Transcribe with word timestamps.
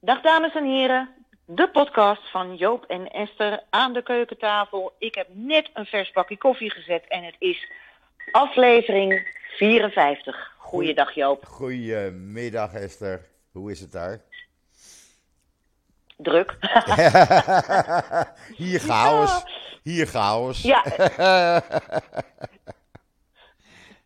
Dag 0.00 0.20
dames 0.20 0.54
en 0.54 0.64
heren, 0.64 1.08
de 1.44 1.68
podcast 1.70 2.30
van 2.30 2.56
Joop 2.56 2.84
en 2.84 3.10
Esther 3.10 3.62
aan 3.70 3.92
de 3.92 4.02
keukentafel. 4.02 4.92
Ik 4.98 5.14
heb 5.14 5.26
net 5.30 5.70
een 5.74 5.86
vers 5.86 6.12
bakje 6.12 6.38
koffie 6.38 6.70
gezet 6.70 7.04
en 7.08 7.24
het 7.24 7.34
is 7.38 7.70
aflevering 8.30 9.36
54. 9.56 10.54
Goeiedag 10.58 11.14
Joop. 11.14 11.44
Goedemiddag 11.44 12.74
Esther, 12.74 13.28
hoe 13.52 13.70
is 13.70 13.80
het 13.80 13.92
daar? 13.92 14.20
Druk. 16.16 16.56
Hier 18.56 18.80
chaos, 18.80 19.44
hier 19.82 20.06
chaos. 20.06 20.62
Ja, 20.62 20.82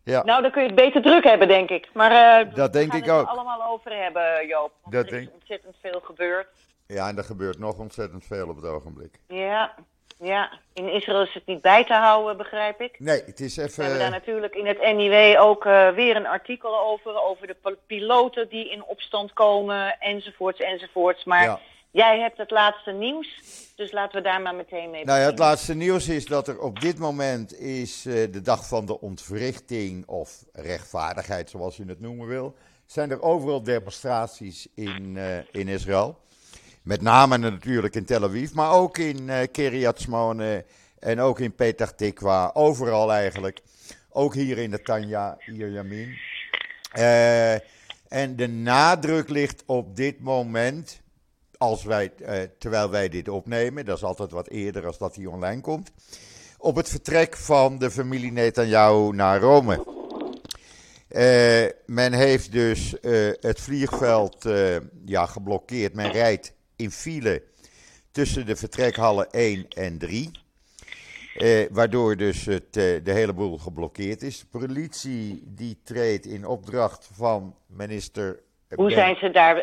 Ja, 0.04 0.22
nou 0.24 0.42
dan 0.42 0.50
kun 0.50 0.60
je 0.62 0.66
het 0.68 0.76
beter 0.76 1.02
druk 1.02 1.24
hebben 1.24 1.48
denk 1.48 1.70
ik. 1.70 1.88
Maar 1.94 2.10
eh, 2.40 2.54
Dat 2.54 2.66
we 2.66 2.78
denk 2.78 2.94
ik 2.94 3.04
het 3.04 3.14
ook. 3.14 3.26
allemaal 3.28 3.62
over 3.70 3.96
hebben 4.02 4.46
Joop. 4.46 4.72
Want 4.82 4.94
Dat 4.94 5.06
er 5.06 5.12
is 5.12 5.18
denk- 5.24 5.34
ontzettend 5.34 5.76
veel 5.80 6.00
gebeurd. 6.04 6.46
ja, 6.86 7.08
en 7.08 7.16
er 7.16 7.24
gebeurt 7.24 7.58
nog 7.58 7.78
ontzettend 7.78 8.24
veel 8.26 8.48
op 8.48 8.56
het 8.56 8.64
ogenblik. 8.64 9.20
Ja, 9.28 9.74
ja. 10.20 10.50
In 10.72 10.88
Israël 10.92 11.22
is 11.22 11.34
het 11.34 11.46
niet 11.46 11.60
bij 11.60 11.84
te 11.84 11.94
houden 11.94 12.36
begrijp 12.36 12.80
ik. 12.80 13.00
Nee, 13.00 13.22
het 13.26 13.40
is 13.40 13.56
We 13.56 13.62
hebben 13.62 13.84
daar 13.86 13.94
even... 13.98 14.10
natuurlijk 14.10 14.54
in 14.54 14.66
het 14.66 14.80
NIW 14.96 15.40
ook 15.40 15.64
eh, 15.66 15.88
weer 15.90 16.16
een 16.16 16.26
artikel 16.26 16.78
over. 16.80 17.22
Over 17.22 17.46
de 17.46 17.56
pil- 17.62 17.76
piloten 17.86 18.48
die 18.48 18.70
in 18.70 18.84
opstand 18.84 19.32
komen, 19.32 19.96
enzovoorts, 20.00 20.60
enzovoorts. 20.60 21.24
Maar 21.24 21.42
Ja. 21.44 21.58
Jij 21.92 22.18
hebt 22.18 22.38
het 22.38 22.50
laatste 22.50 22.90
nieuws, 22.90 23.40
dus 23.76 23.92
laten 23.92 24.16
we 24.16 24.28
daar 24.28 24.40
maar 24.40 24.54
meteen 24.54 24.90
mee 24.90 25.04
Nou 25.04 25.18
ja, 25.18 25.24
het 25.24 25.34
beginnen. 25.34 25.38
laatste 25.38 25.74
nieuws 25.74 26.08
is 26.08 26.26
dat 26.26 26.48
er 26.48 26.60
op 26.60 26.80
dit 26.80 26.98
moment 26.98 27.58
is 27.60 28.06
eh, 28.06 28.32
de 28.32 28.40
dag 28.42 28.68
van 28.68 28.86
de 28.86 29.00
ontwrichting 29.00 30.06
of 30.06 30.44
rechtvaardigheid, 30.52 31.50
zoals 31.50 31.76
je 31.76 31.84
het 31.84 32.00
noemen 32.00 32.26
wil. 32.26 32.54
Zijn 32.86 33.10
er 33.10 33.22
overal 33.22 33.62
demonstraties 33.62 34.68
in, 34.74 35.16
eh, 35.16 35.38
in 35.50 35.68
Israël. 35.68 36.20
Met 36.82 37.02
name 37.02 37.36
natuurlijk 37.38 37.94
in 37.94 38.04
Tel 38.04 38.22
Aviv, 38.24 38.52
maar 38.52 38.72
ook 38.72 38.98
in 38.98 39.28
eh 39.28 39.46
Kiryat 39.52 40.00
Shmone 40.00 40.64
en 40.98 41.20
ook 41.20 41.40
in 41.40 41.54
Petah 41.54 41.88
Tikwa. 41.88 42.50
Overal 42.54 43.12
eigenlijk. 43.12 43.60
Ook 44.10 44.34
hier 44.34 44.58
in 44.58 44.70
de 44.70 44.82
Tanja, 44.82 45.36
hier 45.38 45.70
Yamin. 45.70 46.18
Eh, 46.92 47.52
en 48.08 48.36
de 48.36 48.48
nadruk 48.48 49.28
ligt 49.28 49.62
op 49.66 49.96
dit 49.96 50.20
moment 50.20 51.01
als 51.62 51.84
wij, 51.84 52.12
eh, 52.16 52.42
terwijl 52.58 52.90
wij 52.90 53.08
dit 53.08 53.28
opnemen, 53.28 53.84
dat 53.84 53.96
is 53.96 54.04
altijd 54.04 54.30
wat 54.30 54.48
eerder 54.48 54.86
als 54.86 54.98
dat 54.98 55.16
hij 55.16 55.26
online 55.26 55.60
komt, 55.60 55.92
op 56.58 56.76
het 56.76 56.88
vertrek 56.88 57.36
van 57.36 57.78
de 57.78 57.90
familie 57.90 58.32
Netanyahu 58.32 59.12
naar 59.12 59.40
Rome. 59.40 59.84
Eh, 61.08 61.64
men 61.86 62.12
heeft 62.12 62.52
dus 62.52 63.00
eh, 63.00 63.30
het 63.40 63.60
vliegveld 63.60 64.46
ja, 65.04 65.26
geblokkeerd. 65.26 65.94
Men 65.94 66.12
rijdt 66.12 66.52
in 66.76 66.90
file 66.90 67.42
tussen 68.10 68.46
de 68.46 68.56
vertrekhallen 68.56 69.30
1 69.30 69.68
en 69.68 69.98
3. 69.98 70.30
Eh, 71.34 71.66
waardoor 71.70 72.16
dus 72.16 72.44
het, 72.44 72.72
de 72.72 73.02
hele 73.04 73.32
boel 73.32 73.58
geblokkeerd 73.58 74.22
is. 74.22 74.38
De 74.38 74.58
politie 74.58 75.42
die 75.46 75.78
treedt 75.84 76.26
in 76.26 76.46
opdracht 76.46 77.08
van 77.12 77.54
minister... 77.66 78.40
Hoe 78.74 78.86
Ben- 78.86 78.94
zijn 78.96 79.16
ze 79.16 79.30
daar? 79.30 79.56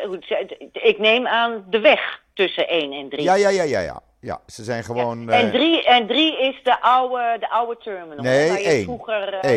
Ik 0.72 0.98
neem 0.98 1.26
aan 1.26 1.64
de 1.70 1.80
weg 1.80 2.22
tussen 2.34 2.68
1 2.68 2.92
en 2.92 3.08
3. 3.08 3.22
Ja, 3.22 3.34
ja, 3.34 3.48
ja, 3.48 3.62
ja, 3.62 3.80
ja. 3.80 4.00
Ja, 4.20 4.40
ze 4.46 4.64
zijn 4.64 4.84
gewoon... 4.84 5.30
En 5.30 5.44
eh, 5.46 5.50
3 5.52 5.84
en 5.84 6.06
drie 6.06 6.38
is 6.40 6.60
de 6.62 6.80
oude, 6.80 7.36
de 7.40 7.50
oude 7.50 7.76
terminal. 7.78 8.24
Nee, 8.24 8.48
waar 8.48 8.58
je 8.60 8.64
één. 8.66 8.84
Vroeger, 8.84 9.34
eh, 9.34 9.50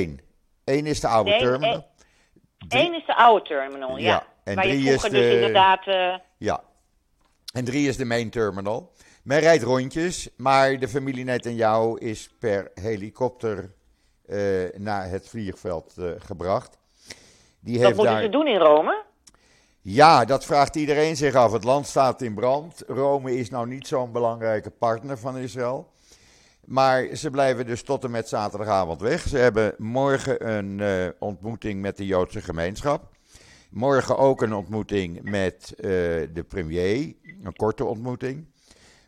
Eén. 0.65 0.85
Is 0.85 0.99
de 0.99 1.07
oude 1.07 1.29
Nee, 1.29 1.39
terminal. 1.39 1.85
één 2.69 2.93
is 2.93 3.05
de 3.05 3.15
oude 3.15 3.45
terminal, 3.45 3.97
ja. 3.97 4.03
Ja, 4.05 4.23
en 4.43 4.55
waar 4.55 4.67
je 4.67 4.71
drie 4.71 4.83
vroeger 4.87 5.13
is 5.13 5.19
dus 5.19 5.29
de- 5.29 5.35
inderdaad... 5.35 5.87
eh, 5.87 6.13
Ja. 6.37 6.61
En 7.53 7.65
drie 7.65 7.87
is 7.87 7.97
de 7.97 8.05
main 8.05 8.29
terminal. 8.29 8.91
Men 9.23 9.39
rijdt 9.39 9.63
rondjes, 9.63 10.29
maar 10.37 10.79
de 10.79 10.87
familie 10.87 11.23
Netanyahu 11.23 11.97
is 11.99 12.29
per 12.39 12.71
helikopter 12.81 13.73
eh, 14.25 14.37
naar 14.77 15.09
het 15.09 15.30
vliegveld 15.30 15.95
eh, 15.97 16.05
gebracht. 16.17 16.77
Die 17.59 17.73
wat 17.77 17.86
heeft 17.86 17.95
moeten 17.97 18.13
daar... 18.13 18.23
ze 18.23 18.30
doen 18.30 18.47
in 18.47 18.58
Rome? 18.59 19.03
Ja, 19.86 20.26
dat 20.26 20.45
vraagt 20.45 20.76
iedereen 20.76 21.16
zich 21.16 21.36
af. 21.36 21.52
Het 21.52 21.64
land 21.64 21.88
staat 21.88 22.21
in 22.21 22.33
brand. 22.33 22.83
Rome 22.88 23.38
is 23.38 23.49
nou 23.49 23.67
niet 23.67 23.88
zo'n 23.88 24.11
belangrijke 24.11 24.70
partner 24.70 25.17
van 25.17 25.38
Israël. 25.38 25.92
Maar 26.66 27.16
ze 27.16 27.30
blijven 27.30 27.66
dus 27.66 27.83
tot 27.83 28.04
en 28.04 28.11
met 28.11 28.27
zaterdagavond 28.27 29.02
weg. 29.02 29.27
Ze 29.27 29.38
hebben 29.38 29.76
morgen 29.77 30.55
een 30.55 30.80
eh, 30.80 31.08
ontmoeting 31.20 31.82
met 31.82 31.98
de 31.98 32.05
Joodse 32.05 32.42
gemeenschap. 32.42 33.17
Morgen 33.70 34.17
ook 34.17 34.42
een 34.42 34.54
ontmoeting 34.54 35.22
met 35.23 35.73
eh, 35.76 35.89
de 36.33 36.45
premier. 36.48 37.16
Een 37.43 37.55
korte 37.55 37.86
ontmoeting. 37.86 38.45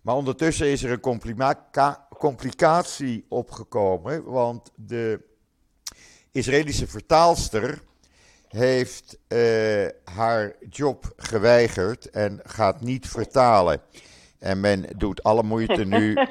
Maar 0.02 0.16
ondertussen 0.16 0.68
is 0.68 0.84
er 0.84 0.92
een 0.92 2.00
complicatie 2.18 3.26
opgekomen. 3.30 4.24
Want 4.24 4.72
de 4.76 5.22
Israëlische 6.32 6.88
vertaalster 6.88 7.82
heeft 8.50 9.18
eh, 9.28 9.86
haar 10.04 10.56
job 10.70 11.14
geweigerd 11.18 12.10
en 12.10 12.40
gaat 12.44 12.82
niet 12.82 13.08
vertalen. 13.08 13.82
En 14.40 14.60
men 14.60 14.86
doet 14.98 15.24
alle 15.24 15.44
moeite 15.44 15.86
nu 15.86 16.14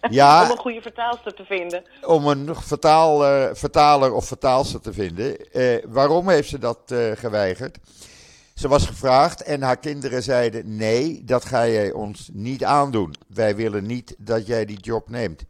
Om 0.00 0.10
ja, 0.10 0.50
een 0.50 0.56
goede 0.56 0.82
vertaalster 0.82 1.34
te 1.34 1.44
vinden. 1.44 1.84
om 2.06 2.26
een 2.26 2.54
vertaal, 2.54 3.18
vertaler 3.54 4.12
of 4.12 4.26
vertaalster 4.26 4.80
te 4.80 4.92
vinden. 4.92 5.50
Eh, 5.50 5.84
waarom 5.88 6.28
heeft 6.28 6.48
ze 6.48 6.58
dat 6.58 6.78
eh, 6.86 7.10
geweigerd? 7.14 7.78
Ze 8.54 8.68
was 8.68 8.86
gevraagd 8.86 9.42
en 9.42 9.62
haar 9.62 9.78
kinderen 9.78 10.22
zeiden: 10.22 10.76
Nee, 10.76 11.24
dat 11.24 11.44
ga 11.44 11.66
jij 11.66 11.92
ons 11.92 12.30
niet 12.32 12.64
aandoen. 12.64 13.14
Wij 13.28 13.56
willen 13.56 13.86
niet 13.86 14.14
dat 14.18 14.46
jij 14.46 14.64
die 14.64 14.80
job 14.80 15.08
neemt. 15.08 15.44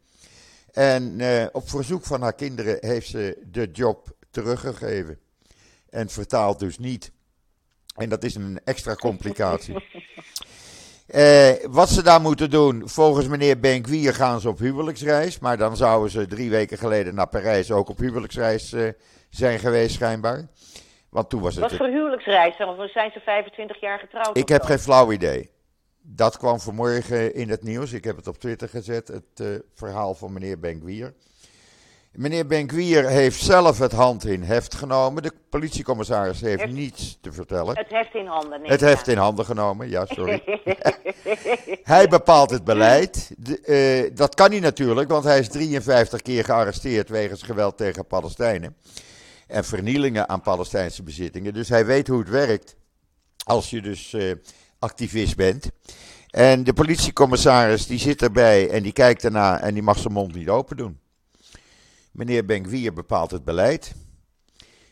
En 0.72 1.20
op 1.52 1.68
verzoek 1.70 2.04
van 2.04 2.22
haar 2.22 2.34
kinderen 2.34 2.76
heeft 2.80 3.08
ze 3.08 3.38
de 3.50 3.68
job 3.72 4.16
teruggegeven. 4.30 5.18
En 5.94 6.08
vertaalt 6.08 6.58
dus 6.58 6.78
niet. 6.78 7.12
En 7.96 8.08
dat 8.08 8.24
is 8.24 8.34
een 8.34 8.60
extra 8.64 8.94
complicatie. 8.94 9.74
Eh, 11.06 11.52
wat 11.70 11.88
ze 11.88 12.02
daar 12.02 12.20
moeten 12.20 12.50
doen, 12.50 12.88
volgens 12.88 13.26
meneer 13.26 13.60
Benkwier 13.60 14.14
gaan 14.14 14.40
ze 14.40 14.48
op 14.48 14.58
huwelijksreis. 14.58 15.38
Maar 15.38 15.56
dan 15.56 15.76
zouden 15.76 16.10
ze 16.10 16.26
drie 16.26 16.50
weken 16.50 16.78
geleden 16.78 17.14
naar 17.14 17.26
Parijs 17.26 17.70
ook 17.70 17.88
op 17.88 17.98
huwelijksreis 17.98 18.72
eh, 18.72 18.88
zijn 19.30 19.58
geweest, 19.58 19.94
schijnbaar. 19.94 20.48
Want 21.10 21.30
toen 21.30 21.40
was 21.40 21.54
het. 21.54 21.70
Wat 21.70 21.76
voor 21.76 21.86
huwelijksreis? 21.86 22.56
Of 22.58 22.90
zijn 22.90 23.10
ze 23.12 23.20
25 23.20 23.80
jaar 23.80 23.98
getrouwd? 23.98 24.36
Ik 24.36 24.48
heb 24.48 24.60
zo? 24.60 24.66
geen 24.66 24.78
flauw 24.78 25.12
idee. 25.12 25.50
Dat 26.00 26.36
kwam 26.36 26.60
vanmorgen 26.60 27.34
in 27.34 27.48
het 27.48 27.62
nieuws. 27.62 27.92
Ik 27.92 28.04
heb 28.04 28.16
het 28.16 28.26
op 28.26 28.38
Twitter 28.38 28.68
gezet, 28.68 29.08
het 29.08 29.40
eh, 29.40 29.46
verhaal 29.74 30.14
van 30.14 30.32
meneer 30.32 30.58
Benkwier. 30.58 31.14
Meneer 32.14 32.46
Benkwier 32.46 33.08
heeft 33.08 33.40
zelf 33.40 33.78
het 33.78 33.92
hand 33.92 34.26
in 34.26 34.42
heft 34.42 34.74
genomen. 34.74 35.22
De 35.22 35.32
politiecommissaris 35.48 36.40
heeft 36.40 36.66
niets 36.66 37.18
te 37.20 37.32
vertellen. 37.32 37.76
Het 37.76 37.90
heft 37.90 38.14
in 38.14 38.26
handen. 38.26 38.60
Het 38.62 38.80
heft 38.80 39.08
in 39.08 39.16
handen 39.16 39.44
genomen, 39.44 39.88
ja, 39.88 40.06
sorry. 40.06 40.42
Hij 41.82 42.08
bepaalt 42.08 42.50
het 42.50 42.64
beleid. 42.64 43.34
De, 43.38 43.60
eh, 43.60 44.16
dat 44.16 44.34
kan 44.34 44.50
hij 44.50 44.60
natuurlijk, 44.60 45.10
want 45.10 45.24
hij 45.24 45.38
is 45.38 45.48
53 45.48 46.22
keer 46.22 46.44
gearresteerd 46.44 47.08
wegens 47.08 47.42
geweld 47.42 47.76
tegen 47.76 48.06
Palestijnen. 48.06 48.76
En 49.46 49.64
vernielingen 49.64 50.28
aan 50.28 50.40
Palestijnse 50.40 51.02
bezittingen. 51.02 51.54
Dus 51.54 51.68
hij 51.68 51.86
weet 51.86 52.08
hoe 52.08 52.18
het 52.18 52.28
werkt 52.28 52.76
als 53.44 53.70
je 53.70 53.82
dus 53.82 54.12
eh, 54.12 54.32
activist 54.78 55.36
bent. 55.36 55.70
En 56.30 56.64
de 56.64 56.72
politiecommissaris 56.72 57.86
die 57.86 57.98
zit 57.98 58.22
erbij 58.22 58.70
en 58.70 58.82
die 58.82 58.92
kijkt 58.92 59.24
ernaar 59.24 59.60
en 59.60 59.74
die 59.74 59.82
mag 59.82 59.98
zijn 59.98 60.12
mond 60.12 60.34
niet 60.34 60.48
open 60.48 60.76
doen. 60.76 61.02
Meneer 62.14 62.44
Benkwier 62.44 62.92
bepaalt 62.92 63.30
het 63.30 63.44
beleid. 63.44 63.94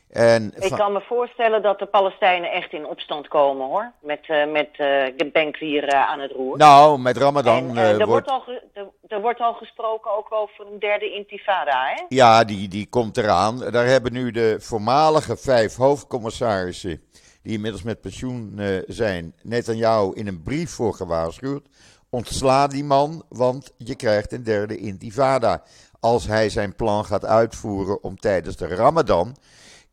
En 0.08 0.52
Ik 0.58 0.70
kan 0.70 0.92
me 0.92 1.00
voorstellen 1.00 1.62
dat 1.62 1.78
de 1.78 1.86
Palestijnen 1.86 2.52
echt 2.52 2.72
in 2.72 2.86
opstand 2.86 3.28
komen 3.28 3.66
hoor. 3.66 3.92
Met, 4.00 4.20
eh 4.26 4.46
met 4.46 4.68
eh, 4.76 6.04
aan 6.04 6.20
het 6.20 6.32
roer. 6.32 6.56
nou, 6.56 6.98
met 6.98 7.16
Ramadan 7.16 7.68
en, 7.68 7.76
er, 7.76 8.06
wordt... 8.06 8.28
wordt 8.28 8.28
al 8.28 8.44
er, 8.72 8.88
er 9.08 9.20
wordt 9.20 9.40
al 9.40 9.52
gesproken 9.52 10.10
ook 10.10 10.32
over 10.32 10.66
een 10.66 10.78
derde 10.78 11.12
intifada, 11.12 11.84
hè? 11.84 12.04
Ja, 12.08 12.44
die, 12.44 12.68
die 12.68 12.88
komt 12.88 13.16
eraan. 13.16 13.58
Daar 13.58 13.86
hebben 13.86 14.12
nu 14.12 14.30
de 14.30 14.56
voormalige 14.60 15.36
vijf 15.36 15.76
hoofdcommissarissen, 15.76 17.02
die 17.42 17.52
inmiddels 17.52 17.82
met 17.82 18.00
pensioen 18.00 18.60
zijn, 18.86 19.34
Netanyahu 19.42 20.12
in 20.14 20.26
een 20.26 20.42
brief 20.42 20.70
voor 20.70 20.94
gewaarschuwd. 20.94 21.68
Ontsla 22.10 22.66
die 22.66 22.84
man, 22.84 23.22
want 23.28 23.74
je 23.78 23.94
krijgt 23.94 24.32
een 24.32 24.42
derde 24.42 24.76
intifada. 24.76 25.62
Als 26.02 26.26
hij 26.26 26.48
zijn 26.48 26.74
plan 26.74 27.04
gaat 27.04 27.24
uitvoeren 27.24 28.02
om 28.02 28.16
tijdens 28.16 28.56
de 28.56 28.66
Ramadan 28.66 29.36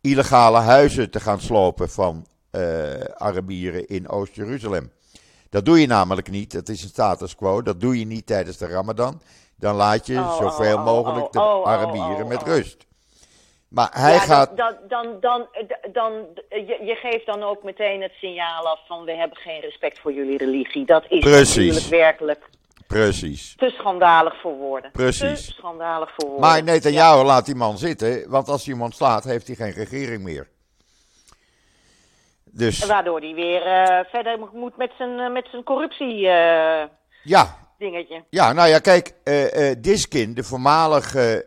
illegale 0.01 0.57
huizen 0.57 1.11
te 1.11 1.19
gaan 1.19 1.39
slopen 1.39 1.89
van 1.89 2.25
eh, 2.51 2.99
Arabieren 2.99 3.87
in 3.87 4.09
Oost-Jeruzalem. 4.09 4.91
Dat 5.49 5.65
doe 5.65 5.79
je 5.79 5.87
namelijk 5.87 6.29
niet. 6.29 6.51
Dat 6.51 6.69
is 6.69 6.83
een 6.83 6.89
status 6.89 7.35
quo. 7.35 7.61
Dat 7.61 7.81
doe 7.81 7.99
je 7.99 8.05
niet 8.05 8.25
tijdens 8.25 8.57
de 8.57 8.67
Ramadan. 8.67 9.21
Dan 9.55 9.75
laat 9.75 10.05
je 10.05 10.17
Oh, 10.17 10.37
zoveel 10.37 10.75
oh, 10.75 10.79
oh, 10.79 10.85
mogelijk 10.85 11.25
oh, 11.25 11.31
de 11.31 11.39
oh, 11.39 11.59
oh, 11.59 11.67
Arabieren 11.67 12.23
oh, 12.23 12.29
met 12.29 12.41
oh. 12.41 12.47
rust. 12.47 12.85
Maar 13.67 13.89
hij 13.91 14.13
ja, 14.13 14.19
gaat. 14.19 14.57
Dan, 14.57 14.75
dan, 14.87 15.17
dan, 15.19 15.47
dan, 15.51 15.87
dan, 15.91 16.11
je, 16.49 16.79
je 16.83 16.95
geeft 16.95 17.25
dan 17.25 17.43
ook 17.43 17.63
meteen 17.63 18.01
het 18.01 18.11
signaal 18.11 18.67
af 18.67 18.79
van 18.87 19.03
we 19.03 19.11
hebben 19.11 19.37
geen 19.37 19.61
respect 19.61 19.99
voor 19.99 20.13
jullie 20.13 20.37
religie. 20.37 20.85
Dat 20.85 21.05
is 21.09 21.19
Precies. 21.19 21.55
natuurlijk 21.55 21.85
werkelijk 21.85 22.49
Precies. 22.97 23.53
te 23.57 23.69
schandalig 23.69 24.41
voor 24.41 24.55
woorden. 24.55 24.91
Precies. 24.91 25.45
Te 25.45 25.51
schandalig 25.51 26.09
voor 26.15 26.29
woorden. 26.29 26.49
Maar 26.49 26.63
Netanyahu 26.63 27.23
laat 27.23 27.45
die 27.45 27.55
man 27.55 27.77
zitten, 27.77 28.29
want 28.29 28.47
als 28.47 28.65
hij 28.65 28.73
iemand 28.73 28.95
slaat, 28.95 29.23
heeft 29.23 29.47
hij 29.47 29.55
geen 29.55 29.71
regering 29.71 30.23
meer. 30.23 30.47
Dus 32.43 32.85
Waardoor 32.85 33.19
hij 33.19 33.33
weer 33.33 33.61
eh, 33.61 34.05
verder 34.05 34.39
moet 34.53 34.77
met 34.77 34.91
zijn, 34.97 35.19
eh, 35.19 35.31
met 35.31 35.47
zijn 35.51 35.63
corruptie 35.63 36.27
eh, 36.27 36.87
ja, 37.23 37.57
dingetje. 37.77 38.23
ja, 38.29 38.53
nou 38.53 38.69
ja, 38.69 38.79
kijk, 38.79 39.13
Diskin, 39.77 40.33
de 40.33 40.43
voormalige 40.43 41.45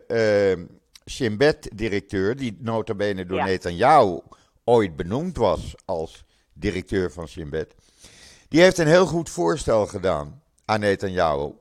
Shin 1.09 1.37
Bet-directeur, 1.37 2.35
die 2.35 2.57
nota 2.59 2.93
bene 2.93 3.25
door 3.25 3.37
Ja. 3.37 3.45
Netanyahu 3.45 4.19
ooit 4.63 4.95
benoemd 4.95 5.37
was 5.37 5.75
als 5.85 6.23
directeur 6.53 7.11
van 7.11 7.27
Shin 7.27 7.49
Bet, 7.49 7.75
die 8.49 8.61
heeft 8.61 8.77
een 8.77 8.87
heel 8.87 9.05
goed 9.05 9.29
voorstel 9.29 9.85
gedaan 9.85 10.42
aan 10.65 10.79
Netanyahu. 10.79 11.51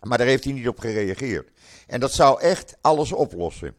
Maar 0.00 0.18
daar 0.18 0.26
heeft 0.26 0.44
hij 0.44 0.52
niet 0.52 0.68
op 0.68 0.78
gereageerd. 0.78 1.50
En 1.86 2.00
dat 2.00 2.12
zou 2.12 2.40
echt 2.40 2.76
alles 2.80 3.12
oplossen. 3.12 3.76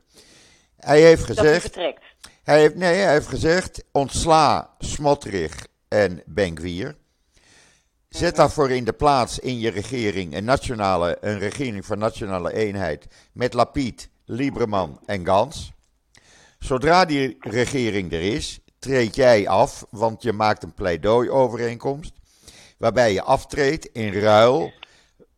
Hij 0.77 1.01
heeft 1.01 1.27
Dat 1.27 1.35
hij 1.37 1.45
gezegd. 1.45 1.61
vertrekt. 1.61 2.03
Hij 2.43 2.59
heeft, 2.59 2.75
nee, 2.75 2.95
hij 2.95 3.11
heeft 3.13 3.27
gezegd: 3.27 3.83
ontsla 3.91 4.75
Smotrich 4.79 5.67
en 5.87 6.21
Benkwier. 6.25 6.95
Zet 8.09 8.35
daarvoor 8.35 8.71
in 8.71 8.83
de 8.83 8.93
plaats 8.93 9.39
in 9.39 9.59
je 9.59 9.69
regering 9.69 10.35
een, 10.35 10.43
nationale, 10.43 11.17
een 11.21 11.39
regering 11.39 11.85
van 11.85 11.97
nationale 11.97 12.53
eenheid 12.53 13.07
met 13.33 13.53
Lapid, 13.53 14.09
Lieberman 14.25 14.99
en 15.05 15.25
Gans. 15.25 15.73
Zodra 16.59 17.05
die 17.05 17.35
regering 17.39 18.11
er 18.11 18.21
is, 18.21 18.59
treed 18.79 19.15
jij 19.15 19.47
af, 19.47 19.85
want 19.89 20.21
je 20.23 20.33
maakt 20.33 20.63
een 20.63 20.73
pleidooi-overeenkomst. 20.73 22.13
Waarbij 22.77 23.13
je 23.13 23.21
aftreedt 23.21 23.85
in 23.85 24.13
ruil 24.13 24.71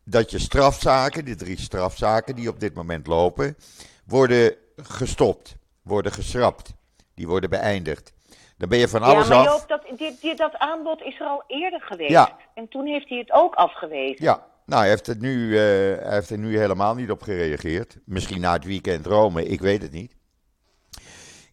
dat 0.03 0.31
je 0.31 0.39
strafzaken, 0.39 1.25
de 1.25 1.35
drie 1.35 1.59
strafzaken 1.59 2.35
die 2.35 2.49
op 2.49 2.59
dit 2.59 2.73
moment 2.73 3.07
lopen, 3.07 3.57
worden 4.05 4.55
gestopt, 4.77 5.55
worden 5.81 6.11
geschrapt. 6.11 6.73
Die 7.13 7.27
worden 7.27 7.49
beëindigd. 7.49 8.13
Dan 8.57 8.69
ben 8.69 8.77
je 8.77 8.87
van 8.87 9.01
alles 9.01 9.27
ja, 9.27 9.35
maar 9.35 9.47
af. 9.47 9.59
Joop, 9.59 9.67
dat, 9.67 9.97
dit, 9.97 10.21
dit, 10.21 10.37
dat 10.37 10.57
aanbod 10.57 11.01
is 11.01 11.19
er 11.19 11.25
al 11.25 11.43
eerder 11.47 11.81
geweest. 11.81 12.11
Ja. 12.11 12.37
En 12.53 12.67
toen 12.67 12.85
heeft 12.85 13.09
hij 13.09 13.17
het 13.17 13.31
ook 13.31 13.55
afgewezen. 13.55 14.25
Ja, 14.25 14.45
nou, 14.65 14.81
hij 14.81 14.89
heeft, 14.89 15.07
het 15.07 15.21
nu, 15.21 15.57
eh, 15.57 15.61
hij 16.03 16.13
heeft 16.13 16.29
er 16.29 16.37
nu 16.37 16.57
helemaal 16.57 16.95
niet 16.95 17.11
op 17.11 17.21
gereageerd. 17.21 17.97
Misschien 18.05 18.41
na 18.41 18.53
het 18.53 18.65
weekend 18.65 19.05
Rome, 19.05 19.45
ik 19.45 19.61
weet 19.61 19.81
het 19.81 19.91
niet. 19.91 20.15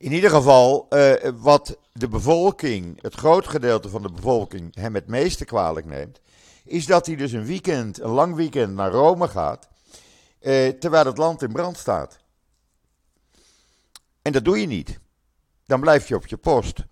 In 0.05 0.13
ieder 0.13 0.31
geval, 0.31 0.87
eh, 0.89 1.31
wat 1.35 1.79
de 1.93 2.09
bevolking, 2.09 3.03
het 3.03 3.15
groot 3.15 3.47
gedeelte 3.49 3.89
van 3.89 4.03
de 4.03 4.11
bevolking, 4.13 4.75
hem 4.75 4.95
het 4.95 5.07
meeste 5.09 5.45
kwalijk 5.45 5.87
neemt, 5.87 6.21
is 6.65 6.87
dat 6.87 7.07
hij 7.07 7.17
dus 7.17 7.33
een 7.33 7.47
weekend, 7.47 8.01
een 8.01 8.11
lang 8.11 8.35
weekend 8.35 8.75
naar 8.75 8.91
Rome 8.91 9.29
gaat, 9.29 9.69
eh, 10.41 10.69
terwijl 10.69 11.07
het 11.07 11.19
land 11.19 11.43
in 11.43 11.53
brand 11.53 11.77
staat. 11.77 12.19
En 14.23 14.33
dat 14.33 14.45
doe 14.45 14.61
je 14.61 14.67
niet. 14.67 15.01
Dan 15.67 15.81
blijf 15.81 16.09
je 16.09 16.15
op 16.15 16.27
je 16.27 16.37
post. 16.37 16.85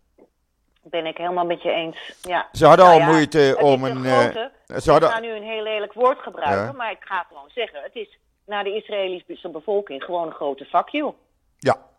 Ben 0.82 1.06
ik 1.06 1.16
helemaal 1.16 1.44
met 1.46 1.62
je 1.62 1.70
eens. 1.70 2.12
Ja. 2.22 2.48
Ze 2.52 2.66
hadden 2.66 2.86
Nou 2.86 3.00
al 3.00 3.06
ja, 3.06 3.12
moeite 3.12 3.38
het 3.38 3.62
om 3.62 3.84
een. 3.84 4.04
grote- 4.04 4.52
eh, 4.66 4.76
ze 4.76 4.82
Ik 4.82 4.84
hadden, 4.90 5.08
ga 5.10 5.20
nu 5.20 5.30
een 5.36 5.42
heel 5.42 5.62
lelijk 5.62 5.92
woord 5.92 6.18
gebruiken, 6.18 6.64
Ja. 6.66 6.72
maar 6.72 6.90
ik 6.90 7.00
ga 7.04 7.24
gewoon 7.28 7.50
zeggen: 7.54 7.82
het 7.82 7.94
is 7.94 8.18
naar 8.46 8.64
de 8.64 8.76
Israëlische 8.76 9.48
bevolking 9.48 10.02
gewoon 10.02 10.26
een 10.26 10.32
grote 10.34 10.64
fuck 10.64 10.88
you. 10.88 11.12
ja, 11.58 11.90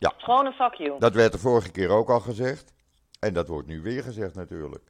Is 0.00 0.24
gewoon 0.24 0.46
een 0.46 0.52
fuck 0.52 0.74
you. 0.74 0.98
Dat 0.98 1.14
werd 1.14 1.32
de 1.32 1.38
vorige 1.38 1.70
keer 1.70 1.88
ook 1.88 2.10
al 2.10 2.20
gezegd. 2.20 2.72
En 3.20 3.32
dat 3.34 3.48
wordt 3.48 3.68
nu 3.68 3.80
weer 3.82 4.02
gezegd 4.02 4.34
natuurlijk. 4.34 4.82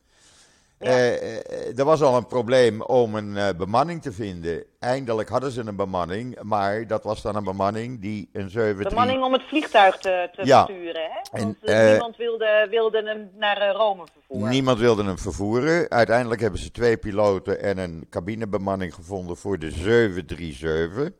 Ja. 0.78 0.88
Eh, 0.88 1.36
eh, 1.38 1.78
er 1.78 1.84
was 1.84 2.02
al 2.02 2.16
een 2.16 2.26
probleem 2.26 2.82
om 2.82 3.14
een 3.14 3.36
eh, 3.36 3.48
bemanning 3.56 4.02
te 4.02 4.12
vinden. 4.12 4.64
Eindelijk 4.78 5.28
hadden 5.28 5.50
ze 5.50 5.60
een 5.66 5.76
bemanning, 5.76 6.42
maar 6.42 6.86
dat 6.86 7.04
was 7.04 7.22
dan 7.22 7.36
een 7.36 7.44
bemanning 7.44 8.00
die 8.00 8.28
een 8.32 8.50
7 8.50 8.82
Bemanning 8.88 9.22
om 9.22 9.32
het 9.32 9.42
vliegtuig 9.42 9.98
te, 9.98 10.30
te 10.32 10.46
Ja. 10.46 10.62
sturen, 10.62 11.02
hè? 11.10 11.38
En, 11.38 11.44
Want 11.44 11.64
eh, 11.64 11.90
niemand 11.90 12.16
wilde, 12.16 12.66
wilde 12.70 13.02
hem 13.02 13.30
naar 13.38 13.70
Rome 13.72 14.04
vervoeren. 14.12 14.50
Niemand 14.50 14.78
wilde 14.78 15.04
hem 15.04 15.18
vervoeren. 15.18 15.90
Uiteindelijk 15.90 16.40
hebben 16.40 16.60
ze 16.60 16.70
twee 16.70 16.96
piloten 16.96 17.60
en 17.62 17.78
een 17.78 18.06
cabinebemanning 18.10 18.94
gevonden 18.94 19.36
voor 19.36 19.58
de 19.58 19.70
737. 19.70 21.10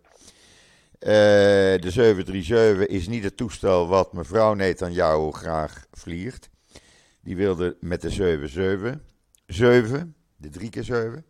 Eh, 1.00 1.11
de 1.81 1.91
737 1.91 2.87
is 2.87 3.08
niet 3.08 3.25
het 3.25 3.37
toestel 3.37 3.88
wat 3.88 4.12
mevrouw 4.12 4.55
Netanyahu 4.55 5.31
graag 5.32 5.85
vliegt. 5.93 6.49
Die 7.23 7.37
wilde 7.37 7.76
met 7.81 8.00
de 8.02 8.11
77. 8.11 8.94
7, 9.47 10.14
de 10.37 10.49
3 10.49 10.70
keer 10.70 10.85
7. 10.85 11.25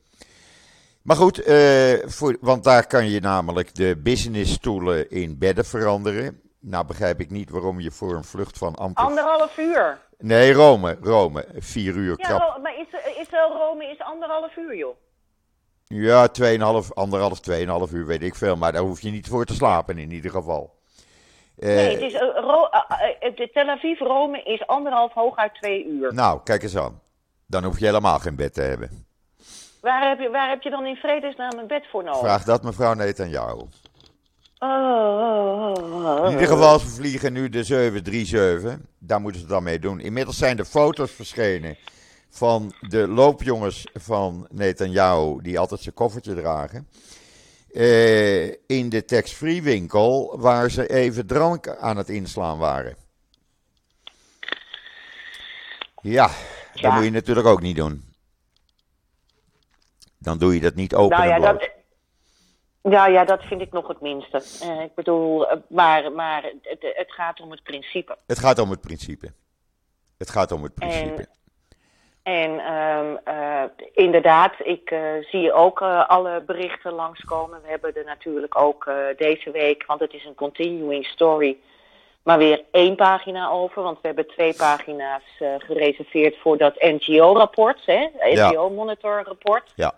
Maar 1.02 1.16
goed, 1.16 1.38
eh, 1.42 1.92
voor, 2.04 2.36
want 2.40 2.64
daar 2.64 2.86
kan 2.86 3.08
je 3.10 3.20
namelijk 3.20 3.74
de 3.74 3.96
businessstoelen 3.96 5.10
in 5.10 5.38
bedden 5.38 5.64
veranderen. 5.64 6.40
Nou 6.60 6.86
begrijp 6.86 7.20
ik 7.20 7.30
niet 7.30 7.50
waarom 7.50 7.80
je 7.80 7.90
voor 7.90 8.14
een 8.14 8.24
vlucht 8.24 8.58
van 8.58 8.74
amper... 8.74 9.04
Anderhalf 9.04 9.58
uur. 9.58 9.98
Nee, 10.18 10.52
Rome, 10.52 10.96
Rome. 11.02 11.46
Vier 11.58 11.94
uur 11.94 12.14
Ja, 12.18 12.26
krap. 12.26 12.40
Ro- 12.40 12.60
maar 12.62 12.74
Is- 12.78 13.16
Israël 13.20 13.52
Rome 13.52 13.84
is 13.90 14.00
anderhalf 14.00 14.56
uur, 14.56 14.76
joh. 14.76 14.96
Ja, 15.94 16.28
2,5, 16.28 16.94
anderhalf, 16.94 17.40
2,5 17.40 17.92
uur 17.92 18.06
weet 18.06 18.22
ik 18.22 18.34
veel. 18.34 18.56
Maar 18.56 18.72
daar 18.72 18.82
hoef 18.82 19.00
je 19.00 19.10
niet 19.10 19.28
voor 19.28 19.44
te 19.44 19.54
slapen 19.54 19.98
in 19.98 20.10
ieder 20.12 20.30
geval. 20.30 20.74
Eh, 21.58 21.68
Nee, 21.74 21.90
het 21.90 22.00
is, 22.00 22.12
eh, 22.12 22.20
eh, 22.20 23.36
de 23.36 23.50
Tel 23.52 23.68
Aviv 23.68 24.00
Rome 24.00 24.42
is 24.42 24.66
anderhalf, 24.66 25.12
hooguit 25.12 25.54
twee 25.54 25.86
uur. 25.86 26.14
Nou, 26.14 26.40
kijk 26.44 26.62
eens 26.62 26.76
aan. 26.76 27.00
Dan 27.46 27.64
hoef 27.64 27.78
je 27.78 27.84
helemaal 27.84 28.18
geen 28.18 28.36
bed 28.36 28.54
te 28.54 28.60
hebben. 28.60 29.06
Waar, 29.80 30.08
heb 30.08 30.20
je, 30.20 30.30
waar 30.30 30.48
heb 30.48 30.62
je 30.62 30.70
dan 30.70 30.86
in 30.86 30.96
vredesnaam 30.96 31.58
een 31.58 31.66
bed 31.66 31.86
voor 31.90 32.04
nodig? 32.04 32.20
Vraag 32.20 32.44
dat 32.44 32.62
mevrouw. 32.62 32.94
Oh, 34.58 34.68
oh, 34.68 35.72
oh, 35.72 36.18
oh. 36.18 36.24
In 36.24 36.30
ieder 36.30 36.46
geval, 36.46 36.78
ze 36.78 36.86
vliegen 36.86 37.32
nu 37.32 37.48
de 37.48 37.64
737. 37.64 38.78
Daar 38.98 39.20
moeten 39.20 39.40
ze 39.40 39.46
dan 39.46 39.62
mee 39.62 39.78
doen. 39.78 40.00
Inmiddels 40.00 40.38
zijn 40.38 40.58
er 40.58 40.64
foto's 40.64 41.10
verschenen 41.10 41.76
van 42.30 42.72
de 42.88 43.08
loopjongens 43.08 43.86
van 43.92 44.46
Netanyahu, 44.50 45.42
die 45.42 45.58
altijd 45.58 45.80
zijn 45.80 45.94
koffertje 45.94 46.34
dragen. 46.34 46.88
eh, 47.72 48.46
in 48.48 48.88
de 48.88 49.04
tax-free 49.04 49.62
winkel, 49.62 50.38
waar 50.40 50.70
ze 50.70 50.88
even 50.88 51.26
drank 51.26 51.68
aan 51.68 51.96
het 51.96 52.08
inslaan 52.08 52.58
waren. 52.58 52.96
Ja, 56.02 56.30
dat 56.80 56.92
moet 56.92 57.04
je 57.04 57.10
natuurlijk 57.10 57.46
ook 57.46 57.60
niet 57.60 57.76
doen. 57.76 58.04
Dan 60.18 60.38
doe 60.38 60.54
je 60.54 60.60
dat 60.60 60.74
niet 60.74 60.94
open 60.94 61.18
Nou 61.18 61.28
ja, 61.28 61.38
dat, 61.38 61.70
ja, 62.82 63.06
ja, 63.06 63.24
dat 63.24 63.42
vind 63.42 63.60
ik 63.60 63.72
nog 63.72 63.88
het 63.88 64.00
minste. 64.00 64.42
Eh, 64.60 64.80
ik 64.80 64.94
bedoel, 64.94 65.48
eh, 65.48 65.56
maar, 65.68 66.12
maar 66.12 66.42
het, 66.62 66.78
het 66.80 67.12
gaat 67.12 67.40
om 67.40 67.50
het 67.50 67.62
principe. 67.62 68.18
Het 68.26 68.38
gaat 68.38 68.58
om 68.58 68.70
het 68.70 68.80
principe. 68.80 69.32
Het 70.18 70.30
gaat 70.30 70.52
om 70.52 70.62
het 70.62 70.74
principe. 70.74 71.22
En 71.22 71.28
ehm, 72.22 73.16
eh, 73.24 73.62
inderdaad, 73.92 74.52
ik 74.62 74.90
eh, 74.90 75.00
zie 75.30 75.52
ook 75.52 75.80
eh, 75.80 76.08
alle 76.08 76.42
berichten 76.46 76.92
langskomen. 76.92 77.60
We 77.62 77.68
hebben 77.68 77.94
er 77.94 78.04
natuurlijk 78.04 78.58
ook 78.58 78.90
deze 79.16 79.50
week, 79.50 79.86
want 79.86 80.00
het 80.00 80.12
is 80.14 80.24
een 80.24 80.34
continuing 80.34 81.06
story, 81.06 81.56
maar 82.22 82.38
weer 82.38 82.62
één 82.70 82.96
pagina 82.96 83.48
over. 83.48 83.82
Want 83.82 84.00
we 84.00 84.06
hebben 84.06 84.28
twee 84.28 84.54
pagina's 84.54 85.22
gereserveerd 85.58 86.36
voor 86.36 86.56
dat 86.56 86.74
NGO-rapport, 86.80 87.84
Ja. 87.84 88.50
NGO-monitor-rapport. 88.50 89.72
Ja, 89.74 89.92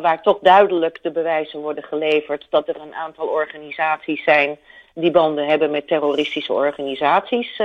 waar 0.00 0.22
toch 0.22 0.38
duidelijk 0.40 0.98
de 1.02 1.10
bewijzen 1.10 1.60
worden 1.60 1.84
geleverd 1.84 2.46
dat 2.50 2.68
er 2.68 2.80
een 2.80 2.94
aantal 2.94 3.26
organisaties 3.26 4.24
zijn 4.24 4.58
die 4.94 5.10
banden 5.10 5.46
hebben 5.46 5.70
met 5.70 5.86
terroristische 5.86 6.52
organisaties. 6.52 7.62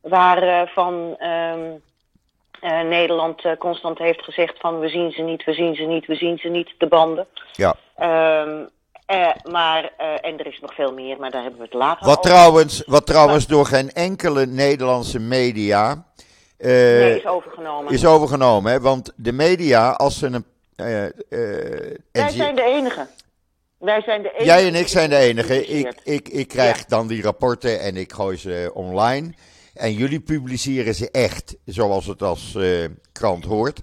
waarvan 0.00 1.16
ehm, 1.18 1.70
eh, 2.64 2.80
Nederland 2.88 3.44
eh, 3.44 3.52
constant 3.58 3.98
heeft 3.98 4.22
gezegd 4.22 4.54
van 4.58 4.78
we 4.78 4.88
zien 4.88 5.10
ze 5.10 5.22
niet, 5.22 5.44
we 5.44 5.52
zien 5.52 5.74
ze 5.74 5.82
niet, 5.82 6.06
we 6.06 6.14
zien 6.14 6.38
ze 6.38 6.48
niet, 6.48 6.74
de 6.78 6.86
banden. 6.86 7.26
ja. 7.52 7.74
Ehm, 7.96 8.64
eh, 9.06 9.28
maar, 9.50 9.90
eh, 9.96 10.06
en 10.20 10.38
er 10.38 10.46
is 10.46 10.58
nog 10.60 10.74
veel 10.74 10.92
meer, 10.92 11.16
maar 11.18 11.30
daar 11.30 11.42
hebben 11.42 11.58
we 11.60 11.64
het 11.66 11.74
later 11.74 12.06
Wat 12.06 12.18
over. 12.18 12.30
trouwens, 12.30 12.82
wat 12.86 13.06
trouwens 13.06 13.46
door 13.46 13.66
geen 13.66 13.92
enkele 13.92 14.46
Nederlandse 14.46 15.18
media 15.20 16.04
eh, 16.58 16.68
Nee, 16.70 17.16
is 17.18 17.26
overgenomen. 17.26 17.92
is 17.92 18.06
overgenomen. 18.06 18.72
Hè? 18.72 18.80
Want 18.80 19.12
de 19.16 19.32
media, 19.32 19.90
als 19.90 20.18
ze 20.18 20.26
een. 20.26 20.44
eh, 20.76 21.04
eh, 21.04 21.10
Wij 22.12 22.30
zijn 22.30 22.54
de 22.56 22.62
enige. 22.62 23.06
Wij 23.78 24.00
zijn 24.02 24.22
de 24.22 24.28
enige. 24.30 24.44
Jij 24.44 24.66
en 24.66 24.74
ik 24.74 24.88
zijn 24.88 25.10
de 25.10 25.16
enige. 25.16 25.66
Ik, 25.66 25.94
ik, 26.04 26.28
ik 26.28 26.48
krijg 26.48 26.78
Ja. 26.78 26.84
dan 26.88 27.06
die 27.06 27.22
rapporten 27.22 27.80
en 27.80 27.96
ik 27.96 28.12
gooi 28.12 28.36
ze 28.36 28.70
online. 28.74 29.34
En 29.74 29.92
jullie 29.92 30.20
publiceren 30.20 30.94
ze 30.94 31.10
echt, 31.10 31.56
zoals 31.64 32.06
het 32.06 32.22
als 32.22 32.54
eh, 32.54 32.84
krant 33.12 33.44
hoort. 33.44 33.82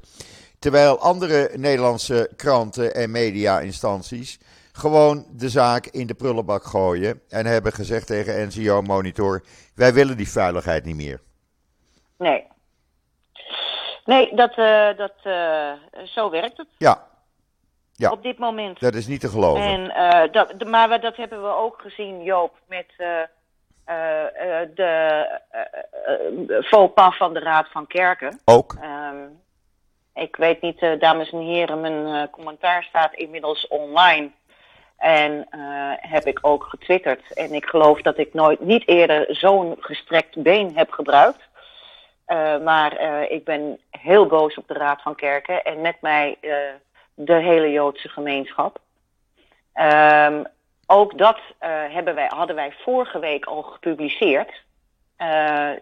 Terwijl 0.60 1.00
andere 1.00 1.52
Nederlandse 1.56 2.32
kranten 2.36 2.96
en 2.96 3.12
media-instanties 3.12 4.40
gewoon 4.72 5.26
de 5.32 5.50
zaak 5.50 5.86
in 5.86 6.08
de 6.08 6.14
prullenbak 6.14 6.64
gooien. 6.64 7.22
En 7.30 7.46
hebben 7.46 7.72
gezegd 7.72 8.08
tegen 8.08 8.48
NCO 8.48 8.82
Monitor: 8.82 9.44
wij 9.76 9.94
willen 9.94 10.18
die 10.18 10.32
veiligheid 10.32 10.86
niet 10.86 10.96
meer. 10.96 11.22
Nee. 12.18 12.48
Nee, 14.06 14.36
dat, 14.36 14.58
uh, 14.58 14.98
dat, 14.98 15.14
uh, 15.24 15.72
zo 16.06 16.30
werkt 16.30 16.58
het. 16.58 16.68
Ja. 16.78 17.08
ja. 17.94 18.12
Op 18.12 18.24
dit 18.24 18.38
moment. 18.38 18.80
Dat 18.80 18.96
is 18.96 19.08
niet 19.08 19.20
te 19.20 19.30
geloven. 19.30 19.64
En, 19.64 19.80
uh, 19.82 20.32
dat, 20.32 20.64
maar 20.66 21.02
dat 21.02 21.16
hebben 21.16 21.42
we 21.42 21.56
ook 21.56 21.82
gezien, 21.82 22.24
Joop, 22.24 22.54
met 22.68 22.94
de 24.76 25.40
faux 26.64 26.94
pas 26.94 27.18
van 27.18 27.34
de 27.34 27.40
Raad 27.40 27.68
van 27.72 27.88
Kerken. 27.88 28.40
Ook. 28.46 28.76
Um, 28.84 29.42
ik 30.14 30.36
weet 30.36 30.62
niet, 30.62 31.00
dames 31.00 31.32
en 31.32 31.40
heren, 31.40 31.82
mijn 31.82 32.30
commentaar 32.30 32.84
staat 32.84 33.14
inmiddels 33.14 33.68
online. 33.68 34.32
En 34.98 35.48
heb 36.00 36.26
ik 36.26 36.40
ook 36.42 36.64
getwitterd. 36.64 37.34
En 37.34 37.54
ik 37.54 37.66
geloof 37.66 38.02
dat 38.02 38.18
ik 38.18 38.34
nooit 38.34 38.60
niet 38.60 38.88
eerder 38.88 39.36
zo'n 39.36 39.76
gestrekt 39.80 40.44
been 40.44 40.76
heb 40.76 40.92
gebruikt. 40.92 41.50
Maar 42.64 43.02
ik 43.30 43.44
ben 43.44 43.80
heel 43.90 44.26
boos 44.26 44.56
op 44.56 44.68
de 44.68 44.74
Raad 44.74 45.02
van 45.02 45.16
Kerken 45.16 45.64
en 45.64 45.82
met 45.82 45.96
mij 46.02 46.38
de 47.14 47.34
hele 47.34 47.72
Joodse 47.72 48.10
gemeenschap. 48.10 48.80
Um, 49.76 50.46
ook 50.92 51.18
dat 51.18 51.40
hebben 51.90 52.16
wij, 52.16 52.28
hadden 52.28 52.56
wij 52.56 52.72
vorige 52.72 53.20
week 53.20 53.46
al 53.46 53.62
gepubliceerd. 53.62 54.52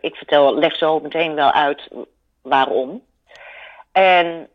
ik 0.01 0.15
vertel, 0.15 0.55
leg 0.55 0.75
zo 0.75 0.99
meteen 0.99 1.35
wel 1.35 1.51
uit 1.51 1.89
waarom. 2.41 3.03
En 3.91 4.49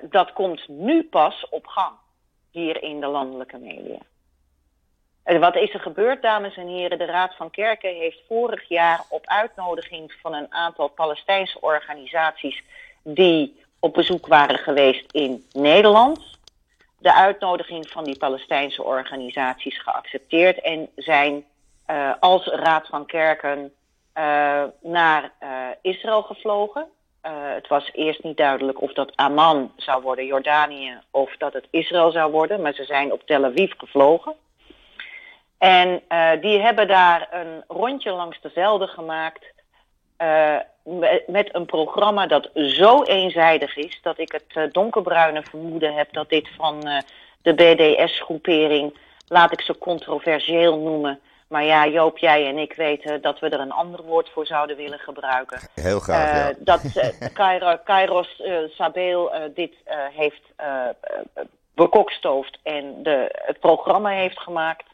dat 0.00 0.32
komt 0.32 0.68
nu 0.68 1.02
pas 1.02 1.46
op 1.50 1.66
gang 1.66 1.92
hier 2.50 2.82
in 2.82 3.00
de 3.00 3.06
landelijke 3.06 3.58
media. 3.58 3.98
Wat 5.38 5.56
is 5.56 5.74
er 5.74 5.80
gebeurd, 5.80 6.22
dames 6.22 6.56
en 6.56 6.66
heren? 6.66 6.98
De 6.98 7.04
Raad 7.04 7.34
van 7.36 7.50
Kerken 7.50 7.94
heeft 7.94 8.18
vorig 8.28 8.68
jaar 8.68 9.04
op 9.08 9.26
uitnodiging 9.26 10.12
van 10.22 10.34
een 10.34 10.52
aantal 10.52 10.88
Palestijnse 10.88 11.60
organisaties 11.60 12.62
die 13.02 13.62
op 13.78 13.94
bezoek 13.94 14.26
waren 14.26 14.58
geweest 14.58 15.12
in 15.12 15.44
Nederland, 15.52 16.38
de 17.00 17.14
uitnodiging 17.14 17.88
van 17.88 18.04
die 18.04 18.18
Palestijnse 18.18 18.82
organisaties 18.82 19.82
geaccepteerd 19.82 20.60
en 20.60 20.88
zijn 20.96 21.44
uh, 21.90 22.12
als 22.20 22.46
Raad 22.46 22.86
van 22.86 23.06
Kerken 23.06 23.72
uh, 24.18 24.62
naar 24.80 25.32
uh, 25.42 25.48
Israël 25.82 26.22
gevlogen. 26.22 26.86
het 27.54 27.68
was 27.68 27.90
eerst 27.92 28.22
niet 28.22 28.36
duidelijk 28.36 28.80
of 28.80 28.92
dat 28.92 29.16
Amman 29.16 29.72
zou 29.76 30.02
worden, 30.02 30.26
Jordanië, 30.26 30.98
of 31.10 31.36
dat 31.36 31.52
het 31.52 31.66
Israël 31.70 32.10
zou 32.10 32.30
worden, 32.32 32.62
maar 32.62 32.74
ze 32.74 32.84
zijn 32.84 33.12
op 33.12 33.22
Tel 33.26 33.44
Aviv 33.44 33.72
gevlogen. 33.76 34.34
En 35.58 36.02
die 36.40 36.60
hebben 36.60 36.88
daar 36.88 37.28
een 37.30 37.64
rondje 37.68 38.12
langs 38.12 38.40
de 38.40 38.50
velden 38.50 38.88
gemaakt. 38.88 39.52
Uh, 40.90 41.08
met 41.26 41.54
een 41.54 41.66
programma 41.66 42.26
dat 42.26 42.50
zo 42.54 43.02
eenzijdig 43.02 43.76
is 43.76 43.98
dat 44.02 44.18
ik 44.18 44.32
het 44.32 44.44
uh, 44.54 44.62
donkerbruine 44.72 45.42
vermoeden 45.42 45.94
heb 45.94 46.12
dat 46.12 46.28
dit 46.28 46.48
van 46.56 46.80
de 47.42 47.54
BDS-groepering, 47.54 48.98
laat 49.28 49.52
ik 49.52 49.60
ze 49.60 49.78
controversieel 49.78 50.78
noemen. 50.78 51.20
Maar 51.48 51.64
ja, 51.64 51.86
Joop, 51.86 52.18
jij 52.18 52.46
en 52.46 52.58
ik 52.58 52.72
weten 52.72 53.22
dat 53.22 53.38
we 53.38 53.48
er 53.48 53.60
een 53.60 53.72
ander 53.72 54.02
woord 54.02 54.30
voor 54.30 54.46
zouden 54.46 54.76
willen 54.76 54.98
gebruiken. 54.98 55.60
Heel 55.74 56.00
graag, 56.00 56.48
ja. 56.48 56.54
Dat 56.58 56.82
Kairos 57.84 58.42
Sabeel 58.68 59.32
dit 59.54 59.74
heeft 60.12 60.42
bekokstoofd 61.74 62.58
en 62.62 63.02
de, 63.02 63.40
het 63.46 63.60
programma 63.60 64.10
heeft 64.10 64.38
gemaakt. 64.40 64.86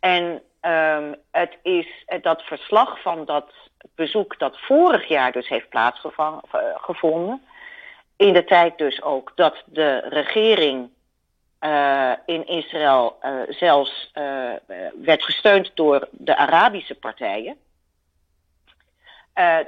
En 0.00 0.42
um, 0.60 1.14
het 1.30 1.56
is 1.62 1.86
dat 2.22 2.42
verslag 2.42 3.02
van 3.02 3.24
dat 3.24 3.52
bezoek 3.94 4.38
dat 4.38 4.58
vorig 4.60 5.08
jaar 5.08 5.32
dus 5.32 5.48
heeft 5.48 5.68
plaatsgevonden. 5.68 7.42
In 8.16 8.32
de 8.32 8.44
tijd 8.44 8.78
dus 8.78 9.02
ook 9.02 9.32
dat 9.34 9.62
de 9.66 9.98
regering 10.08 10.90
uh, 11.60 12.12
in 12.26 12.46
Israël 12.46 13.18
uh, 13.22 13.40
zelfs 13.48 14.10
werd 15.02 15.22
gesteund 15.22 15.70
door 15.74 16.08
de 16.10 16.36
Arabische 16.36 16.94
partijen. 16.94 17.56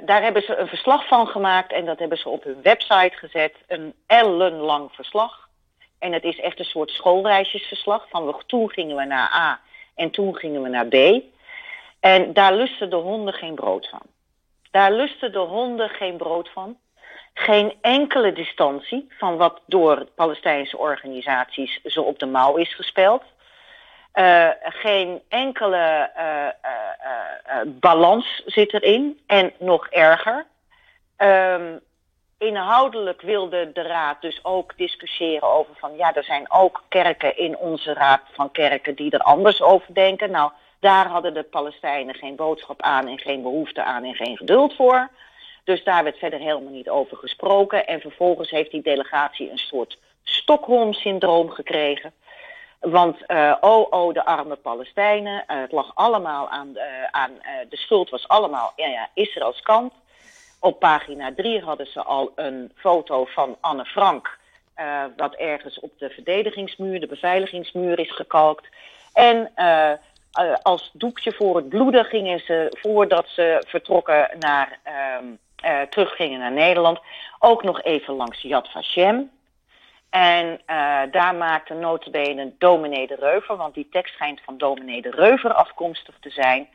daar 0.01 0.21
hebben 0.21 0.41
ze 0.41 0.55
een 0.55 0.67
verslag 0.67 1.07
van 1.07 1.27
gemaakt 1.27 1.71
en 1.71 1.85
dat 1.85 1.99
hebben 1.99 2.17
ze 2.17 2.29
op 2.29 2.43
hun 2.43 2.61
website 2.61 3.17
gezet. 3.17 3.55
Een 3.67 3.93
ellenlang 4.07 4.91
verslag. 4.91 5.49
En 5.99 6.13
het 6.13 6.23
is 6.23 6.39
echt 6.39 6.59
een 6.59 6.65
soort 6.65 6.89
schoolreisjesverslag. 6.89 8.09
Van 8.09 8.41
toen 8.45 8.69
gingen 8.69 8.95
we 8.95 9.05
naar 9.05 9.31
A 9.33 9.59
en 9.95 10.11
toen 10.11 10.35
gingen 10.35 10.61
we 10.61 10.69
naar 10.69 10.85
B. 10.85 11.23
En 11.99 12.33
daar 12.33 12.53
lusten 12.53 12.89
de 12.89 12.95
honden 12.95 13.33
geen 13.33 13.55
brood 13.55 13.89
van. 13.89 14.01
Daar 14.71 14.91
lusten 14.91 15.31
de 15.31 15.39
honden 15.39 15.89
geen 15.89 16.17
brood 16.17 16.49
van. 16.49 16.77
Geen 17.33 17.73
enkele 17.81 18.33
distantie 18.33 19.07
van 19.17 19.37
wat 19.37 19.61
door 19.65 20.05
Palestijnse 20.15 20.77
organisaties 20.77 21.79
zo 21.83 22.01
op 22.01 22.19
de 22.19 22.25
mouw 22.25 22.55
is 22.55 22.75
gespeeld. 22.75 23.23
Uh, 24.13 24.49
geen 24.59 25.21
enkele 25.29 26.11
uh, 26.17 26.47
uh, 26.65 27.61
balans 27.65 28.43
zit 28.45 28.73
erin. 28.73 29.19
En 29.27 29.53
nog 29.57 29.87
erger. 29.87 30.45
Um, 31.17 31.79
inhoudelijk 32.37 33.21
wilde 33.21 33.71
de 33.71 33.81
raad 33.81 34.21
dus 34.21 34.39
ook 34.43 34.77
discussiëren 34.77 35.47
over 35.47 35.75
van 35.75 35.95
ja, 35.95 36.13
er 36.13 36.23
zijn 36.23 36.51
ook 36.51 36.83
kerken 36.89 37.37
in 37.37 37.57
onze 37.57 37.93
raad 37.93 38.21
van 38.31 38.51
kerken 38.51 38.95
die 38.95 39.11
er 39.11 39.19
anders 39.19 39.61
over 39.61 39.93
denken. 39.93 40.31
Nou, 40.31 40.51
daar 40.79 41.07
hadden 41.07 41.33
de 41.33 41.43
Palestijnen 41.43 42.15
geen 42.15 42.35
boodschap 42.35 42.81
aan 42.81 43.07
en 43.07 43.19
geen 43.19 43.41
behoefte 43.41 43.83
aan 43.83 44.03
en 44.03 44.15
geen 44.15 44.37
geduld 44.37 44.75
voor. 44.75 45.09
Dus 45.63 45.83
daar 45.83 46.03
werd 46.03 46.17
verder 46.17 46.39
helemaal 46.39 46.71
niet 46.71 46.89
over 46.89 47.17
gesproken. 47.17 47.87
En 47.87 47.99
vervolgens 47.99 48.49
heeft 48.49 48.71
die 48.71 48.81
delegatie 48.81 49.51
een 49.51 49.57
soort 49.57 49.97
Stockholm-syndroom 50.23 51.49
gekregen. 51.49 52.13
Want 52.79 53.17
uh, 53.27 53.55
oh, 53.61 53.87
oh, 53.89 54.13
de 54.13 54.25
arme 54.25 54.55
Palestijnen. 54.55 55.43
Uh, 55.47 55.59
het 55.61 55.71
lag 55.71 55.91
allemaal 55.95 56.49
aan, 56.49 56.71
uh, 56.73 56.83
aan 57.11 57.31
de 57.69 57.77
schuld 57.77 58.09
was 58.09 58.27
allemaal 58.27 58.73
ja, 58.75 58.87
ja, 58.87 59.09
Israëls 59.13 59.61
kant. 59.61 59.93
Op 60.59 60.79
pagina 60.79 61.33
3 61.35 61.61
hadden 61.61 61.87
ze 61.87 62.03
al 62.03 62.31
een 62.35 62.71
foto 62.75 63.25
van 63.25 63.57
Anne 63.59 63.85
Frank. 63.85 64.37
Wat 65.17 65.33
ergens 65.33 65.79
op 65.79 65.91
de 65.97 66.09
verdedigingsmuur, 66.09 66.99
de 66.99 67.07
beveiligingsmuur 67.07 67.99
is 67.99 68.11
gekalkt. 68.11 68.67
En 69.13 69.51
uh, 70.39 70.45
uh, 70.45 70.55
als 70.61 70.89
doekje 70.93 71.31
voor 71.31 71.55
het 71.55 71.69
bloeden 71.69 72.05
gingen 72.05 72.39
ze, 72.39 72.77
voordat 72.81 73.27
ze 73.27 73.63
vertrokken 73.67 74.29
naar, 74.39 74.79
teruggingen 75.89 76.39
naar 76.39 76.51
Nederland, 76.51 76.99
ook 77.39 77.63
nog 77.63 77.81
even 77.83 78.13
langs 78.13 78.41
Yad 78.41 78.69
Vashem. 78.71 79.31
En 80.09 80.61
daar 81.11 81.35
maakte 81.35 81.73
notabene 81.73 82.51
dominee 82.57 83.07
de 83.07 83.15
Reuver, 83.15 83.55
want 83.55 83.73
die 83.73 83.87
tekst 83.91 84.13
schijnt 84.13 84.41
van 84.45 84.57
dominee 84.57 85.01
de 85.01 85.11
Reuver 85.11 85.53
afkomstig 85.53 86.15
te 86.19 86.29
zijn, 86.29 86.67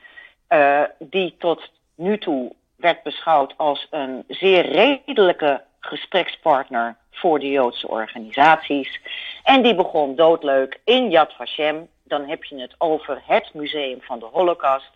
die 0.99 1.37
tot 1.39 1.71
nu 1.95 2.19
toe 2.19 2.53
werd 2.77 3.03
beschouwd 3.03 3.55
als 3.57 3.87
een 3.91 4.25
zeer 4.29 4.67
redelijke 4.67 5.63
gesprekspartner 5.81 6.97
voor 7.11 7.39
de 7.39 7.51
Joodse 7.51 7.89
organisaties. 7.89 9.01
En 9.43 9.63
die 9.63 9.75
begon 9.75 10.17
doodleuk 10.17 10.81
in 10.85 11.11
Yad 11.11 11.33
Vashem. 11.33 11.89
Dan 12.05 12.29
heb 12.29 12.45
je 12.45 12.61
het 12.61 12.75
over 12.79 13.23
het 13.27 13.55
museum 13.55 14.03
van 14.03 14.19
de 14.19 14.25
Holocaust. 14.25 14.91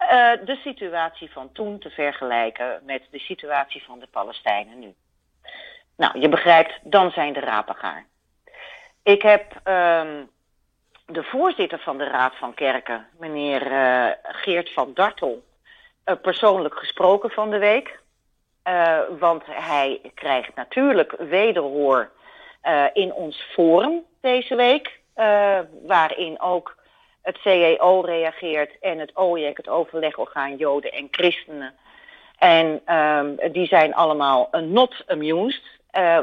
Uh, 0.00 0.08
de 0.44 0.58
situatie 0.64 1.30
van 1.32 1.52
toen 1.52 1.78
te 1.78 1.90
vergelijken 1.90 2.80
met 2.84 3.02
de 3.10 3.18
situatie 3.18 3.84
van 3.84 3.98
de 3.98 4.06
Palestijnen 4.06 4.78
nu. 4.78 4.94
Nou, 5.96 6.20
je 6.20 6.28
begrijpt, 6.28 6.78
dan 6.82 7.10
zijn 7.10 7.32
de 7.32 7.40
rapen 7.40 7.74
gaar. 7.74 8.06
Ik 9.02 9.22
heb 9.22 9.54
um, 9.64 10.30
de 11.06 11.22
voorzitter 11.22 11.78
van 11.78 11.98
de 11.98 12.04
Raad 12.04 12.36
van 12.36 12.54
Kerken, 12.54 13.06
meneer 13.18 13.72
uh, 13.72 14.08
Geert 14.22 14.72
van 14.72 14.94
Dartel, 14.94 15.44
uh, 16.04 16.14
persoonlijk 16.22 16.74
gesproken 16.78 17.30
van 17.30 17.50
de 17.50 17.58
week. 17.58 18.04
Want 19.18 19.42
hij 19.46 20.00
krijgt 20.14 20.54
natuurlijk 20.54 21.12
wederhoor 21.18 22.10
in 22.92 23.12
ons 23.12 23.42
forum 23.42 24.04
deze 24.20 24.54
week. 24.54 25.00
Waarin 25.86 26.40
ook 26.40 26.76
het 27.22 27.38
CEO 27.38 28.00
reageert 28.00 28.78
en 28.80 28.98
het 28.98 29.10
OJEC, 29.14 29.56
het 29.56 29.68
overlegorgaan 29.68 30.56
Joden 30.56 30.92
en 30.92 31.08
Christenen. 31.10 31.74
En 32.38 32.94
um, 32.94 33.52
die 33.52 33.66
zijn 33.66 33.94
allemaal 33.94 34.48
not 34.52 35.04
amused. 35.06 35.62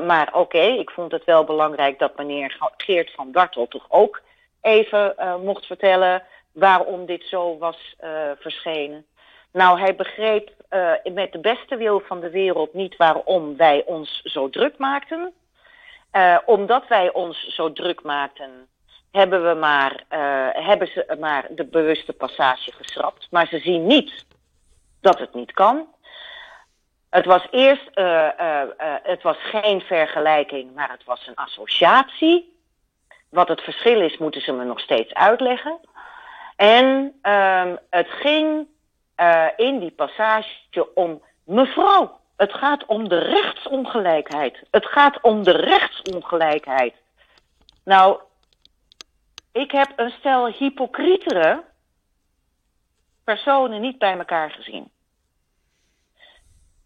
maar 0.05 0.29
oké, 0.33 0.61
ik 0.61 0.89
vond 0.89 1.11
het 1.11 1.23
wel 1.23 1.43
belangrijk 1.43 1.99
dat 1.99 2.17
meneer 2.17 2.57
Geert 2.77 3.11
van 3.11 3.31
Dartel 3.31 3.67
toch 3.67 3.85
ook 3.89 4.21
even 4.61 5.15
mocht 5.43 5.65
vertellen 5.65 6.23
waarom 6.51 7.05
dit 7.05 7.23
zo 7.23 7.57
was 7.57 7.95
verschenen. 8.39 9.05
Nou, 9.51 9.79
hij 9.79 9.95
begreep 9.95 10.51
met 11.13 11.31
de 11.31 11.39
beste 11.39 11.75
wil 11.77 11.99
van 11.99 12.19
de 12.19 12.29
wereld 12.29 12.73
niet 12.73 12.95
waarom 12.95 13.57
wij 13.57 13.83
ons 13.85 14.21
zo 14.21 14.49
druk 14.49 14.77
maakten. 14.77 15.33
Omdat 16.45 16.87
wij 16.87 17.13
ons 17.13 17.47
zo 17.47 17.73
druk 17.73 18.03
maakten, 18.03 18.67
hebben, 19.13 19.47
we 19.47 19.53
maar, 19.53 20.03
uh, 20.11 20.65
hebben 20.67 20.87
ze 20.87 21.15
maar 21.19 21.47
de 21.49 21.65
bewuste 21.65 22.13
passage 22.13 22.71
geschrapt. 22.71 23.27
Maar 23.31 23.47
ze 23.47 23.59
zien 23.59 23.87
niet 23.87 24.25
dat 25.01 25.19
het 25.19 25.33
niet 25.33 25.51
kan. 25.51 25.87
Het 27.09 27.25
was 27.25 27.47
eerst, 27.51 27.89
uh, 27.95 28.27
uh, 28.39 28.61
het 29.03 29.21
was 29.21 29.37
geen 29.39 29.81
vergelijking, 29.81 30.75
maar 30.75 30.89
het 30.89 31.03
was 31.03 31.27
een 31.27 31.35
associatie. 31.35 32.57
Wat 33.29 33.47
het 33.47 33.61
verschil 33.61 34.01
is, 34.01 34.17
moeten 34.17 34.41
ze 34.41 34.51
me 34.51 34.63
nog 34.63 34.79
steeds 34.79 35.13
uitleggen. 35.13 35.79
En 36.55 37.19
ehm, 37.21 37.75
het 37.89 38.07
ging 38.09 38.67
in 39.55 39.79
die 39.79 39.91
passage 39.91 40.93
om 40.93 41.21
mevrouw. 41.43 42.19
Het 42.37 42.53
gaat 42.53 42.85
om 42.85 43.09
de 43.09 43.19
rechtsongelijkheid. 43.19 44.63
Het 44.71 44.85
gaat 44.85 45.21
om 45.21 45.43
de 45.43 45.51
rechtsongelijkheid. 45.51 46.93
Nou, 47.83 48.19
ik 49.53 49.71
heb 49.71 49.93
een 49.95 50.11
stel 50.11 50.47
hypocrietere 50.47 51.63
personen 53.23 53.81
niet 53.81 53.97
bij 53.97 54.17
elkaar 54.17 54.51
gezien. 54.51 54.91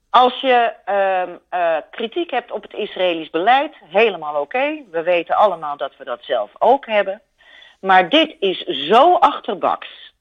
Als 0.09 0.39
je 0.39 0.73
uh, 1.53 1.77
kritiek 1.91 2.31
hebt 2.31 2.51
op 2.51 2.61
het 2.61 2.73
Israëlisch 2.73 3.29
beleid, 3.29 3.75
helemaal 3.83 4.41
oké. 4.41 4.83
We 4.91 5.03
weten 5.03 5.35
allemaal 5.35 5.77
dat 5.77 5.97
we 5.97 6.03
dat 6.03 6.23
zelf 6.23 6.51
ook 6.59 6.85
hebben. 6.85 7.21
Maar 7.79 8.09
dit 8.09 8.35
is 8.39 8.63
zo 8.63 9.13
achterbaks. 9.15 10.13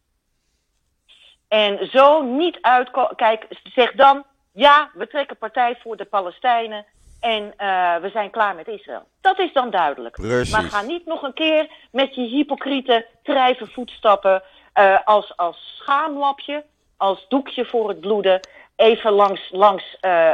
En 1.49 1.89
zo 1.91 2.23
niet 2.23 2.59
uitkomen. 2.61 3.17
Kijk, 3.17 3.47
zeg 3.63 3.93
dan, 3.93 4.25
ja, 4.53 4.91
we 4.95 5.07
trekken 5.07 5.37
partij 5.37 5.77
voor 5.77 5.97
de 5.97 6.05
Palestijnen. 6.05 6.87
En 7.27 7.43
uh, 7.59 7.97
we 7.97 8.11
zijn 8.11 8.31
klaar 8.31 8.55
met 8.55 8.69
Israël. 8.69 9.03
Dat 9.21 9.39
is 9.39 9.53
dan 9.53 9.71
duidelijk. 9.71 10.15
Precies. 10.15 10.53
Maar 10.53 10.63
ga 10.63 10.83
niet 10.83 11.07
nog 11.07 11.23
een 11.23 11.35
keer 11.35 11.71
met 11.91 12.15
je 12.15 12.23
hypocriete 12.23 13.07
drijven 13.23 13.69
voetstappen 13.69 14.43
uh, 14.79 14.99
als, 15.05 15.37
als 15.37 15.77
schaamlapje, 15.79 16.65
als 16.97 17.29
doekje 17.29 17.65
voor 17.65 17.89
het 17.89 18.01
bloeden, 18.01 18.41
even 18.77 19.13
langs, 19.13 19.51
langs 19.51 19.97
uh, 20.01 20.31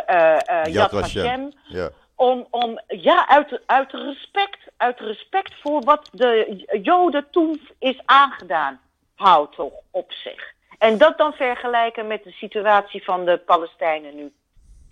Yad 0.64 0.90
Vashem. 0.90 1.52
Ja. 1.64 1.90
Om, 2.14 2.46
om, 2.50 2.80
ja, 2.86 3.28
uit, 3.28 3.60
uit 3.66 3.92
respect, 3.92 4.58
uit 4.76 5.00
respect 5.00 5.54
voor 5.62 5.82
wat 5.82 6.08
de 6.12 6.64
Joden 6.82 7.26
toen 7.30 7.68
is 7.78 8.00
aangedaan. 8.04 8.80
Houd 9.14 9.52
toch 9.52 9.72
op 9.90 10.12
zich. 10.12 10.52
En 10.78 10.98
dat 10.98 11.18
dan 11.18 11.32
vergelijken 11.32 12.06
met 12.06 12.24
de 12.24 12.32
situatie 12.32 13.04
van 13.04 13.24
de 13.24 13.38
Palestijnen 13.38 14.14
nu. 14.14 14.32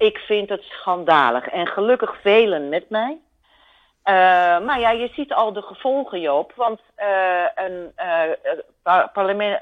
Ik 0.01 0.19
vind 0.19 0.49
het 0.49 0.63
schandalig. 0.63 1.49
En 1.49 1.67
gelukkig 1.67 2.21
velen 2.21 2.69
met 2.69 2.91
mij. 2.91 3.19
Uh, 4.05 4.15
maar 4.67 4.81
ja, 4.81 4.91
je 4.91 5.11
ziet 5.13 5.33
al 5.33 5.53
de 5.53 5.63
gevolgen, 5.63 6.21
Joop. 6.21 6.53
Want 6.57 6.81
uh, 6.99 7.45
een, 7.55 7.93
uh, 7.97 9.05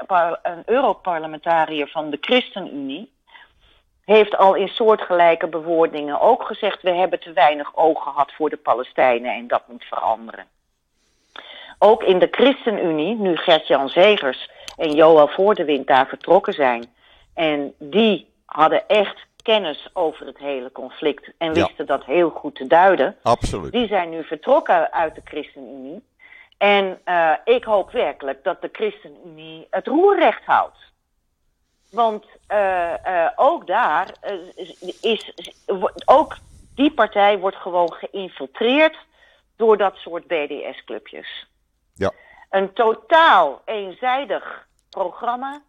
par, 0.07 0.39
een 0.43 0.63
Europarlementariër 0.67 1.89
van 1.89 2.11
de 2.11 2.19
ChristenUnie 2.21 3.13
heeft 4.05 4.37
al 4.37 4.55
in 4.55 4.69
soortgelijke 4.69 5.47
bewoordingen 5.47 6.21
ook 6.21 6.43
gezegd: 6.43 6.83
we 6.83 6.91
hebben 6.91 7.21
te 7.21 7.33
weinig 7.33 7.77
oog 7.77 8.03
gehad 8.03 8.33
voor 8.33 8.51
de 8.51 8.57
Palestijnen 8.57 9.35
en 9.35 9.49
dat 9.49 9.63
moet 9.69 9.85
veranderen. 9.85 10.47
Ook 11.79 12.03
in 12.03 12.19
de 12.19 12.29
ChristenUnie, 12.31 13.15
nu 13.15 13.37
Gert-Jan 13.37 13.89
Zegers 13.89 14.51
en 14.77 14.95
Joël 14.95 15.29
Voordewind 15.29 15.87
daar 15.87 16.07
vertrokken 16.07 16.53
zijn. 16.53 16.87
En 17.35 17.75
die 17.79 18.31
hadden 18.45 18.89
echt 18.89 19.27
kennis 19.43 19.89
over 19.93 20.27
het 20.27 20.39
hele 20.39 20.73
conflict 20.73 21.31
en 21.39 21.53
wisten 21.53 21.75
ja. 21.77 21.85
dat 21.85 22.05
heel 22.05 22.31
goed 22.31 22.55
te 22.55 22.67
duiden. 22.67 23.17
Absoluut. 23.23 23.73
Die 23.73 23.87
zijn 23.87 24.11
nu 24.11 24.25
vertrokken 24.25 24.93
uit 24.93 25.15
de 25.15 25.21
ChristenUnie. 25.25 26.03
En 26.59 27.01
uh, 27.05 27.33
ik 27.45 27.65
hoop 27.65 27.91
werkelijk 27.91 28.45
dat 28.45 28.61
de 28.63 28.69
ChristenUnie 28.73 29.67
het 29.71 29.87
roerrecht 29.87 30.45
houdt. 30.45 30.79
Want 31.91 32.25
uh, 32.53 32.95
uh, 33.07 33.29
ook 33.37 33.67
daar 33.67 34.15
is, 34.55 34.81
is, 35.01 35.33
ook 36.05 36.37
die 36.75 36.93
partij 36.93 37.39
wordt 37.39 37.57
gewoon 37.57 37.93
geïnfiltreerd 37.93 38.97
door 39.57 39.77
dat 39.77 39.97
soort 39.97 40.27
BDS-clubjes. 40.27 41.47
Ja. 41.95 42.13
Een 42.51 42.73
totaal 42.73 43.63
eenzijdig 43.65 44.67
programma 44.91 45.61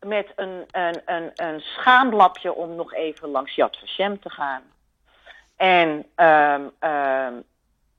met 0.00 0.32
een, 0.36 0.64
een, 0.70 1.02
een, 1.04 1.30
een 1.34 1.60
schaamlapje 1.60 2.54
om 2.54 2.74
nog 2.74 2.94
even 2.94 3.28
langs 3.28 3.54
Yad 3.54 3.76
Vashem 3.76 4.20
te 4.20 4.30
gaan. 4.30 4.62
En 5.56 6.06
um, 6.16 6.90
um, 6.90 7.44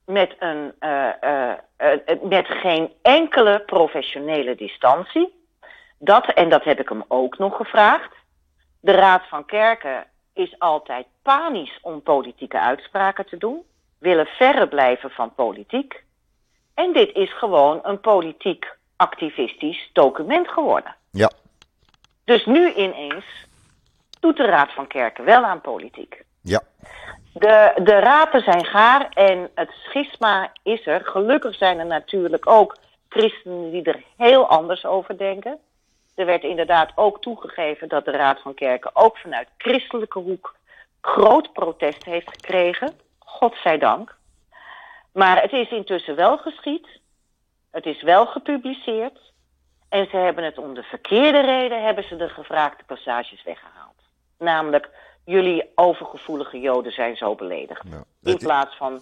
met, 0.04 0.34
een, 0.38 0.72
uh, 0.80 1.08
uh, 1.20 1.52
uh, 1.78 2.22
met 2.22 2.46
geen 2.46 2.92
enkele 3.02 3.60
professionele 3.60 4.54
distantie. 4.54 5.36
Dat, 5.98 6.26
en 6.26 6.48
dat 6.48 6.64
heb 6.64 6.80
ik 6.80 6.88
hem 6.88 7.04
ook 7.08 7.38
nog 7.38 7.56
gevraagd. 7.56 8.14
De 8.80 8.92
Raad 8.92 9.22
van 9.28 9.44
Kerken 9.44 10.06
is 10.32 10.58
altijd 10.58 11.06
panisch 11.22 11.78
om 11.82 12.02
politieke 12.02 12.60
uitspraken 12.60 13.26
te 13.26 13.36
doen. 13.36 13.62
Willen 13.98 14.26
verre 14.26 14.68
blijven 14.68 15.10
van 15.10 15.34
politiek. 15.34 16.04
En 16.74 16.92
dit 16.92 17.14
is 17.14 17.38
gewoon 17.38 17.80
een 17.82 18.00
politiek 18.00 18.76
activistisch 18.96 19.90
document 19.92 20.48
geworden. 20.48 20.94
Ja. 21.10 21.30
Dus 22.28 22.44
nu 22.44 22.72
ineens 22.72 23.24
doet 24.20 24.36
de 24.36 24.44
Raad 24.44 24.72
van 24.72 24.86
Kerken 24.86 25.24
wel 25.24 25.44
aan 25.44 25.60
politiek. 25.60 26.24
Ja. 26.42 26.62
De, 27.32 27.80
de 27.82 27.98
rapen 27.98 28.42
zijn 28.42 28.64
gaar 28.64 29.08
en 29.08 29.50
het 29.54 29.70
schisma 29.70 30.52
is 30.62 30.86
er. 30.86 31.04
Gelukkig 31.04 31.54
zijn 31.54 31.78
er 31.78 31.86
natuurlijk 31.86 32.46
ook 32.46 32.76
christenen 33.08 33.70
die 33.70 33.82
er 33.82 34.02
heel 34.16 34.48
anders 34.48 34.84
over 34.84 35.18
denken. 35.18 35.58
Er 36.14 36.26
werd 36.26 36.42
inderdaad 36.42 36.92
ook 36.94 37.22
toegegeven 37.22 37.88
dat 37.88 38.04
de 38.04 38.10
Raad 38.10 38.40
van 38.40 38.54
Kerken 38.54 38.90
ook 38.96 39.18
vanuit 39.18 39.48
christelijke 39.58 40.18
hoek 40.18 40.54
groot 41.00 41.52
protest 41.52 42.04
heeft 42.04 42.28
gekregen. 42.28 42.92
Godzijdank. 43.18 44.16
Maar 45.12 45.42
het 45.42 45.52
is 45.52 45.70
intussen 45.70 46.16
wel 46.16 46.38
geschied. 46.38 46.86
Het 47.70 47.86
is 47.86 48.02
wel 48.02 48.26
gepubliceerd. 48.26 49.18
En 49.88 50.06
ze 50.10 50.16
hebben 50.16 50.44
het 50.44 50.58
om 50.58 50.74
de 50.74 50.82
verkeerde 50.82 51.40
reden, 51.40 51.84
hebben 51.84 52.04
ze 52.04 52.16
de 52.16 52.28
gevraagde 52.28 52.84
passages 52.86 53.42
weggehaald. 53.42 53.96
Namelijk, 54.38 54.90
jullie 55.24 55.70
overgevoelige 55.74 56.60
joden 56.60 56.92
zijn 56.92 57.16
zo 57.16 57.34
beledigd. 57.34 57.84
In 58.22 58.38
plaats 58.38 58.76
van, 58.76 59.00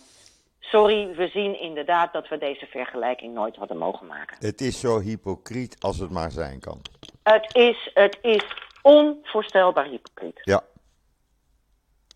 sorry, 0.61 1.15
we 1.15 1.29
zien 1.29 1.61
inderdaad 1.61 2.13
dat 2.13 2.29
we 2.29 2.39
deze 2.39 2.67
vergelijking 2.67 3.35
nooit 3.35 3.57
hadden 3.57 3.77
mogen 3.77 4.07
maken. 4.07 4.37
het 4.41 4.61
is 4.61 4.81
zo 4.81 5.01
hypocriet 5.01 5.77
als 5.81 5.99
het 5.99 6.11
maar 6.11 6.31
zijn 6.31 6.61
kan. 6.61 6.81
Het 7.23 7.55
is, 7.55 7.91
het 7.95 8.19
is 8.23 8.45
onvoorstelbaar 8.83 9.85
hypocriet. 9.85 10.41
Ja. 10.43 10.63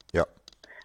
Ja. 0.07 0.27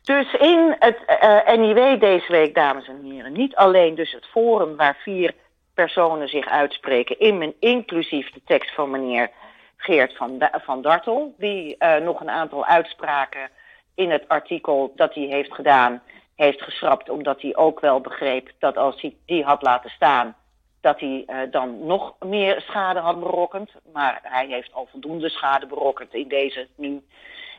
Dus 0.04 0.34
in 0.34 0.76
het 0.80 0.98
uh, 1.24 1.58
NIW 1.58 2.00
deze 2.00 2.32
week, 2.32 2.56
dames 2.56 2.88
en 2.88 3.04
heren, 3.04 3.34
niet 3.34 3.56
alleen 3.56 3.95
dus 3.95 4.12
het 4.12 4.26
forum 4.26 4.76
waar 4.76 4.95
vier 4.95 5.36
personen 5.75 6.27
zich 6.27 6.47
uitspreken, 6.47 7.19
in, 7.19 7.55
inclusief 7.59 8.31
de 8.31 8.41
tekst 8.45 8.73
van 8.73 8.89
meneer 8.89 9.31
Geert 9.77 10.17
van, 10.17 10.49
van 10.51 10.81
Dartel, 10.81 11.33
die 11.38 11.75
uh, 11.79 11.95
nog 11.95 12.21
een 12.21 12.29
aantal 12.29 12.65
uitspraken 12.65 13.49
in 13.95 14.11
het 14.11 14.27
artikel 14.27 14.93
dat 14.95 15.13
hij 15.13 15.23
heeft 15.23 15.53
gedaan, 15.53 16.01
heeft 16.35 16.61
geschrapt, 16.61 17.09
omdat 17.09 17.41
hij 17.41 17.55
ook 17.55 17.79
wel 17.79 18.01
begreep 18.01 18.51
dat 18.59 18.77
als 18.77 19.01
hij 19.01 19.15
die 19.25 19.43
had 19.43 19.61
laten 19.61 19.89
staan, 19.89 20.35
dat 20.81 20.99
hij 20.99 21.23
uh, 21.27 21.38
dan 21.51 21.85
nog 21.85 22.15
meer 22.19 22.61
schade 22.61 22.99
had 22.99 23.19
berokkend. 23.19 23.71
Maar 23.93 24.19
hij 24.23 24.47
heeft 24.47 24.73
al 24.73 24.88
voldoende 24.91 25.29
schade 25.29 25.65
berokkend 25.65 26.13
in 26.13 26.27
deze 26.27 26.67
nu. 26.75 27.03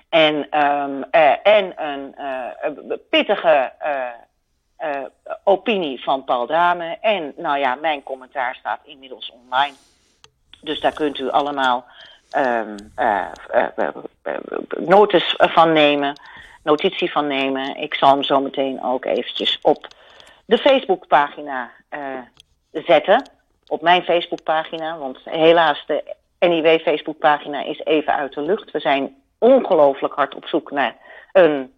En, 0.09 0.35
um, 0.35 1.05
uh, 1.11 1.46
en 1.46 1.72
een 1.76 3.00
pittige 3.11 3.72
uh, 4.81 5.05
opinie 5.45 6.03
van 6.03 6.25
Paul 6.25 6.47
Dame. 6.47 6.99
En 7.01 7.33
nou 7.37 7.59
ja, 7.59 7.75
mijn 7.75 8.03
commentaar 8.03 8.55
staat 8.55 8.81
inmiddels 8.85 9.33
online. 9.43 9.75
Dus 10.61 10.81
daar 10.81 10.93
kunt 10.93 11.19
u 11.19 11.31
allemaal 11.31 11.85
um, 12.37 12.77
van 15.37 15.73
nemen, 15.73 16.21
notitie 16.62 17.12
van 17.12 17.27
nemen. 17.27 17.77
Ik 17.77 17.95
zal 17.95 18.11
hem 18.11 18.23
zo 18.23 18.41
meteen 18.41 18.83
ook 18.83 19.05
eventjes 19.05 19.59
op 19.62 19.87
de 20.45 20.59
Facebookpagina 20.59 21.71
zetten. 22.73 23.31
Op 23.67 23.83
mijn 23.83 24.03
Facebookpagina, 24.03 24.99
want 24.99 25.19
helaas 25.25 25.85
de 25.87 26.15
NIW 26.39 26.81
Facebookpagina 26.81 27.65
is 27.65 27.81
even 27.85 28.15
uit 28.15 28.33
de 28.33 28.41
lucht. 28.41 28.71
We 28.71 28.81
zijn 28.81 29.15
ongelooflijk 29.39 30.15
hard 30.15 30.35
op 30.35 30.47
zoek 30.47 30.71
naar 30.71 30.97
een 31.33 31.73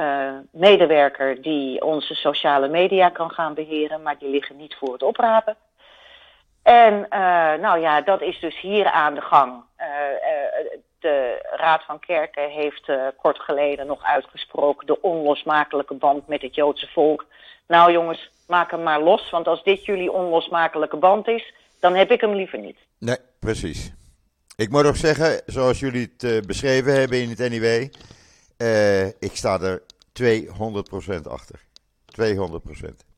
uh, 0.00 0.32
medewerker 0.50 1.42
die 1.42 1.84
onze 1.84 2.14
sociale 2.14 2.68
media 2.68 3.08
kan 3.08 3.30
gaan 3.30 3.54
beheren, 3.54 4.02
maar 4.02 4.18
die 4.18 4.28
liggen 4.28 4.56
niet 4.56 4.74
voor 4.74 4.92
het 4.92 5.02
oprapen. 5.02 5.56
En 6.62 6.94
uh, 6.94 7.08
nou 7.60 7.80
ja, 7.80 8.00
dat 8.00 8.22
is 8.22 8.40
dus 8.40 8.60
hier 8.60 8.86
aan 8.86 9.14
de 9.14 9.20
gang. 9.20 9.52
Uh, 9.78 9.86
de 10.98 11.48
Raad 11.50 11.84
van 11.84 11.98
Kerken 11.98 12.50
heeft 12.50 12.92
kort 13.16 13.38
geleden 13.38 13.86
nog 13.86 14.02
uitgesproken 14.02 14.86
de 14.86 15.02
onlosmakelijke 15.02 15.94
band 15.94 16.28
met 16.28 16.42
het 16.42 16.54
Joodse 16.54 16.86
volk. 16.86 17.26
Nou 17.66 17.92
jongens, 17.92 18.30
maak 18.46 18.70
hem 18.70 18.82
maar 18.82 19.00
los. 19.00 19.30
Want 19.30 19.46
als 19.46 19.62
dit 19.62 19.84
jullie 19.84 20.12
onlosmakelijke 20.12 20.96
band 20.96 21.28
is, 21.28 21.54
dan 21.80 21.94
heb 21.94 22.10
ik 22.10 22.20
hem 22.20 22.34
liever 22.34 22.58
niet. 22.58 22.76
Nee, 22.98 23.16
precies. 23.38 23.92
Ik 24.56 24.70
moet 24.70 24.86
ook 24.86 24.96
zeggen, 24.96 25.42
zoals 25.46 25.80
jullie 25.80 26.14
het 26.16 26.46
beschreven 26.46 26.92
hebben 26.98 27.22
in 27.22 27.28
het 27.28 27.50
NIW, 27.50 27.64
ik 29.18 29.36
sta 29.36 29.60
er 29.60 29.82
200% 30.12 31.28
achter. 31.28 31.64
200%. 32.04 33.08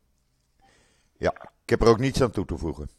Ja, 1.18 1.33
ik 1.62 1.70
heb 1.70 1.81
er 1.81 1.88
ook 1.88 1.98
niets 1.98 2.22
aan 2.22 2.31
toe 2.31 2.44
te 2.44 2.57
voegen. 2.57 2.90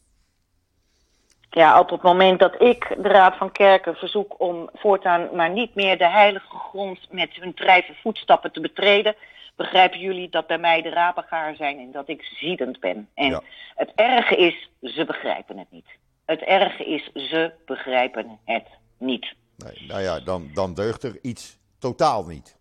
Ja, 1.50 1.80
op 1.80 1.90
het 1.90 2.02
moment 2.02 2.38
dat 2.38 2.62
ik 2.62 2.96
de 2.98 3.08
Raad 3.08 3.36
van 3.36 3.52
Kerken 3.52 3.94
verzoek 3.94 4.40
om 4.40 4.68
voortaan 4.72 5.28
maar 5.34 5.50
niet 5.50 5.74
meer 5.74 5.98
de 5.98 6.08
heilige 6.08 6.56
grond 6.56 6.98
met 7.10 7.30
hun 7.32 7.54
drijven 7.54 7.94
voetstappen 8.02 8.52
te 8.52 8.60
betreden, 8.60 9.16
begrijpen 9.56 10.00
jullie 10.00 10.28
dat 10.28 10.46
bij 10.46 10.58
mij 10.58 10.82
de 10.82 10.88
rapengaar 10.88 11.56
zijn 11.56 11.78
en 11.78 11.92
dat 11.92 12.08
ik 12.08 12.22
ziedend 12.22 12.80
ben. 12.80 13.08
En 13.14 13.30
ja. 13.30 13.42
het 13.74 13.92
erge 13.94 14.36
is, 14.36 14.70
ze 14.80 15.04
begrijpen 15.04 15.58
het 15.58 15.70
niet. 15.70 15.86
Het 16.24 16.40
erge 16.40 16.84
is, 16.84 17.10
ze 17.30 17.52
begrijpen 17.64 18.38
het 18.44 18.66
niet. 18.98 19.34
Nee, 19.56 19.86
nou 19.88 20.02
ja, 20.02 20.20
dan, 20.20 20.50
dan 20.54 20.74
deugt 20.74 21.02
er 21.02 21.18
iets 21.22 21.58
totaal 21.78 22.24
niet. 22.24 22.58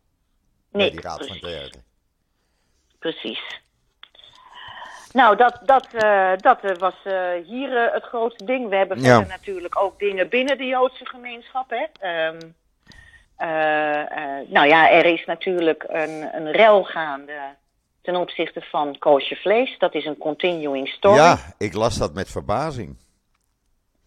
Nee, 0.73 0.91
die 0.91 1.01
Raad 1.01 1.17
precies. 1.17 1.39
van. 1.39 1.81
Precies. 2.99 3.61
Nou, 5.13 5.35
dat, 5.35 5.59
dat, 5.65 5.87
uh, 6.03 6.31
dat 6.37 6.63
uh, 6.63 6.75
was 6.75 6.95
uh, 7.03 7.29
hier 7.45 7.91
het 7.93 8.03
grootste 8.03 8.45
ding. 8.45 8.69
We 8.69 8.75
hebben 8.75 9.01
verder 9.01 9.27
natuurlijk 9.27 9.81
ook 9.81 9.99
dingen 9.99 10.29
binnen 10.29 10.57
de 10.57 10.65
Joodse 10.65 11.05
gemeenschap. 11.05 11.69
Hè? 11.69 11.85
Um, 12.27 12.55
nou 14.47 14.67
ja, 14.67 14.89
er 14.89 15.05
is 15.05 15.25
natuurlijk 15.25 15.85
een, 15.87 16.35
een 16.35 16.51
rel 16.51 16.83
gaande 16.83 17.55
ten 18.01 18.15
opzichte 18.15 18.61
van 18.61 18.97
koosje 18.99 19.35
vlees. 19.35 19.77
Dat 19.77 19.93
is 19.93 20.05
een 20.05 20.17
continuing 20.17 20.87
story. 20.87 21.15
Ja, 21.15 21.37
ik 21.57 21.73
las 21.73 21.97
dat 21.97 22.13
met 22.13 22.29
verbazing. 22.29 22.97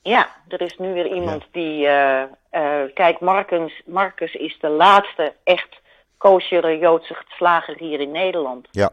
Ja, 0.03 0.29
er 0.49 0.61
is 0.61 0.79
nu 0.79 0.93
weer 0.93 1.07
iemand 1.07 1.45
ja. 1.53 2.29
die... 2.51 2.93
kijk, 2.93 3.21
Marcus, 3.21 3.83
Marcus 3.85 4.35
is 4.35 4.59
de 4.61 4.69
laatste 4.69 5.35
echt 5.45 5.77
koosjere 6.19 6.79
Joodse 6.79 7.17
slager 7.29 7.77
hier 7.79 8.01
in 8.01 8.11
Nederland. 8.11 8.69
Ja. 8.71 8.91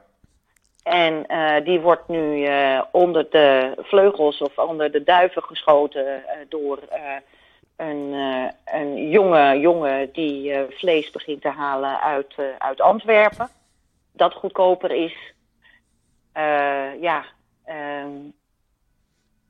En 0.83 1.25
uh, 1.27 1.65
die 1.65 1.79
wordt 1.79 2.07
nu 2.07 2.47
uh, 2.47 2.81
onder 2.91 3.29
de 3.29 3.73
vleugels 3.77 4.37
of 4.37 4.57
onder 4.57 4.91
de 4.91 5.03
duiven 5.03 5.43
geschoten 5.43 6.05
uh, 6.05 6.31
door 6.49 6.79
een, 7.75 8.13
een 8.65 9.09
jonge 9.09 9.59
jongen 9.59 10.11
die 10.11 10.53
vlees 10.69 11.11
begint 11.11 11.41
te 11.41 11.49
halen 11.49 12.01
uit, 12.01 12.35
uit 12.57 12.81
Antwerpen. 12.81 13.49
Dat 14.11 14.33
goedkoper 14.33 14.91
is. 14.91 15.33
ja, 16.99 17.23
ehm, 17.65 18.11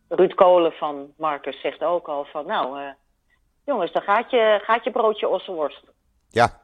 Ruud 0.08 0.34
Kolen 0.34 0.72
van 0.72 1.14
Marcus 1.18 1.62
zegt 1.62 1.84
ook 1.84 2.08
al 2.08 2.26
van 2.26 2.46
nou 2.46 2.94
jongens, 3.66 3.92
dan 3.92 4.02
gaat 4.02 4.32
je, 4.32 4.60
gaat 4.64 4.84
je 4.84 4.92
broodje 4.92 5.28
ossenworst. 5.28 5.84
Ja. 6.30 6.62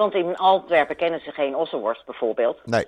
Want 0.00 0.14
in 0.14 0.36
Antwerpen 0.36 0.96
kennen 0.96 1.20
ze 1.20 1.30
geen 1.32 1.56
ossenworst 1.56 2.04
bijvoorbeeld. 2.04 2.60
Nee. 2.64 2.86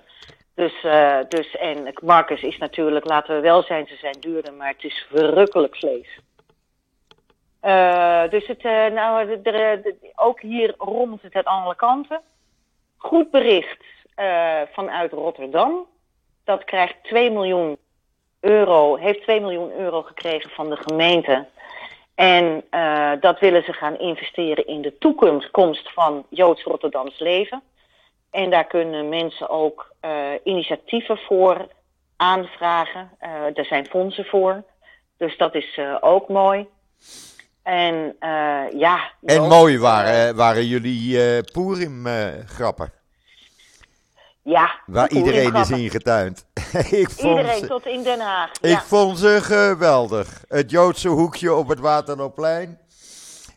Dus, 0.55 0.83
uh, 0.85 1.19
dus, 1.29 1.57
en 1.57 1.93
Marcus 2.03 2.43
is 2.43 2.59
natuurlijk, 2.59 3.05
laten 3.05 3.35
we 3.35 3.41
wel 3.41 3.63
zijn, 3.63 3.87
ze 3.87 3.97
zijn 3.97 4.17
duurder, 4.21 4.55
maar 4.55 4.69
het 4.69 4.85
is 4.85 5.07
verrukkelijk 5.11 5.77
vlees. 5.77 6.19
Uh, 7.63 8.29
dus 8.29 8.47
het, 8.47 8.65
uh, 8.65 8.87
nou, 8.87 9.27
de, 9.27 9.43
de, 9.43 9.81
de, 9.83 10.13
ook 10.15 10.41
hier 10.41 10.75
rommelt 10.79 11.23
het 11.23 11.35
uit 11.35 11.45
alle 11.45 11.75
kanten. 11.75 12.21
Goed 12.97 13.31
bericht 13.31 13.85
vanuit 14.73 15.13
Rotterdam. 15.13 15.87
Dat 16.45 16.65
krijgt 16.65 16.95
2 17.03 17.31
miljoen 17.31 17.77
euro, 18.41 18.97
heeft 18.97 19.23
2 19.23 19.41
miljoen 19.41 19.73
euro 19.73 20.03
gekregen 20.03 20.51
van 20.51 20.71
de 20.71 20.77
gemeente. 20.77 21.47
En 22.15 22.65
uh, 22.71 23.11
dat 23.21 23.41
willen 23.41 23.63
ze 23.63 23.73
gaan 23.73 23.99
investeren 23.99 24.67
in 24.67 24.83
de 24.83 24.99
toekomst 24.99 25.93
van 25.93 26.27
Joods 26.29 26.63
Rotterdams 26.63 27.19
leven. 27.19 27.63
En 28.31 28.51
daar 28.51 28.67
kunnen 28.67 29.09
mensen 29.09 29.49
ook 29.49 29.95
uh, 30.05 30.11
initiatieven 30.45 31.19
voor 31.19 31.69
aanvragen. 32.17 33.11
Uh, 33.23 33.59
er 33.59 33.65
zijn 33.65 33.87
fondsen 33.87 34.25
voor. 34.25 34.65
Dus 35.17 35.37
dat 35.37 35.55
is 35.55 35.81
ook 36.01 36.29
mooi. 36.29 36.67
En 37.63 38.17
ja. 38.77 39.11
En 39.23 39.43
mooi 39.49 39.79
waren, 39.79 40.37
waren 40.37 40.67
jullie 40.67 41.43
Purim-grappen. 41.53 43.02
Ja. 44.43 44.71
Waar 44.87 45.11
iedereen 45.11 45.55
is 45.55 45.71
ingetuind. 45.71 46.47
ik 46.91 47.11
vond 47.11 47.39
iedereen 47.39 47.59
ze, 47.59 47.67
tot 47.67 47.87
in 47.87 48.03
Den 48.03 48.21
Haag. 48.21 48.51
Ik 48.61 48.71
ja. 48.71 48.81
vond 48.81 49.19
ze 49.19 49.39
geweldig. 49.43 50.45
Het 50.49 50.71
Joodse 50.71 51.09
hoekje 51.09 51.55
op 51.55 51.69
het 51.69 51.81
Waterloopplein. 51.81 52.79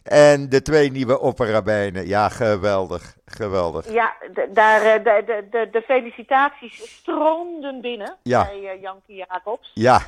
En 0.03 0.49
de 0.49 0.61
twee 0.61 0.91
nieuwe 0.91 1.19
opperrabijnen. 1.19 2.07
Ja, 2.07 2.29
geweldig. 2.29 3.15
Geweldig. 3.25 3.91
Ja, 3.91 4.13
daar, 4.49 5.03
de, 5.03 5.23
de, 5.25 5.47
de, 5.51 5.69
de 5.71 5.81
felicitaties 5.81 6.99
stroomden 6.99 7.81
binnen 7.81 8.15
ja. 8.23 8.43
bij 8.45 8.75
uh, 8.75 8.81
Jankie 8.81 9.15
Jacobs. 9.15 9.71
Ja. 9.73 10.01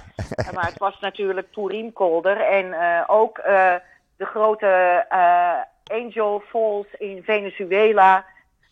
maar 0.53 0.65
het 0.65 0.77
was 0.77 0.99
natuurlijk 0.99 1.51
Purim 1.51 1.93
Kolder. 1.93 2.41
En 2.41 2.65
uh, 2.65 3.03
ook 3.07 3.37
uh, 3.37 3.73
de 4.17 4.25
grote 4.25 5.05
Angel 5.83 6.43
Falls 6.49 6.87
in 6.97 7.23
Venezuela... 7.23 8.25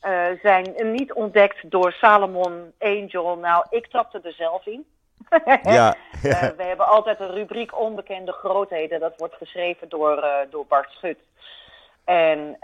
Uh, 0.03 0.25
zijn 0.41 0.73
niet 0.91 1.13
ontdekt 1.13 1.71
door 1.71 1.91
Salomon 1.91 2.73
Angel. 2.79 3.37
Nou, 3.37 3.65
ik 3.69 3.87
trapte 3.87 4.19
er 4.23 4.33
zelf 4.33 4.65
in. 4.65 4.85
ja. 5.63 5.95
uh, 6.23 6.41
we 6.57 6.63
hebben 6.63 6.87
altijd 6.87 7.19
een 7.19 7.33
rubriek 7.33 7.79
onbekende 7.79 8.31
grootheden. 8.31 8.99
Dat 8.99 9.13
wordt 9.17 9.35
geschreven 9.35 9.89
door, 9.89 10.17
uh, 10.17 10.35
door 10.49 10.65
Bart 10.65 10.91
Schut. 10.91 11.17
En 12.03 12.57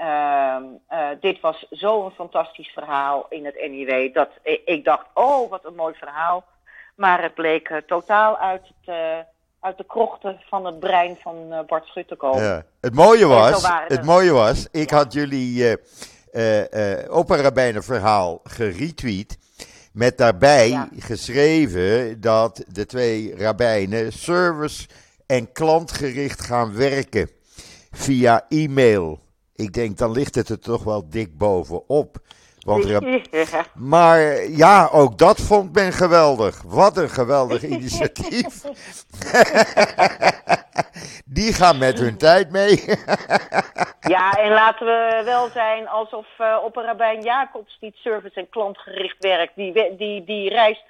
dit 1.19 1.39
was 1.39 1.65
zo'n 1.69 2.11
fantastisch 2.11 2.71
verhaal 2.73 3.25
in 3.29 3.45
het 3.45 3.67
NIW. 3.69 4.13
Dat 4.13 4.29
ik, 4.65 4.85
dacht, 4.85 5.05
oh, 5.13 5.49
wat 5.49 5.65
een 5.65 5.75
mooi 5.75 5.93
verhaal. 5.93 6.43
Maar 6.95 7.21
het 7.21 7.33
bleek 7.33 7.81
totaal 7.87 8.37
uit 8.37 8.61
het 8.85 8.95
uit 9.59 9.77
de 9.77 9.85
krochten 9.87 10.41
van 10.49 10.65
het 10.65 10.79
brein 10.79 11.17
van 11.21 11.63
Bart 11.67 11.85
Schut 11.85 12.07
te 12.07 12.15
komen. 12.15 12.43
Ja. 12.43 12.63
Het 12.81 12.93
mooie 12.93 13.27
was, 13.27 13.69
het 13.87 14.03
mooie 14.03 14.31
was, 14.31 14.67
ik 14.71 14.89
ja. 14.89 14.95
had 14.95 15.13
jullie 15.13 15.69
uh, 15.69 15.73
uh, 16.31 16.61
opperrabijnenverhaal 17.09 18.41
geretweet. 18.43 19.37
Met 19.91 20.17
daarbij 20.17 20.69
ja. 20.69 20.89
geschreven 20.97 22.21
dat 22.21 22.63
de 22.67 22.85
twee 22.85 23.35
rabbijnen 23.35 24.13
service- 24.13 24.87
en 25.25 25.51
klantgericht 25.51 26.41
gaan 26.41 26.73
werken 26.73 27.29
via 27.91 28.45
e-mail. 28.49 29.19
Ik 29.55 29.73
denk, 29.73 29.97
dan 29.97 30.11
ligt 30.11 30.35
het 30.35 30.49
er 30.49 30.59
toch 30.59 30.83
wel 30.83 31.09
dik 31.09 31.37
bovenop. 31.37 32.21
Want 32.65 32.87
ja. 32.87 32.99
Maar 33.75 34.49
ja, 34.49 34.89
ook 34.91 35.17
dat 35.17 35.39
vond 35.39 35.73
men 35.73 35.93
geweldig. 35.93 36.61
Wat 36.65 36.97
een 36.97 37.09
geweldig 37.09 37.63
initiatief. 37.75 38.63
Die 41.25 41.53
gaan 41.53 41.77
met 41.77 41.99
hun 41.99 42.17
tijd 42.17 42.51
mee. 42.51 42.83
ja, 44.01 44.31
en 44.31 44.51
laten 44.51 44.85
we 44.85 45.21
wel 45.25 45.49
zijn 45.49 45.87
alsof 45.87 46.25
uh, 46.41 46.57
opperrabijn 46.63 47.21
Jacobs 47.21 47.77
niet 47.79 47.95
service- 47.95 48.39
en 48.39 48.49
klantgericht 48.49 49.15
werkt. 49.19 49.55
Die, 49.55 49.95
die, 49.97 50.23
die 50.23 50.49
reist 50.49 50.83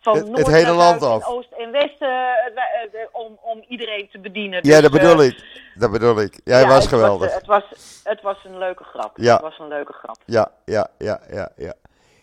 van 0.00 0.16
het, 0.16 0.26
noord 0.26 0.38
het 0.38 0.46
hele 0.46 0.72
land 0.72 1.02
af. 1.02 1.22
en 1.22 1.28
oost 1.28 1.52
en 1.58 1.70
west 1.70 2.02
uh, 2.02 2.08
uh, 2.08 3.00
om, 3.12 3.38
om 3.42 3.64
iedereen 3.68 4.08
te 4.12 4.18
bedienen. 4.18 4.58
Ja, 4.62 4.80
dus, 4.80 4.90
dat 4.90 4.90
bedoel 4.90 5.22
ik. 5.22 5.66
Dat 5.78 5.90
bedoel 5.90 6.20
ik. 6.20 6.40
Jij 6.44 6.60
ja, 6.60 6.68
was 6.68 6.84
het 6.84 6.92
geweldig. 6.92 7.26
Was, 7.26 7.34
het, 7.34 7.46
was, 7.46 8.00
het 8.04 8.22
was 8.22 8.44
een 8.44 8.58
leuke 8.58 8.84
grap. 8.84 9.16
Ja. 9.16 9.32
Het 9.32 9.42
was 9.42 9.58
een 9.58 9.68
leuke 9.68 9.92
grap. 9.92 10.16
Ja, 10.24 10.50
ja, 10.64 10.88
ja, 10.98 11.20
ja, 11.30 11.50
ja. 11.56 11.74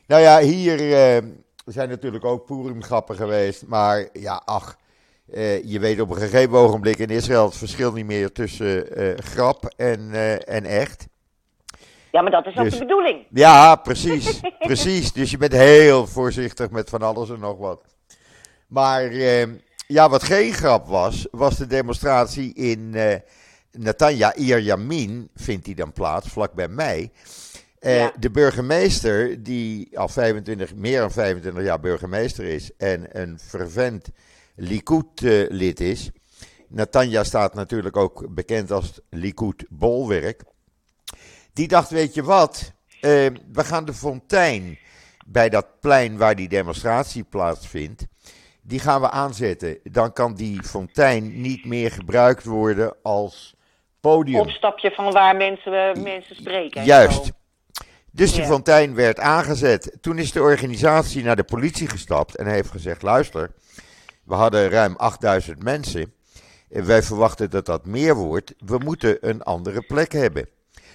Nou 0.08 0.22
ja, 0.22 0.40
hier 0.40 0.82
uh, 0.82 1.32
zijn 1.66 1.90
natuurlijk 1.90 2.26
ook 2.26 2.46
Purim-grappen 2.46 3.16
geweest. 3.16 3.68
Maar 3.68 4.08
ja, 4.14 4.42
ach, 4.46 4.78
uh, 5.34 5.64
je 5.64 5.80
weet 5.80 6.00
op 6.00 6.10
een 6.10 6.22
gegeven 6.22 6.58
ogenblik 6.58 6.98
in 6.98 7.10
Israël 7.10 7.46
het 7.46 7.58
verschil 7.58 7.92
niet 7.92 8.06
meer 8.06 8.32
tussen 8.32 9.02
uh, 9.02 9.18
grap 9.18 9.74
en, 9.78 10.12
en 10.46 10.64
echt. 10.64 11.08
Ja, 12.16 12.22
maar 12.22 12.32
dat 12.32 12.46
is 12.46 12.58
ook 12.58 12.64
Dus- 12.64 12.74
de 12.74 12.80
bedoeling. 12.80 13.26
Ja, 13.30 13.76
precies, 13.90 14.40
precies. 14.60 15.14
Dus 15.14 15.32
je 15.32 15.38
bent 15.38 15.52
heel 15.52 16.08
voorzichtig 16.08 16.70
met 16.70 16.90
van 16.90 17.02
alles 17.02 17.30
en 17.30 17.40
nog 17.40 17.58
wat. 17.58 17.82
Maar 18.68 19.04
eh, 19.04 19.48
ja, 19.88 20.10
wat 20.10 20.24
geen 20.24 20.54
grap 20.54 20.88
was, 20.88 21.28
was 21.32 21.58
de 21.58 21.68
demonstratie 21.68 22.54
in 22.54 22.92
eh 22.94 23.16
Natanja 23.78 24.36
Ierjamin, 24.36 25.30
vindt 25.36 25.66
die 25.66 25.76
dan 25.76 25.94
plaats, 25.94 26.28
vlak 26.28 26.54
bij 26.54 26.68
mij. 26.68 27.12
Eh, 27.80 27.98
Ja. 27.98 28.14
De 28.20 28.32
burgemeester, 28.32 29.44
die 29.44 30.00
al 30.00 30.08
25, 30.08 30.76
meer 30.76 31.00
dan 31.00 31.12
25 31.12 31.64
jaar 31.64 31.80
burgemeester 31.80 32.46
is 32.46 32.72
en 32.78 33.22
een 33.22 33.40
fervent 33.40 34.10
Likud-lid 34.56 35.80
is. 35.80 36.12
Natanja 36.68 37.24
staat 37.24 37.54
natuurlijk 37.54 37.98
ook 37.98 38.34
bekend 38.34 38.72
als 38.72 39.00
Likud-bolwerk. 39.10 40.44
Die 41.54 41.68
dacht, 41.68 41.90
weet 41.90 42.14
je 42.14 42.24
wat, 42.24 42.72
eh, 43.02 43.10
we 43.52 43.64
gaan 43.64 43.86
de 43.86 43.94
fontein 43.94 44.78
bij 45.26 45.50
dat 45.50 45.80
plein 45.80 46.18
waar 46.18 46.36
die 46.36 46.48
demonstratie 46.48 47.24
plaatsvindt, 47.24 48.06
die 48.62 48.80
gaan 48.80 49.02
we 49.02 49.10
aanzetten. 49.10 49.78
Dan 49.84 50.14
kan 50.14 50.34
die 50.36 50.64
fontein 50.64 51.42
niet 51.42 51.66
meer 51.66 51.92
gebruikt 51.92 52.44
worden 52.44 52.96
als 53.04 53.56
podium. 54.12 54.40
Opstapje 54.40 54.92
van 54.92 55.12
waar 55.12 55.36
mensen, 55.36 55.74
eh, 55.96 56.04
mensen 56.04 56.36
spreken. 56.36 56.80
en 56.82 56.88
Juist. 56.88 57.32
Dus 58.12 58.32
die 58.32 58.42
Ja. 58.42 58.48
fontein 58.48 58.96
werd 58.96 59.20
aangezet. 59.20 59.98
Toen 60.02 60.18
is 60.18 60.32
de 60.32 60.42
organisatie 60.42 61.24
naar 61.24 61.36
de 61.36 61.44
politie 61.44 61.88
gestapt 61.90 62.36
en 62.36 62.48
heeft 62.48 62.70
gezegd: 62.72 63.02
luister, 63.02 63.52
we 64.24 64.34
hadden 64.34 64.70
ruim 64.70 64.96
8000 64.96 65.64
mensen. 65.64 66.14
En 66.70 66.86
wij 66.86 67.04
verwachten 67.04 67.50
dat 67.50 67.66
dat 67.66 67.86
meer 67.86 68.16
wordt. 68.16 68.54
We 68.66 68.78
moeten 68.78 69.18
een 69.30 69.42
andere 69.44 69.82
plek 69.82 70.12
hebben. 70.12 70.50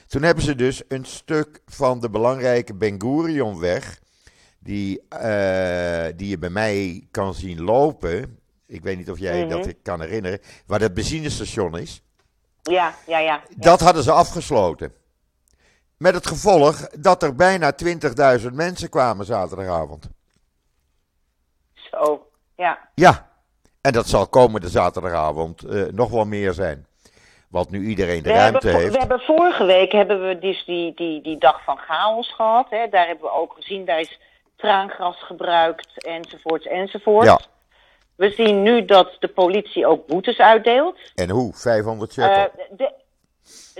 Toen 0.07 0.23
hebben 0.23 0.45
ze 0.45 0.55
dus 0.55 0.83
een 0.89 1.05
stuk 1.05 1.61
van 1.67 2.01
de 2.01 2.11
belangrijke 2.11 2.75
Ben 2.75 3.01
Gurionweg, 3.01 3.99
die, 4.59 5.01
eh, 5.09 6.07
die 6.17 6.29
je 6.29 6.39
bij 6.39 6.51
mij 6.51 7.07
kan 7.11 7.35
zien 7.35 7.63
lopen. 7.63 8.39
Ik 8.67 8.83
weet 8.83 8.97
niet 8.97 9.11
of 9.11 9.19
jij 9.19 9.41
Mhm. 9.45 9.49
dat 9.49 9.75
kan 9.83 10.01
herinneren, 10.01 10.39
waar 10.67 10.79
dat 10.79 10.95
benzinestation 10.95 11.79
is. 11.79 12.03
Ja, 12.63 12.95
ja, 13.07 13.19
ja. 13.19 13.41
Dat 13.57 13.81
hadden 13.81 14.03
ze 14.03 14.13
afgesloten. 14.13 14.93
Met 15.97 16.15
het 16.15 16.27
gevolg 16.27 16.89
dat 16.89 17.23
er 17.23 17.35
bijna 17.35 17.73
20.000 18.41 18.47
mensen 18.53 18.89
kwamen 18.91 19.27
zaterdagavond. 19.27 20.09
Zo, 21.75 22.27
ja. 22.57 22.79
Ja, 22.95 23.31
en 23.81 23.93
dat 23.93 24.09
zal 24.09 24.29
komende 24.29 24.69
zaterdagavond 24.69 25.63
eh, 25.63 25.83
nog 25.93 26.11
wel 26.11 26.25
meer 26.25 26.53
zijn. 26.53 26.87
Want 27.49 27.71
nu 27.71 27.87
iedereen 27.87 28.23
de 28.23 28.29
We 28.29 28.35
ruimte 28.35 28.67
hebben, 28.67 28.81
heeft. 28.83 28.93
we 28.93 28.99
hebben 28.99 29.21
vorige 29.21 29.65
week 29.65 29.93
hebben 29.93 30.29
we 30.29 30.39
dus 30.39 30.65
die, 30.65 30.95
die, 30.95 31.23
die 31.23 31.39
dag 31.39 31.65
van 31.65 31.77
chaos 31.79 32.35
gehad. 32.35 32.67
Hè. 32.71 32.89
Daar 32.89 33.07
hebben 33.07 33.25
we 33.25 33.33
ook 33.33 33.53
gezien, 33.53 33.85
daar 33.85 34.01
is 34.01 34.21
traangras 34.57 35.23
gebruikt 35.25 36.05
enzovoorts 36.05 36.67
enzovoorts. 36.67 37.27
Ja. 37.27 37.41
We 38.21 38.31
zien 38.31 38.63
nu 38.63 38.85
dat 38.85 39.17
de 39.19 39.29
politie 39.29 39.87
ook 39.87 40.07
boetes 40.07 40.39
uitdeelt. 40.39 40.99
En 41.15 41.31
hoe? 41.31 41.53
500 41.55 42.13
shekel. 42.13 42.31
Eh, 42.35 42.45
de, 42.77 42.93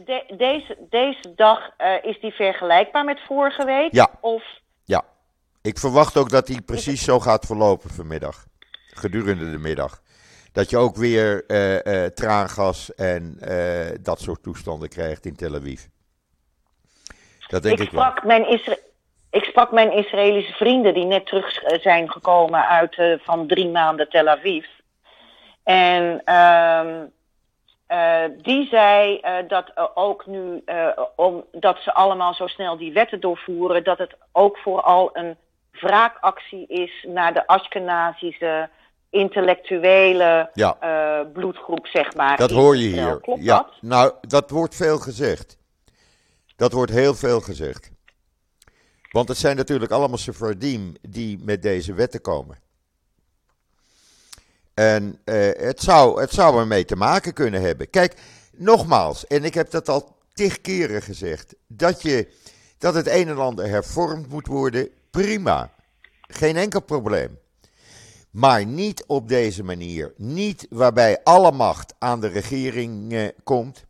de- 0.05 0.35
deze, 0.37 0.77
deze 0.91 1.35
dag 1.37 1.71
eh, 1.77 2.05
is 2.05 2.21
die 2.21 2.33
vergelijkbaar 2.33 3.05
met 3.05 3.21
vorige 3.27 3.65
week? 3.65 3.93
Ja. 3.93 4.11
Of, 4.21 4.43
ja. 4.85 5.05
Ik 5.63 5.79
verwacht 5.79 6.17
ook 6.17 6.31
dat 6.31 6.47
die 6.47 6.63
precies 6.63 7.05
zo 7.05 7.21
gaat 7.21 7.47
verlopen 7.47 7.91
vanmiddag. 7.91 8.47
Gedurende 8.87 9.51
de 9.51 9.59
middag. 9.59 10.03
Dat 10.53 10.71
je 10.71 10.77
ook 10.77 10.97
weer 10.97 11.47
eh, 11.47 12.05
traangas 12.07 12.95
en 12.95 13.39
dat 14.03 14.21
soort 14.21 14.43
toestanden 14.43 14.89
krijgt 14.89 15.27
in 15.27 15.37
Tel 15.37 15.55
Aviv. 15.55 15.85
Dat 17.49 17.63
denk 17.63 17.79
ik, 17.79 17.87
ik, 17.87 17.93
wel. 17.93 18.13
mijn 18.25 18.49
Isra- 18.49 18.77
ik 19.31 19.45
sprak 19.45 19.73
mijn 19.73 19.93
Israëlische 19.93 20.53
vrienden 20.53 20.95
die 20.95 21.05
net 21.05 21.27
terug 21.27 21.63
eh, 21.63 21.81
zijn 21.81 22.11
gekomen 22.11 22.69
uit 22.69 22.99
eh, 22.99 23.13
van 23.19 23.47
drie 23.47 23.69
maanden 23.69 24.09
Tel 24.09 24.29
Aviv. 24.29 24.67
En 25.63 26.23
ehm, 26.25 27.05
eh, 27.87 28.23
die 28.43 28.69
zei 28.69 29.21
dat 29.49 29.73
ook 29.95 30.27
nu, 30.27 30.65
omdat 31.17 31.79
ze 31.79 31.95
allemaal 31.95 32.35
zo 32.35 32.47
snel 32.47 32.77
die 32.77 32.93
wetten 32.93 33.21
doorvoeren, 33.21 33.85
dat 33.85 33.99
het 33.99 34.15
ook 34.33 34.59
vooral 34.59 35.11
een 35.13 35.37
wraakactie 35.71 36.67
is 36.67 37.07
naar 37.09 37.35
de 37.35 37.47
Ashkenazische 37.47 38.69
intellectuele 39.11 40.51
Ja. 40.55 40.77
bloedgroep, 41.33 41.87
zeg 41.87 42.15
maar. 42.15 42.37
Dat 42.37 42.51
hoor 42.51 42.77
je 42.77 42.89
hier. 42.89 43.21
Klopt 43.21 43.43
ja, 43.43 43.57
dat? 43.57 43.73
nou, 43.81 44.13
dat 44.21 44.51
wordt 44.51 44.77
veel 44.77 44.99
gezegd. 44.99 45.59
Dat 46.57 46.73
wordt 46.73 46.93
heel 46.93 47.15
veel 47.15 47.41
gezegd. 47.41 47.91
Want 49.11 49.29
het 49.29 49.39
zijn 49.39 49.57
natuurlijk 49.57 49.93
allemaal 49.93 50.19
Sephardim 50.19 50.95
die 51.09 51.39
met 51.43 51.63
deze 51.63 51.93
wetten 51.93 52.21
komen. 52.21 52.59
En 54.75 55.21
eh, 55.25 55.51
het, 55.57 55.81
zou, 55.81 56.21
het 56.21 56.31
zou 56.31 56.59
ermee 56.59 56.85
te 56.85 56.97
maken 56.97 57.33
kunnen 57.33 57.61
hebben. 57.61 57.91
Kijk, 57.91 58.15
nogmaals, 58.57 59.27
en 59.27 59.45
ik 59.45 59.55
heb 59.55 59.71
dat 59.71 59.89
al 59.89 60.17
tig 60.33 60.61
keren 60.61 61.03
gezegd, 61.03 61.55
dat, 61.67 62.03
je, 62.03 62.29
dat 62.79 62.95
het 62.95 63.07
een 63.07 63.29
en 63.29 63.39
ander 63.39 63.69
hervormd 63.69 64.29
moet 64.29 64.47
worden, 64.47 64.89
prima. 65.11 65.75
Geen 66.21 66.57
enkel 66.57 66.81
probleem. 66.81 67.39
Maar 68.31 68.67
niet 68.67 69.05
op 69.07 69.29
deze 69.29 69.63
manier. 69.63 70.13
Niet 70.17 70.67
waarbij 70.71 71.23
alle 71.23 71.53
macht 71.53 71.95
aan 71.99 72.21
de 72.21 72.29
regering 72.29 73.13
eh, 73.13 73.29
komt. 73.45 73.85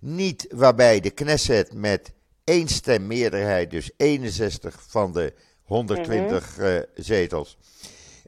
Niet 0.00 0.46
waarbij 0.50 1.00
de 1.00 1.10
Knesset 1.10 1.72
met 1.72 2.12
één 2.46 2.68
stem 2.68 3.06
meerderheid, 3.06 3.70
dus 3.70 3.90
61 3.96 4.82
van 4.88 5.12
de 5.12 5.34
120 5.64 6.58
eh, 6.58 6.78
zetels, 6.94 7.58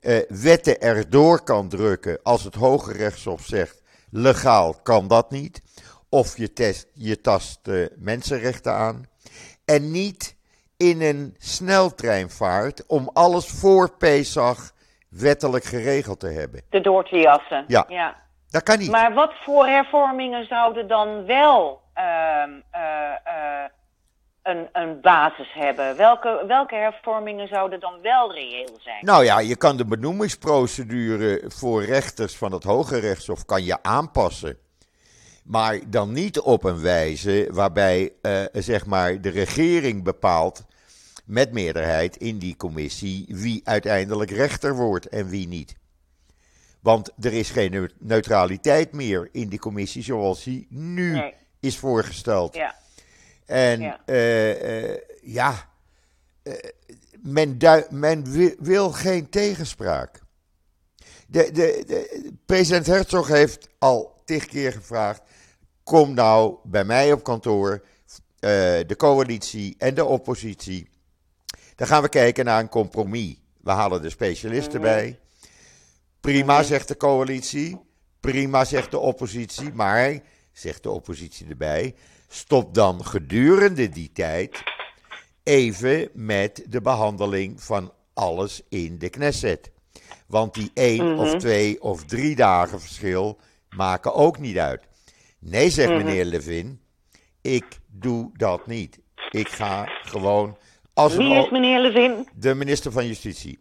eh, 0.00 0.18
wetten 0.28 0.80
erdoor 0.80 1.42
kan 1.42 1.68
drukken 1.68 2.18
als 2.22 2.44
het 2.44 2.54
Hoge 2.54 2.92
Rechtshof 2.92 3.44
zegt 3.44 3.82
legaal 4.10 4.74
kan 4.82 5.08
dat 5.08 5.30
niet. 5.30 5.62
Of 6.10 6.36
je, 6.36 6.52
test, 6.52 6.90
je 6.94 7.20
tast 7.20 7.68
eh, 7.68 7.86
mensenrechten 7.96 8.72
aan. 8.72 9.06
En 9.64 9.90
niet 9.90 10.36
in 10.76 11.02
een 11.02 11.34
sneltreinvaart 11.38 12.86
om 12.86 13.10
alles 13.12 13.46
voor 13.46 13.96
Pesach 13.96 14.72
wettelijk 15.10 15.64
geregeld 15.64 16.20
te 16.20 16.28
hebben. 16.28 16.62
De 16.70 16.80
door 16.80 17.04
te 17.08 17.16
jassen. 17.16 17.64
Ja. 17.66 17.84
ja. 17.88 18.16
Dat 18.50 18.62
kan 18.62 18.78
niet. 18.78 18.90
Maar 18.90 19.14
wat 19.14 19.32
voor 19.44 19.66
hervormingen 19.66 20.46
zouden 20.46 20.88
dan 20.88 21.26
wel 21.26 21.80
ehm, 21.94 22.50
eh, 22.70 22.80
eh, 23.24 23.70
een, 24.48 24.68
een 24.72 25.00
basis 25.00 25.52
hebben? 25.52 25.96
Welke, 25.96 26.44
welke 26.46 26.74
hervormingen 26.74 27.48
zouden 27.48 27.80
dan 27.80 28.00
wel 28.02 28.32
reëel 28.34 28.78
zijn? 28.80 29.04
Nou 29.04 29.24
ja, 29.24 29.38
je 29.40 29.56
kan 29.56 29.76
de 29.76 29.84
benoemingsprocedure 29.84 31.42
voor 31.48 31.84
rechters 31.84 32.36
van 32.36 32.52
het 32.52 32.64
Hoge 32.64 32.98
Rechtshof 32.98 33.44
kan 33.44 33.64
je 33.64 33.82
aanpassen. 33.82 34.58
Maar 35.44 35.78
dan 35.86 36.12
niet 36.12 36.40
op 36.40 36.64
een 36.64 36.80
wijze 36.80 37.48
waarbij 37.52 38.12
eh, 38.22 38.42
zeg 38.52 38.86
maar 38.86 39.20
de 39.20 39.28
regering 39.28 40.04
bepaalt 40.04 40.64
met 41.24 41.52
meerderheid 41.52 42.16
in 42.16 42.38
die 42.38 42.56
commissie 42.56 43.24
wie 43.28 43.60
uiteindelijk 43.64 44.30
rechter 44.30 44.74
wordt 44.76 45.08
en 45.08 45.28
wie 45.28 45.48
niet. 45.48 45.76
Want 46.80 47.12
er 47.20 47.32
is 47.32 47.50
geen 47.50 47.70
neu- 47.70 47.88
neutraliteit 47.98 48.92
meer 48.92 49.28
in 49.32 49.48
die 49.48 49.58
commissie 49.58 50.02
zoals 50.02 50.42
die 50.44 50.66
nu 50.70 51.12
Nee. 51.12 51.34
is 51.60 51.78
voorgesteld. 51.78 52.54
Ja. 52.54 52.74
En 53.48 53.80
Ja. 53.80 54.00
eh, 54.06 54.90
eh, 54.92 54.98
ja, 55.22 55.68
eh, 56.42 56.52
men, 57.22 57.58
men 57.90 58.30
wi- 58.30 58.56
wil 58.58 58.90
geen 58.92 59.28
tegenspraak. 59.28 60.20
De, 61.26 61.50
de, 61.52 61.82
de, 61.86 62.32
president 62.46 62.86
Herzog 62.86 63.28
heeft 63.28 63.68
al 63.78 64.22
tig 64.24 64.46
keer 64.46 64.72
gevraagd: 64.72 65.22
kom 65.82 66.14
nou 66.14 66.56
bij 66.64 66.84
mij 66.84 67.12
op 67.12 67.22
kantoor, 67.22 67.84
de 68.40 68.94
coalitie 68.96 69.74
en 69.78 69.94
de 69.94 70.04
oppositie. 70.04 70.88
Dan 71.74 71.86
gaan 71.86 72.02
we 72.02 72.08
kijken 72.08 72.44
naar 72.44 72.60
een 72.60 72.68
compromis. 72.68 73.36
We 73.62 73.70
halen 73.70 74.02
de 74.02 74.10
specialisten 74.10 74.80
bij. 74.80 75.18
Prima, 76.20 76.62
zegt 76.62 76.88
de 76.88 76.96
coalitie. 76.96 77.78
Prima, 78.20 78.64
zegt 78.64 78.90
de 78.90 78.98
oppositie. 78.98 79.72
Maar, 79.72 80.18
zegt 80.52 80.82
de 80.82 80.90
oppositie 80.90 81.46
erbij, 81.48 81.94
stop 82.28 82.74
dan 82.74 83.04
gedurende 83.04 83.88
die 83.88 84.12
tijd 84.12 84.62
even 85.42 86.08
met 86.12 86.64
de 86.68 86.80
behandeling 86.80 87.62
van 87.62 87.92
alles 88.14 88.62
in 88.68 88.98
de 88.98 89.08
Knesset. 89.08 89.70
Want 90.26 90.54
die 90.54 90.70
één 90.74 91.18
of 91.18 91.34
twee 91.34 91.82
of 91.82 92.04
drie 92.04 92.36
dagen 92.36 92.80
verschil 92.80 93.38
maken 93.76 94.14
ook 94.14 94.38
niet 94.38 94.58
uit. 94.58 94.82
Nee, 95.38 95.70
zegt 95.70 95.90
meneer 95.90 96.24
Levin, 96.24 96.80
ik 97.40 97.64
doe 97.86 98.30
dat 98.32 98.66
niet. 98.66 98.98
Ik 99.30 99.48
ga 99.48 99.84
gewoon 100.02 100.56
als 100.94 101.14
Wie 101.16 101.34
is 101.34 101.50
meneer 101.50 101.80
Levin? 101.80 102.28
de 102.34 102.54
minister 102.54 102.92
van 102.92 103.06
Justitie. 103.06 103.58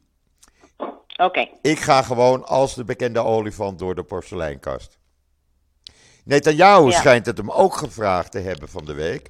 Oké. 1.17 1.47
Ik 1.61 1.79
ga 1.79 2.01
gewoon 2.01 2.45
als 2.45 2.75
de 2.75 2.83
bekende 2.83 3.19
olifant 3.19 3.79
door 3.79 3.95
de 3.95 4.03
porseleinkast. 4.03 4.97
Netanyahu 6.27 6.85
Ja. 6.89 6.91
schijnt 6.91 7.25
het 7.25 7.37
hem 7.37 7.51
ook 7.51 7.73
gevraagd 7.75 8.31
te 8.31 8.39
hebben 8.39 8.69
van 8.69 8.85
de 8.85 8.93
week. 8.93 9.29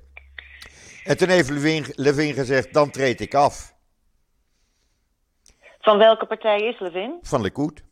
En 1.03 1.17
toen 1.17 1.27
heeft 1.29 1.49
Levin, 1.49 1.85
Levin 1.95 2.33
gezegd, 2.33 2.73
dan 2.73 2.89
treed 2.89 3.21
ik 3.21 3.33
af 3.33 3.75
Van 5.79 5.97
welke 5.97 6.25
partij 6.25 6.59
is 6.59 6.79
Levin? 6.79 7.17
van 7.21 7.41
Likud. 7.41 7.83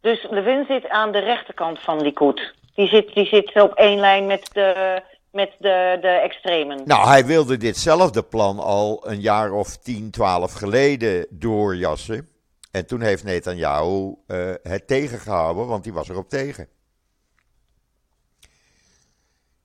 Dus 0.00 0.26
Levin 0.30 0.64
zit 0.68 0.88
aan 0.88 1.12
de 1.12 1.18
rechterkant 1.18 1.80
van 1.80 2.00
Likud. 2.02 2.54
Die 2.74 2.88
zit, 2.88 3.14
die 3.14 3.26
zit 3.26 3.62
op 3.62 3.72
één 3.74 3.98
lijn 3.98 4.26
met 4.26 4.50
de, 4.52 5.02
met 5.32 5.50
de, 5.58 5.98
de 6.00 6.08
extremen. 6.08 6.80
Nou, 6.84 7.08
hij 7.08 7.24
wilde 7.26 7.56
ditzelfde 7.56 8.22
plan 8.22 8.58
al 8.58 9.08
een 9.08 9.20
jaar 9.20 9.52
of 9.52 9.76
10, 9.76 10.10
12 10.10 10.52
geleden 10.52 11.26
doorjassen. 11.30 12.28
En 12.70 12.86
toen 12.86 13.00
heeft 13.00 13.24
Netanyahu 13.24 14.14
eh, 14.26 14.52
het 14.62 14.86
tegengehouden, 14.86 15.66
want 15.66 15.84
die 15.84 15.92
was 15.92 16.08
erop 16.08 16.28
tegen. 16.28 16.68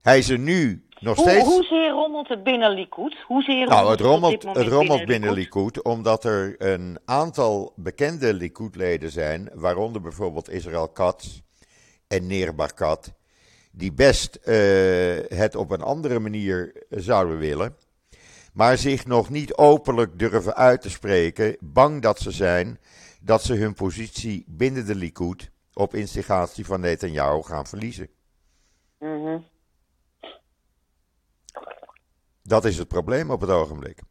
Hij 0.02 0.18
is 0.18 0.30
er 0.30 0.40
nu 0.40 0.88
nog 1.00 1.16
Hoe, 1.16 1.30
steeds. 1.30 1.46
hoezeer 1.46 1.90
rommelt 1.90 2.28
het 2.28 2.44
binnen 2.44 2.72
Likud? 2.72 3.18
Hoezeer 3.28 3.68
Nou, 3.68 3.90
het 3.90 4.00
rommelt, 4.00 4.44
het 4.44 4.68
rommelt 4.68 5.06
binnen 5.06 5.34
Likud? 5.34 5.66
Likud 5.66 5.84
omdat 5.84 6.24
er 6.24 6.56
een 6.58 7.00
aantal 7.06 7.74
bekende 7.76 8.34
Likud-leden 8.34 9.12
zijn, 9.12 9.50
waaronder 9.54 10.02
bijvoorbeeld 10.02 10.50
Israël 10.50 10.90
Katz 10.90 11.40
en 12.08 12.28
Neer 12.28 12.56
Barkat, 12.56 13.14
die 13.72 13.94
best 13.94 14.36
eh, 14.36 14.56
het 15.38 15.56
op 15.56 15.72
een 15.72 15.82
andere 15.82 16.20
manier 16.20 16.86
zouden 16.90 17.38
willen, 17.38 17.76
maar 18.54 18.78
zich 18.78 19.06
nog 19.06 19.30
niet 19.30 19.54
openlijk 19.54 20.20
durven 20.20 20.56
uit 20.56 20.82
te 20.82 20.90
spreken, 20.90 21.58
bang 21.60 22.02
dat 22.02 22.20
ze 22.20 22.32
zijn 22.32 22.80
dat 23.22 23.44
ze 23.44 23.54
hun 23.54 23.74
positie 23.74 24.44
binnen 24.48 24.86
de 24.86 24.96
Likud 24.96 25.52
op 25.74 25.94
instigatie 25.94 26.66
van 26.66 26.80
Netanyahu 26.80 27.42
gaan 27.42 27.68
verliezen. 27.68 28.10
Mhm. 29.00 29.40
Dat 32.42 32.66
is 32.66 32.78
het 32.78 32.88
probleem 32.88 33.32
op 33.32 33.42
het 33.42 33.50
ogenblik. 33.50 34.02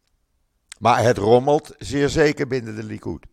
Maar 0.79 1.03
het 1.03 1.19
rommelt 1.19 1.75
zeer 1.79 2.09
zeker 2.09 2.47
binnen 2.47 2.77
de 2.77 2.83
Likud. 2.83 3.27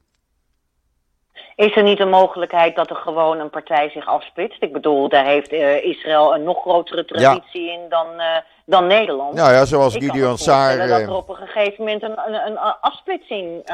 Is 1.60 1.76
er 1.76 1.84
niet 1.84 2.00
een 2.00 2.10
mogelijkheid 2.10 2.76
dat 2.76 2.90
er 2.90 2.96
gewoon 2.96 3.40
een 3.40 3.50
partij 3.50 3.90
zich 3.90 4.06
afsplitst? 4.06 4.64
Ik 4.64 4.74
bedoel, 4.74 5.10
daar 5.10 5.26
heeft 5.26 5.52
eh, 5.52 5.84
Israël 5.84 6.36
een 6.36 6.44
nog 6.44 6.62
grotere 6.62 7.06
traditie 7.06 7.72
in 7.72 7.80
dan, 7.90 8.08
eh, 8.20 8.38
dan 8.66 8.88
Nederland. 8.88 9.34
Nou 9.34 9.54
ja, 9.54 9.66
zoals 9.66 9.96
Ik 9.96 10.02
Gideon 10.04 10.38
Saar. 10.38 10.78
dat 10.78 10.90
eh, 10.90 11.02
er 11.04 11.16
op 11.16 11.30
een 11.30 11.36
gegeven 11.36 11.84
moment 11.84 12.04
een, 12.04 12.18
een, 12.28 12.46
een 12.46 12.58
afsplitsing 12.60 13.72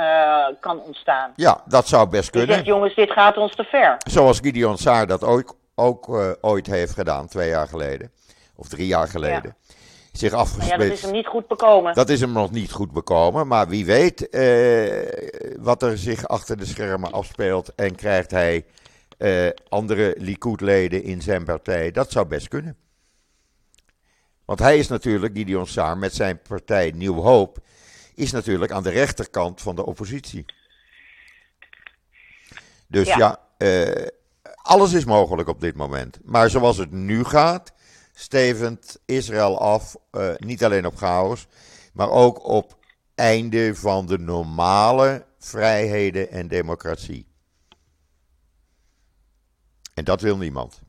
kan 0.60 0.82
ontstaan. 0.82 1.32
Ja, 1.36 1.62
dat 1.66 1.88
zou 1.88 2.10
best 2.10 2.32
Die 2.34 2.42
zegt, 2.42 2.54
kunnen. 2.54 2.74
jongens, 2.74 2.96
dit 2.96 3.12
gaat 3.12 3.38
ons 3.38 3.56
te 3.56 3.64
ver. 3.64 3.96
Zoals 4.10 4.40
Gideon 4.40 4.78
Saar 4.78 5.08
dat 5.08 5.24
ook, 5.24 5.56
ook 5.76 6.38
ooit 6.42 6.68
heeft 6.68 6.94
gedaan, 6.94 7.28
twee 7.28 7.50
jaar 7.50 7.68
geleden. 7.68 8.12
Of 8.56 8.68
drie 8.68 8.88
jaar 8.88 9.08
geleden. 9.08 9.56
Zich 10.18 10.32
Maar 10.32 10.40
ja, 10.40 10.46
dat 10.46 10.58
is 10.58 10.64
afgesplitst. 10.64 11.04
hem 11.04 11.12
niet 11.12 11.28
goed 11.28 11.48
bekomen. 11.48 11.94
Dat 11.94 12.10
is 12.10 12.20
hem 12.20 12.32
nog 12.32 12.52
niet 12.52 12.72
goed 12.72 12.92
bekomen, 12.92 13.48
maar 13.48 13.68
wie 13.68 13.86
weet 13.86 14.30
eh, 14.30 15.56
wat 15.60 15.84
er 15.84 15.98
zich 15.98 16.28
achter 16.28 16.58
de 16.58 16.66
schermen 16.66 17.12
afspeelt 17.12 17.76
en 17.76 17.96
krijgt 17.96 18.32
hij 18.32 18.66
eh, 19.18 19.48
andere 19.70 20.16
Likud-leden 20.18 21.04
in 21.04 21.22
zijn 21.22 21.44
partij. 21.44 21.92
Dat 21.92 22.12
zou 22.12 22.26
best 22.28 22.48
kunnen. 22.48 22.78
Want 24.46 24.60
hij 24.60 24.78
is 24.78 24.88
natuurlijk, 24.88 25.38
Gideon 25.38 25.68
Saar, 25.68 25.98
met 25.98 26.14
zijn 26.16 26.42
partij 26.42 26.92
Nieuw 26.96 27.22
Hoop, 27.22 27.58
is 28.16 28.32
natuurlijk 28.32 28.72
aan 28.72 28.84
de 28.84 28.90
rechterkant 28.90 29.62
van 29.62 29.76
de 29.76 29.86
oppositie. 29.86 30.46
Dus 32.88 33.08
ja, 33.08 33.18
Ja. 33.18 33.40
eh, 33.58 34.08
alles 34.62 34.94
is 34.94 35.06
mogelijk 35.06 35.50
op 35.50 35.62
dit 35.62 35.76
moment. 35.76 36.20
Maar 36.24 36.50
zoals 36.50 36.78
het 36.78 36.92
nu 36.92 37.24
gaat, 37.24 37.74
stevend 38.18 39.02
Israël 39.06 39.60
af, 39.60 39.96
eh, 40.12 40.34
niet 40.38 40.64
alleen 40.64 40.86
op 40.86 40.96
chaos, 40.96 41.48
maar 41.94 42.10
ook 42.10 42.48
op 42.48 42.74
einde 43.16 43.76
van 43.76 44.06
de 44.06 44.18
normale 44.18 45.26
vrijheden 45.40 46.30
en 46.30 46.48
democratie. 46.48 47.28
En 49.94 50.04
dat 50.04 50.22
wil 50.22 50.38
niemand. 50.38 50.82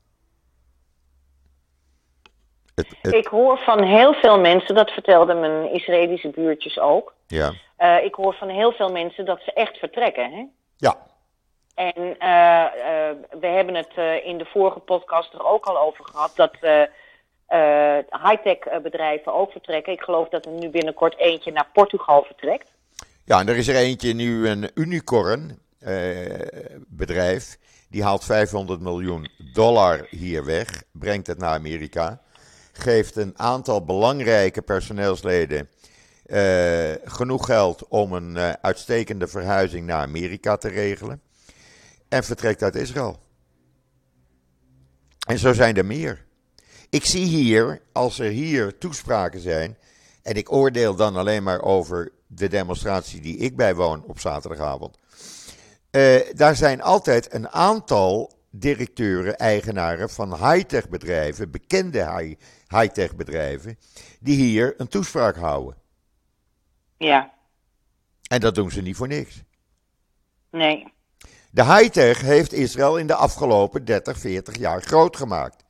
Het, 2.75 2.87
het- 3.03 3.15
Ik 3.15 3.27
hoor 3.27 3.59
van 3.59 3.83
heel 3.83 4.12
veel 4.15 4.41
mensen, 4.41 4.75
dat 4.75 4.91
vertelden 4.91 5.41
mijn 5.41 5.73
Israëlische 5.73 6.29
buurtjes 6.31 6.79
ook. 6.79 7.15
ja. 7.27 7.53
eh, 7.77 8.05
ik 8.05 8.15
hoor 8.15 8.35
van 8.35 8.49
heel 8.49 8.73
veel 8.73 8.93
mensen 8.93 9.25
dat 9.25 9.41
ze 9.45 9.53
echt 9.53 9.77
vertrekken. 9.79 10.33
Hè? 10.33 10.45
ja, 10.77 10.97
En 11.75 12.19
eh, 12.19 13.11
we 13.41 13.47
hebben 13.47 13.75
het 13.75 14.23
in 14.25 14.39
de 14.39 14.45
vorige 14.45 14.79
podcast 14.79 15.33
er 15.33 15.45
ook 15.47 15.65
al 15.67 15.79
over 15.79 16.05
gehad 16.05 16.33
dat 16.37 16.53
eh, 17.47 17.99
high-tech 18.11 18.57
eh, 18.57 18.81
bedrijven 18.81 19.35
ook 19.35 19.51
vertrekken. 19.51 19.93
Ik 19.93 20.01
geloof 20.01 20.29
dat 20.29 20.47
er 20.47 20.53
nu 20.53 20.69
binnenkort 20.69 21.19
eentje 21.19 21.53
naar 21.53 21.69
Portugal 21.73 22.23
vertrekt. 22.23 22.69
Ja, 23.25 23.41
en 23.41 23.49
er 23.49 23.57
is 23.57 23.69
er 23.69 23.77
eentje 23.77 24.13
nu, 24.13 24.49
een 24.49 24.71
unicorn 24.75 25.59
eh, 25.79 25.95
bedrijf. 26.89 27.59
Die 27.89 28.03
haalt 28.03 28.25
500 28.25 28.81
miljoen 28.81 29.29
dollar 29.53 30.07
hier 30.11 30.45
weg, 30.45 30.83
brengt 30.93 31.27
het 31.27 31.39
naar 31.39 31.55
Amerika. 31.55 32.21
Geeft 32.73 33.17
een 33.17 33.39
aantal 33.39 33.85
belangrijke 33.85 34.63
personeelsleden 34.63 35.69
genoeg 37.05 37.47
geld 37.47 37.89
om 37.89 38.13
een 38.13 38.39
uitstekende 38.61 39.27
verhuizing 39.27 39.87
naar 39.87 40.01
Amerika 40.03 40.57
te 40.57 40.69
regelen. 40.69 41.23
En 42.09 42.25
vertrekt 42.25 42.63
uit 42.63 42.75
Israël. 42.75 43.19
En 45.27 45.39
zo 45.39 45.53
zijn 45.53 45.77
er 45.77 45.87
meer. 45.87 46.26
Ik 46.90 47.05
zie 47.05 47.25
hier, 47.25 47.83
als 47.92 48.18
er 48.18 48.31
hier 48.31 48.79
toespraken 48.79 49.40
zijn, 49.40 49.77
en 50.22 50.35
ik 50.35 50.53
oordeel 50.53 50.94
dan 50.94 51.16
alleen 51.16 51.42
maar 51.42 51.62
over 51.62 52.12
de 52.27 52.49
demonstratie 52.49 53.20
die 53.20 53.37
ik 53.37 53.57
bijwoon 53.57 54.05
op 54.05 54.20
zaterdagavond. 54.20 54.99
Eh, 55.90 56.20
daar 56.35 56.57
zijn 56.57 56.83
altijd 56.83 57.35
een 57.35 57.49
aantal 57.49 58.35
directeuren, 58.51 59.37
eigenaren 59.38 60.11
van 60.11 60.35
high-tech 60.51 60.88
bedrijven, 60.88 61.51
bekende 61.51 61.99
high- 62.16 62.40
high-tech 62.68 63.16
bedrijven, 63.16 63.79
die 64.20 64.37
hier 64.37 64.75
een 64.77 64.88
toespraak 64.88 65.37
houden. 65.37 65.77
Ja, 66.99 67.33
En 68.29 68.40
dat 68.40 68.55
doen 68.55 68.70
ze 68.70 68.83
niet 68.83 68.96
voor 68.96 69.09
niks. 69.09 69.42
nee. 70.51 70.94
De 71.51 71.64
high-tech 71.64 72.20
heeft 72.20 72.53
Israël 72.53 72.96
in 72.99 73.07
de 73.07 73.14
afgelopen 73.14 73.85
30, 73.85 74.18
40 74.18 74.59
jaar 74.59 74.83
groot 74.83 75.16
gemaakt. 75.16 75.64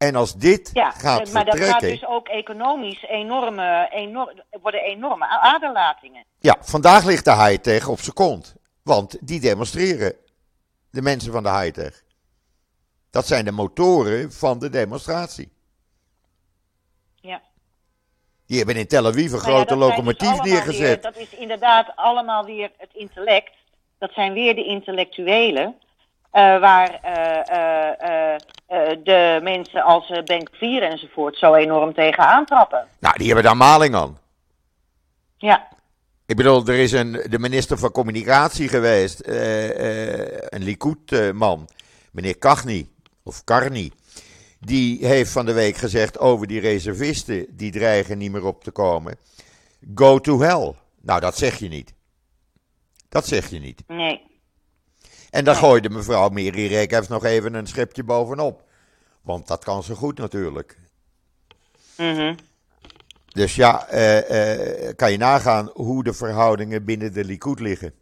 En 0.00 0.14
als 0.14 0.34
dit 0.34 0.70
Ja, 0.72 0.90
gaat 0.90 1.32
maar 1.32 1.44
dat 1.44 1.58
gaat 1.60 1.80
dus 1.80 2.06
ook 2.06 2.28
economisch 2.28 3.02
enorme, 3.02 3.88
enorm, 3.90 4.40
worden 4.62 4.80
enorme 4.82 5.26
aderlatingen. 5.28 6.24
Ja, 6.38 6.56
vandaag 6.60 7.04
ligt 7.04 7.24
de 7.24 7.34
high-tech 7.34 7.88
op 7.88 8.00
zijn 8.00 8.14
kont. 8.14 8.54
Want 8.82 9.16
die 9.20 9.40
demonstreren. 9.40 10.14
De 10.90 11.02
mensen 11.02 11.32
van 11.32 11.42
de 11.42 11.50
high-tech. 11.50 12.02
Dat 13.10 13.26
zijn 13.26 13.44
de 13.44 13.50
motoren 13.52 14.32
van 14.32 14.58
de 14.58 14.70
demonstratie. 14.70 15.52
Ja. 17.14 17.42
Die 18.46 18.56
hebben 18.58 18.76
in 18.76 18.86
Tel 18.86 19.06
Aviv 19.06 19.24
een 19.24 19.30
Nou 19.30 19.42
grote 19.42 19.74
dus 19.76 19.84
locomotief 19.88 20.42
neergezet. 20.42 20.78
weer- 20.78 21.00
dat 21.00 21.16
is 21.16 21.30
inderdaad 21.34 21.92
allemaal 21.96 22.44
weer 22.44 22.70
het 22.76 22.90
intellect. 22.92 23.52
Dat 23.98 24.12
zijn 24.12 24.32
weer 24.32 24.54
de 24.54 24.64
intellectuelen. 24.64 25.74
Eh, 26.30 26.60
waar 26.60 26.98
eh, 27.02 28.34
eh, 28.66 28.98
de 29.04 29.40
mensen 29.42 29.82
als 29.82 30.12
Bank 30.24 30.48
4 30.52 30.82
enzovoort 30.82 31.36
zo 31.36 31.54
enorm 31.54 31.94
tegen 31.94 32.26
aantrappen. 32.26 32.86
Nou, 32.98 33.16
die 33.16 33.26
hebben 33.26 33.44
daar 33.44 33.56
maling 33.56 33.94
aan. 33.94 34.18
Ja, 35.36 35.68
Ik 36.26 36.36
bedoel, 36.36 36.66
er 36.66 36.78
is 36.78 36.92
een, 36.92 37.12
de 37.12 37.38
minister 37.38 37.78
van 37.78 37.90
Communicatie 37.90 38.68
geweest, 38.68 39.22
een 39.26 40.62
Likud-man, 40.62 41.68
meneer 42.12 42.38
Kachni, 42.38 42.88
of 43.22 43.44
Karni. 43.44 43.92
Die 44.60 45.06
heeft 45.06 45.32
van 45.32 45.46
de 45.46 45.52
week 45.52 45.76
gezegd 45.76 46.18
over 46.18 46.46
die 46.46 46.60
reservisten, 46.60 47.46
die 47.50 47.70
dreigen 47.70 48.18
niet 48.18 48.32
meer 48.32 48.44
op 48.44 48.64
te 48.64 48.70
komen. 48.70 49.18
Go 49.94 50.18
to 50.18 50.40
hell. 50.40 50.74
Nou, 51.02 51.20
dat 51.20 51.38
zeg 51.38 51.58
je 51.58 51.68
niet. 51.68 51.94
Dat 53.08 53.26
zeg 53.26 53.50
je 53.50 53.58
niet. 53.58 53.82
nee. 53.86 54.29
En 55.30 55.44
dan 55.44 55.56
gooide 55.56 55.90
mevrouw 55.90 56.28
Miri 56.28 56.66
Reekhuis 56.66 57.08
nog 57.08 57.24
even 57.24 57.54
een 57.54 57.66
schepje 57.66 58.04
bovenop. 58.04 58.62
Want 59.22 59.46
dat 59.46 59.64
kan 59.64 59.82
ze 59.82 59.94
goed 59.94 60.18
natuurlijk. 60.18 60.78
Mhm. 61.96 62.34
Dus 63.26 63.54
ja, 63.54 63.86
eh, 63.86 64.88
eh, 64.88 64.96
kan 64.96 65.12
je 65.12 65.18
nagaan 65.18 65.70
hoe 65.74 66.04
de 66.04 66.12
verhoudingen 66.12 66.84
binnen 66.84 67.12
de 67.12 67.24
Likud 67.24 67.60
liggen. 67.60 67.92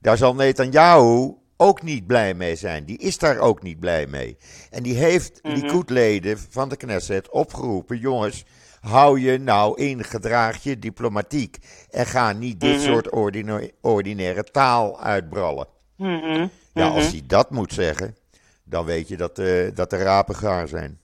Daar 0.00 0.16
zal 0.16 0.34
Netanyahu 0.34 1.34
ook 1.56 1.82
niet 1.82 2.06
blij 2.06 2.34
mee 2.34 2.56
zijn. 2.56 2.84
Die 2.84 2.98
is 2.98 3.18
daar 3.18 3.38
ook 3.38 3.62
niet 3.62 3.80
blij 3.80 4.06
mee. 4.06 4.36
En 4.70 4.82
die 4.82 4.94
heeft 4.94 5.38
Likud-leden 5.42 6.38
van 6.50 6.68
de 6.68 6.76
Knesset 6.76 7.30
opgeroepen: 7.30 7.98
jongens, 7.98 8.44
hou 8.80 9.20
je 9.20 9.38
nou 9.38 9.80
in, 9.80 10.04
gedraag 10.04 10.62
je 10.62 10.78
diplomatiek. 10.78 11.58
En 11.90 12.06
ga 12.06 12.32
niet 12.32 12.60
dit 12.60 12.80
soort 12.80 13.10
ordina- 13.10 13.68
ordinaire 13.80 14.44
taal 14.44 15.00
uitbrallen. 15.00 15.66
Mhm. 16.02 16.46
Ja, 16.74 16.88
als 16.88 17.10
hij 17.10 17.22
dat 17.26 17.50
moet 17.50 17.72
zeggen, 17.72 18.16
dan 18.64 18.84
weet 18.84 19.08
je 19.08 19.16
dat, 19.16 19.38
eh, 19.38 19.74
dat 19.74 19.90
de 19.90 19.96
rapen 19.96 20.34
gaar 20.34 20.68
zijn. 20.68 21.00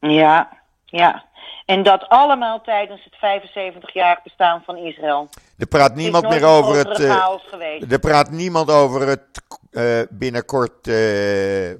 Ja, 0.00 0.48
ja. 0.84 1.24
En 1.66 1.82
dat 1.82 2.08
allemaal 2.08 2.60
tijdens 2.60 3.04
het 3.04 3.14
75-jarig 3.16 4.22
bestaan 4.22 4.62
van 4.64 4.76
Israël. 4.76 5.28
Er 5.58 5.66
praat 5.66 5.94
niemand 5.94 6.28
meer 6.28 6.44
over 6.44 6.76
het. 6.76 7.00
eh. 7.00 7.90
Er 7.92 7.98
praat 7.98 8.30
niemand 8.30 8.70
over 8.70 9.06
het 9.08 9.42
eh, 9.70 10.00
binnenkort 10.10 10.82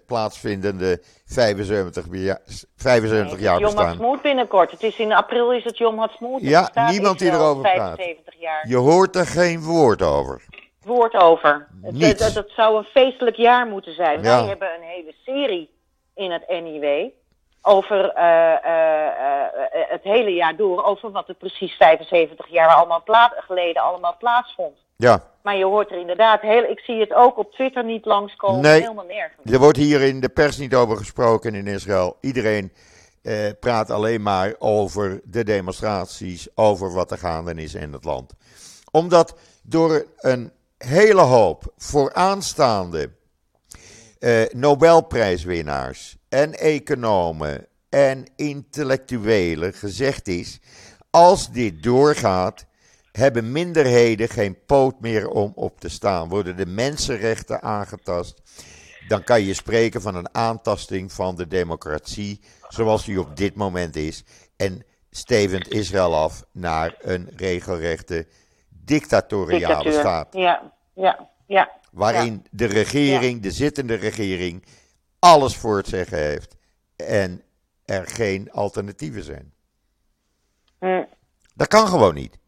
plaatsvindende 0.07 1.03
75, 1.26 2.09
bea- 2.09 2.38
75 2.76 3.40
jaar 3.40 3.55
Yom 3.59 3.64
bestaan. 3.64 3.84
Ha'atzmaut 3.86 4.22
binnenkort. 4.22 4.70
Het 4.70 4.82
is 4.82 4.97
in 4.99 5.12
april 5.12 5.53
is 5.53 5.64
het 5.64 5.78
Yom 5.78 5.99
Ha'atzmaut. 5.99 6.40
Het 6.40 6.51
Ja, 6.51 6.90
niemand 6.90 7.18
die 7.18 7.30
erover 7.30 7.62
praat. 7.62 7.97
75 7.97 8.40
jaar. 8.40 8.68
Je 8.68 8.76
hoort 8.76 9.16
er 9.16 9.26
geen 9.26 9.61
woord 9.62 10.03
over. 10.03 10.43
Woord 10.85 11.14
over. 11.14 11.68
Het, 11.83 12.18
het, 12.20 12.35
het 12.35 12.51
zou 12.57 12.76
een 12.76 12.85
feestelijk 12.85 13.37
jaar 13.37 13.66
moeten 13.66 13.95
zijn. 13.95 14.22
Ja. 14.22 14.39
Wij 14.39 14.49
hebben 14.49 14.68
een 14.74 14.89
hele 14.89 15.14
serie 15.24 15.70
in 16.14 16.30
het 16.30 16.49
NIW. 16.49 17.09
over 17.62 18.11
eh, 18.11 18.53
eh, 18.64 19.07
eh, 19.07 19.89
het 19.89 20.03
hele 20.03 20.30
jaar 20.30 20.57
door, 20.57 20.85
over 20.85 21.11
wat 21.11 21.28
er 21.28 21.35
precies 21.35 21.72
75 21.72 22.49
jaar 22.49 22.68
allemaal 22.68 23.03
geleden 23.37 23.83
allemaal 23.83 24.16
plaatsvond. 24.18 24.76
Ja, 24.97 25.22
Maar 25.43 25.57
je 25.57 25.64
hoort 25.64 25.91
er 25.91 25.99
inderdaad 25.99 26.41
heel, 26.41 26.62
ik 26.62 26.78
zie 26.78 27.01
het 27.01 27.12
ook 27.12 27.39
op 27.39 27.53
Twitter 27.53 27.85
niet 27.85 28.05
langskomen, 28.05 28.61
Nee. 28.61 28.80
helemaal 28.80 29.05
nergens. 29.05 29.53
er 29.53 29.59
wordt 29.59 29.78
hier 29.78 30.01
in 30.01 30.20
de 30.20 30.28
pers 30.28 30.59
niet 30.59 30.74
over 30.74 30.97
gesproken 30.97 31.55
in 31.55 31.66
Israël. 31.66 32.16
Iedereen 32.20 32.72
eh, 33.22 33.35
praat 33.61 33.91
alleen 33.91 34.22
maar 34.22 34.55
over 34.59 35.20
de 35.24 35.45
demonstraties, 35.45 36.49
over 36.55 36.93
wat 36.93 37.11
er 37.11 37.18
gaande 37.18 37.55
is 37.55 37.74
in 37.74 37.93
het 37.93 38.05
land. 38.05 38.33
Omdat 38.91 39.39
door 39.62 40.05
een 40.16 40.53
hele 40.87 41.20
hoop 41.20 41.72
vooraanstaande 41.76 43.11
eh, 44.18 44.43
Nobelprijswinnaars 44.53 46.16
en 46.28 46.53
economen 46.53 47.66
en 47.89 48.24
intellectuelen 48.37 49.72
gezegd 49.72 50.28
is: 50.28 50.61
als 51.11 51.51
dit 51.51 51.83
doorgaat, 51.83 52.66
hebben 53.12 53.53
minderheden 53.53 54.28
geen 54.28 54.64
poot 54.66 55.01
meer 55.01 55.28
om 55.28 55.53
op 55.55 55.80
te 55.80 55.89
staan. 55.89 56.28
Worden 56.28 56.57
de 56.57 56.66
mensenrechten 56.66 57.62
aangetast, 57.62 58.43
dan 59.09 59.24
kan 59.24 59.43
je 59.43 59.55
spreken 59.55 60.03
van 60.03 60.14
een 60.14 60.35
aantasting 60.35 61.12
van 61.12 61.37
de 61.37 61.47
democratie 61.47 62.41
zoals 62.68 63.05
die 63.05 63.20
op 63.20 63.37
dit 63.37 63.55
moment 63.55 63.97
is. 63.97 64.24
En 64.57 64.85
stevend 65.11 65.68
Israël 65.68 66.16
af 66.16 66.45
naar 66.53 66.95
een 67.01 67.28
regelrechte 67.37 68.26
dictatoriale 68.85 69.59
Dictatuur. 69.59 69.93
staat. 69.93 70.28
Ja, 70.30 70.72
ja, 70.95 71.28
ja. 71.47 71.70
Waarin 71.93 72.47
de 72.51 72.66
regering, 72.66 73.43
de 73.43 73.51
zittende 73.51 73.95
regering, 73.95 74.64
alles 75.18 75.57
voor 75.57 75.76
het 75.76 75.87
zeggen 75.87 76.18
heeft. 76.18 76.57
En 76.97 77.43
er 77.85 78.07
geen 78.07 78.51
alternatieven 78.53 79.22
zijn. 79.22 79.53
Hm. 80.78 81.05
Dat 81.55 81.68
kan 81.68 81.87
gewoon 81.87 82.14
niet. 82.14 82.41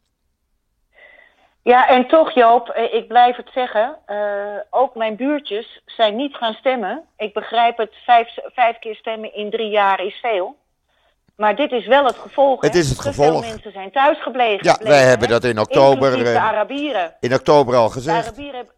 Ja, 1.63 1.89
en 1.89 2.09
toch 2.09 2.35
Joop, 2.35 2.69
eh, 2.69 2.95
ik 2.95 3.09
blijf 3.09 3.37
het 3.37 3.51
zeggen, 3.55 3.99
eh, 4.07 4.57
ook 4.71 4.95
mijn 4.95 5.17
buurtjes 5.17 5.83
zijn 5.87 6.17
niet 6.17 6.37
gaan 6.37 6.55
stemmen. 6.55 7.05
Ik 7.17 7.35
begrijp 7.35 7.77
het, 7.77 7.95
vijf, 8.05 8.35
vijf 8.35 8.79
keer 8.79 8.95
stemmen 8.97 9.35
in 9.35 9.51
drie 9.51 9.71
jaar 9.71 10.05
is 10.05 10.15
veel. 10.15 10.57
Maar 11.37 11.57
dit 11.57 11.73
is 11.73 11.87
wel 11.87 12.05
het 12.05 12.17
gevolg. 12.19 12.61
Het 12.61 12.75
is 12.75 12.89
het 12.89 12.97
Te 12.97 13.03
gevolg. 13.03 13.41
Veel 13.41 13.51
mensen 13.51 13.73
zijn 13.73 13.91
thuisgebleven. 13.91 14.67
Ja, 14.67 14.77
wij 14.81 15.03
hebben 15.03 15.27
hè. 15.29 15.33
dat 15.33 15.45
in 15.45 15.59
oktober, 15.59 16.17
de 16.17 16.31
eh, 16.31 16.45
Arabieren. 16.45 17.15
In 17.21 17.35
oktober 17.35 17.75
al 17.75 17.87
De 17.87 17.93
gezegd. 17.93 18.27
Arabieren, 18.27 18.55
hebben- 18.55 18.75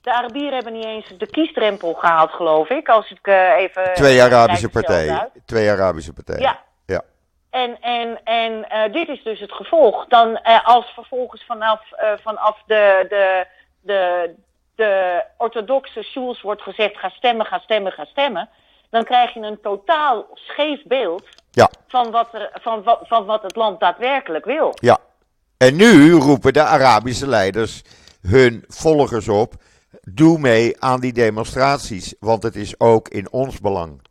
de 0.00 0.12
Arabieren 0.12 0.54
hebben 0.54 0.72
niet 0.72 0.84
eens 0.84 1.08
de 1.18 1.26
kiesdrempel 1.26 1.94
gehaald, 1.94 2.30
geloof 2.30 2.68
ik. 2.68 2.88
Als 2.88 3.10
ik 3.10 3.26
eh, 3.26 3.56
even... 3.56 3.94
Twee 3.94 4.22
Arabische 4.22 4.68
partijen. 4.68 5.30
Twee 5.46 5.70
Arabische 5.70 6.12
partijen. 6.12 6.42
Ja. 6.42 6.58
Ja. 6.86 7.02
En, 7.50 7.80
en, 7.80 8.24
en 8.24 8.68
eh, 8.70 8.92
dit 8.92 9.08
is 9.08 9.22
dus 9.22 9.40
het 9.40 9.52
gevolg. 9.52 10.06
Dan 10.06 10.42
als 10.62 10.86
vervolgens 10.94 11.44
vanaf, 11.46 11.80
vanaf 12.22 12.62
de, 12.66 13.06
de, 13.08 13.46
de, 13.80 14.34
de 14.74 15.22
orthodoxe 15.36 16.02
schools 16.02 16.42
wordt 16.42 16.62
gezegd: 16.62 16.98
ga 16.98 17.08
stemmen, 17.08 17.46
ga 17.46 17.58
stemmen, 17.58 17.92
ga 17.92 18.04
stemmen. 18.04 18.48
Dan 18.90 19.04
krijg 19.04 19.34
je 19.34 19.40
een 19.40 19.60
totaal 19.60 20.26
scheef 20.34 20.82
beeld 20.84 21.24
Ja. 21.54 21.70
van 21.88 22.10
wat, 22.10 22.28
er, 22.32 22.50
van, 22.52 22.82
wat, 22.82 23.00
van 23.02 23.24
wat 23.24 23.42
het 23.42 23.56
land 23.56 23.80
daadwerkelijk 23.80 24.44
wil. 24.44 24.72
Ja. 24.74 24.98
En 25.56 25.76
nu 25.76 26.12
roepen 26.12 26.52
de 26.52 26.62
Arabische 26.62 27.28
leiders 27.28 27.82
hun 28.22 28.64
volgers 28.68 29.28
op. 29.28 29.54
Doe 30.02 30.38
mee 30.38 30.82
aan 30.82 31.00
die 31.00 31.12
demonstraties, 31.12 32.14
want 32.20 32.42
het 32.42 32.56
is 32.56 32.80
ook 32.80 33.08
in 33.08 33.32
ons 33.32 33.60
belang. 33.60 34.02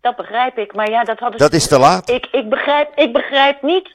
Dat 0.00 0.16
begrijp 0.16 0.58
ik. 0.58 0.74
Maar 0.74 0.90
ja, 0.90 1.04
dat 1.04 1.18
hadden 1.18 1.38
Dat 1.38 1.52
is 1.52 1.68
te 1.68 1.78
laat. 1.78 2.10
Ik, 2.10 2.26
ik, 2.26 2.48
begrijp, 2.48 2.92
ik 2.94 3.12
begrijp 3.12 3.62
niet 3.62 3.94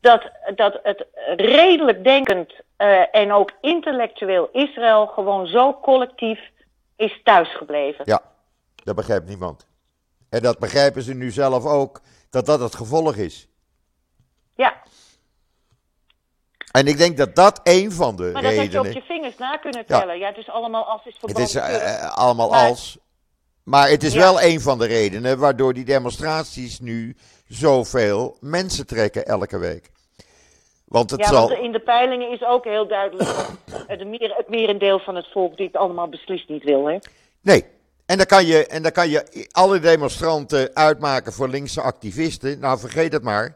dat, 0.00 0.30
dat 0.54 0.78
het 0.82 1.06
redelijk 1.36 2.04
denkend 2.04 2.52
eh, 2.76 3.14
en 3.14 3.32
ook 3.32 3.52
intellectueel 3.60 4.48
Israël 4.52 5.06
gewoon 5.06 5.46
zo 5.46 5.78
collectief 5.82 6.40
is 6.96 7.20
thuisgebleven. 7.24 8.04
Ja, 8.04 8.22
dat 8.84 8.96
begrijpt 8.96 9.28
niemand. 9.28 9.66
En 10.28 10.42
dat 10.42 10.58
begrijpen 10.58 11.02
ze 11.02 11.14
nu 11.14 11.30
zelf 11.30 11.64
ook, 11.64 12.00
dat 12.30 12.46
dat 12.46 12.60
het 12.60 12.74
gevolg 12.74 13.16
is. 13.16 13.48
Ja, 14.54 14.82
En 16.72 16.86
ik 16.86 16.98
denk 16.98 17.16
dat 17.16 17.34
dat 17.34 17.60
een 17.62 17.92
van 17.92 18.16
de 18.16 18.30
maar 18.32 18.42
dat 18.42 18.54
had 18.56 18.72
je 18.72 18.78
op 18.78 18.84
redenen... 18.84 18.92
je 18.92 19.02
vingers 19.02 19.36
na 19.38 19.56
kunnen 19.56 19.86
tellen. 19.86 20.18
Ja, 20.18 20.26
het 20.28 20.36
is 20.36 20.48
allemaal 20.48 20.84
als 20.84 21.06
is 21.06 21.16
Het 21.20 21.38
is 21.38 21.54
eh, 21.54 22.04
eh, 22.04 22.16
allemaal 22.16 22.50
Maar- 22.50 22.68
als. 22.68 22.98
Maar 23.62 23.88
het 23.88 24.02
is 24.02 24.12
Ja. 24.12 24.18
wel 24.20 24.42
een 24.42 24.60
van 24.60 24.78
de 24.78 24.86
redenen 24.86 25.38
waardoor 25.38 25.74
die 25.74 25.84
demonstraties 25.84 26.80
nu 26.80 27.16
zoveel 27.48 28.36
mensen 28.40 28.86
trekken 28.86 29.26
elke 29.26 29.58
week. 29.58 29.90
Want 30.84 31.10
het 31.10 31.20
ja, 31.20 31.26
zal. 31.26 31.48
want 31.48 31.60
in 31.60 31.72
de 31.72 31.80
peilingen 31.80 32.30
is 32.30 32.44
ook 32.44 32.64
heel 32.64 32.88
duidelijk 32.88 33.28
het, 33.86 34.06
meer, 34.06 34.34
het 34.36 34.48
merendeel 34.48 34.98
van 34.98 35.14
het 35.14 35.26
volk 35.32 35.56
dit 35.56 35.76
allemaal 35.76 36.08
beslist 36.08 36.48
niet 36.48 36.64
wil. 36.64 36.86
Hè? 36.86 36.98
Nee. 37.40 37.64
En 38.08 38.16
dan, 38.16 38.26
kan 38.26 38.46
je, 38.46 38.66
en 38.66 38.82
dan 38.82 38.92
kan 38.92 39.10
je 39.10 39.48
alle 39.50 39.80
demonstranten 39.80 40.74
uitmaken 40.74 41.32
voor 41.32 41.48
linkse 41.48 41.80
activisten. 41.80 42.58
Nou, 42.58 42.78
vergeet 42.78 43.12
het 43.12 43.22
maar. 43.22 43.54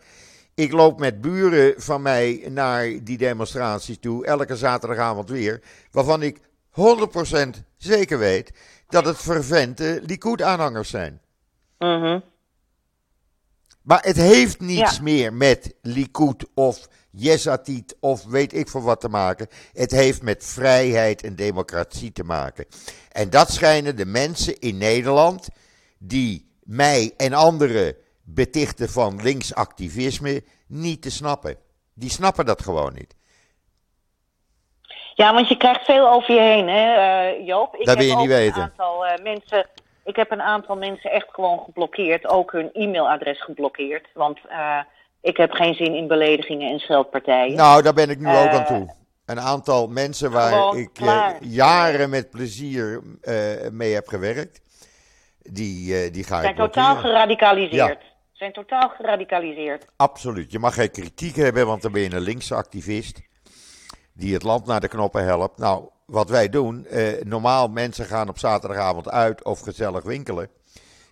Ik 0.54 0.72
loop 0.72 0.98
met 0.98 1.20
buren 1.20 1.74
van 1.76 2.02
mij 2.02 2.44
naar 2.48 3.04
die 3.04 3.18
demonstraties 3.18 3.98
toe, 4.00 4.26
elke 4.26 4.56
zaterdagavond 4.56 5.28
weer. 5.28 5.62
Waarvan 5.90 6.22
ik 6.22 6.40
100% 6.70 7.64
zeker 7.76 8.18
weet 8.18 8.52
dat 8.88 9.04
het 9.04 9.16
vervente 9.18 10.00
Likud-aanhangers 10.06 10.90
zijn. 10.90 11.20
Mhm. 11.78 12.20
Maar 13.82 14.02
het 14.02 14.16
heeft 14.16 14.60
niets 14.60 14.96
Ja. 14.96 15.02
meer 15.02 15.32
met 15.32 15.74
Likud 15.82 16.46
of 16.54 16.88
Yesatit 17.12 17.96
of 18.00 18.24
weet 18.24 18.54
ik 18.54 18.68
veel 18.68 18.82
wat 18.82 19.00
te 19.00 19.08
maken. 19.08 19.48
Het 19.72 19.90
heeft 19.90 20.22
met 20.22 20.44
vrijheid 20.46 21.22
en 21.22 21.36
democratie 21.36 22.12
te 22.12 22.24
maken. 22.24 22.66
En 23.12 23.30
dat 23.30 23.50
schijnen 23.50 23.96
de 23.96 24.06
mensen 24.06 24.58
in 24.58 24.78
Nederland 24.78 25.48
die 25.98 26.50
mij 26.62 27.14
en 27.16 27.32
anderen 27.32 27.96
betichten 28.24 28.88
van 28.88 29.22
linksactivisme 29.22 30.42
niet 30.66 31.02
te 31.02 31.10
snappen. 31.10 31.56
Die 31.94 32.10
snappen 32.10 32.46
dat 32.46 32.62
gewoon 32.62 32.94
niet. 32.94 33.14
Ja, 35.14 35.34
want 35.34 35.48
je 35.48 35.56
krijgt 35.56 35.84
veel 35.84 36.08
over 36.08 36.34
je 36.34 36.40
heen, 36.40 36.68
hè, 36.68 36.94
eh, 36.94 37.46
Joop. 37.46 37.74
Ik 37.76 37.86
Dat 37.86 37.96
wil 37.96 38.06
je 38.06 38.16
niet 38.16 38.28
weten. 38.28 38.62
Een 38.62 38.68
aantal, 38.68 39.06
eh, 39.06 39.22
mensen, 39.22 39.66
ik 40.04 40.16
heb 40.16 40.30
een 40.30 40.42
aantal 40.42 40.76
mensen 40.76 41.10
echt 41.10 41.28
gewoon 41.30 41.58
geblokkeerd. 41.64 42.28
Ook 42.28 42.52
hun 42.52 42.70
e-mailadres 42.72 43.42
geblokkeerd. 43.42 44.06
Want 44.14 44.38
eh, 44.48 44.78
ik 45.22 45.36
heb 45.36 45.50
geen 45.52 45.74
zin 45.74 45.94
in 45.94 46.06
beledigingen 46.08 46.70
en 46.72 46.78
scheldpartijen. 46.78 47.56
Nou, 47.56 47.82
daar 47.82 47.94
ben 47.94 48.10
ik 48.10 48.18
nu 48.18 48.26
ook 48.28 48.32
aan 48.48 48.60
Eh, 48.60 48.66
toe. 48.66 48.94
Een 49.26 49.40
aantal 49.40 49.86
mensen 49.88 50.30
waar 50.30 50.76
ik 50.76 50.98
eh, 51.00 51.28
jaren 51.40 52.10
met 52.10 52.30
plezier 52.30 53.02
eh, 53.20 53.34
mee 53.70 53.92
heb 53.94 54.08
gewerkt, 54.08 54.60
die, 55.42 56.10
die 56.10 56.24
ga 56.24 56.36
ik 56.36 56.42
zijn 56.42 56.54
blokkeren. 56.54 56.86
totaal 56.86 56.96
geradicaliseerd. 56.96 58.02
Ja. 58.02 58.10
Zijn 58.32 58.52
totaal 58.52 58.88
geradicaliseerd. 58.88 59.84
Absoluut. 59.96 60.52
Je 60.52 60.58
mag 60.58 60.74
geen 60.74 60.90
kritiek 60.90 61.36
hebben, 61.36 61.66
want 61.66 61.82
dan 61.82 61.92
ben 61.92 62.02
je 62.02 62.12
een 62.14 62.20
linkse 62.20 62.54
activist 62.54 63.20
die 64.12 64.34
het 64.34 64.42
land 64.42 64.66
naar 64.66 64.80
de 64.80 64.88
knoppen 64.88 65.24
helpt. 65.24 65.58
Nou, 65.58 65.88
wat 66.06 66.28
wij 66.30 66.48
doen, 66.48 66.86
eh, 66.86 67.22
normaal 67.24 67.68
mensen 67.68 68.04
gaan 68.04 68.28
op 68.28 68.38
zaterdagavond 68.38 69.10
uit 69.10 69.44
of 69.44 69.60
gezellig 69.60 70.04
winkelen. 70.04 70.48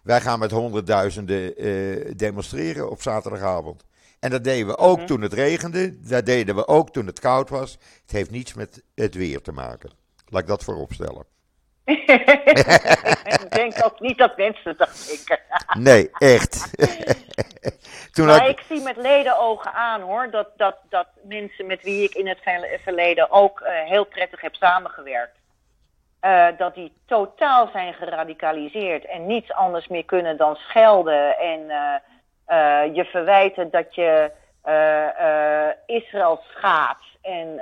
Wij 0.03 0.21
gaan 0.21 0.39
met 0.39 0.51
honderdduizenden 0.51 1.57
eh, 1.57 2.13
demonstreren 2.17 2.91
op 2.91 3.03
zaterdagavond. 3.03 3.85
En 4.21 4.31
dat 4.31 4.45
deden 4.45 4.67
we 4.67 4.77
ook 4.79 4.97
Mhm. 4.97 5.07
toen 5.07 5.21
het 5.21 5.33
regende. 5.33 6.01
Dat 6.09 6.27
deden 6.27 6.55
we 6.55 6.67
ook 6.69 6.91
toen 6.91 7.07
het 7.07 7.21
koud 7.21 7.49
was. 7.49 7.79
Het 8.03 8.11
heeft 8.11 8.31
niets 8.31 8.55
met 8.55 8.83
het 8.95 9.15
weer 9.15 9.41
te 9.41 9.53
maken. 9.53 9.91
Laat 10.29 10.43
ik 10.43 10.49
dat 10.49 10.65
vooropstellen. 10.65 11.25
ik 11.85 13.47
denk 13.51 13.75
ook 13.85 14.01
niet 14.01 14.19
dat 14.19 14.37
mensen 14.37 14.77
dat 14.77 15.07
denken. 15.09 15.39
Nee, 15.89 16.11
echt. 16.19 16.71
toen 18.13 18.27
Maar 18.27 18.49
ik- 18.49 18.59
ik 18.61 18.65
zie 18.69 18.83
met 18.83 18.97
ledenogen 18.97 19.73
aan 19.73 20.01
hoor, 20.01 20.31
dat, 20.31 20.49
dat, 20.57 20.77
dat 20.89 21.07
mensen 21.23 21.67
met 21.67 21.83
wie 21.83 22.03
ik 22.03 22.15
in 22.15 22.29
het 22.29 22.39
verle- 22.43 22.79
verleden 22.83 23.31
ook 23.31 23.61
eh, 23.61 23.73
heel 23.89 24.05
prettig 24.05 24.41
heb 24.41 24.55
samengewerkt, 24.55 25.37
eh, 26.21 26.47
dat 26.59 26.75
die 26.75 26.93
totaal 27.07 27.68
zijn 27.73 27.95
geradicaliseerd 27.95 29.07
en 29.07 29.27
niets 29.27 29.53
anders 29.53 29.89
meer 29.89 30.05
kunnen 30.05 30.37
dan 30.37 30.55
schelden 30.55 31.39
en 31.39 31.71
eh, 31.71 31.95
eh, 32.45 32.95
je 32.95 33.05
verwijten 33.05 33.71
dat 33.71 33.95
je 33.95 34.31
Israël 35.87 36.41
schaadt 36.55 37.05
en, 37.23 37.59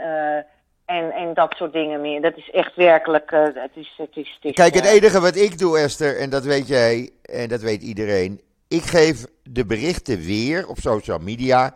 en, 0.84 1.12
en 1.12 1.34
dat 1.34 1.54
soort 1.56 1.72
dingen 1.72 2.00
meer. 2.00 2.20
Dat 2.20 2.36
is 2.36 2.50
echt 2.50 2.76
werkelijk, 2.76 3.30
het 3.30 3.70
is, 3.74 3.94
het 3.96 4.16
is, 4.16 4.38
het 4.40 4.44
is, 4.44 4.52
Kijk, 4.52 4.74
het 4.74 4.84
enige 4.84 5.20
wat 5.20 5.36
ik 5.36 5.59
doe, 5.59 5.78
Esther, 5.78 6.18
en 6.20 6.30
dat 6.30 6.44
weet 6.44 6.68
jij 6.68 7.11
en 7.22 7.48
dat 7.48 7.61
weet 7.61 7.82
iedereen. 7.82 8.40
Ik 8.68 8.82
geef 8.82 9.24
de 9.42 9.66
berichten 9.66 10.18
weer 10.18 10.68
op 10.68 10.78
social 10.78 11.18
media. 11.18 11.74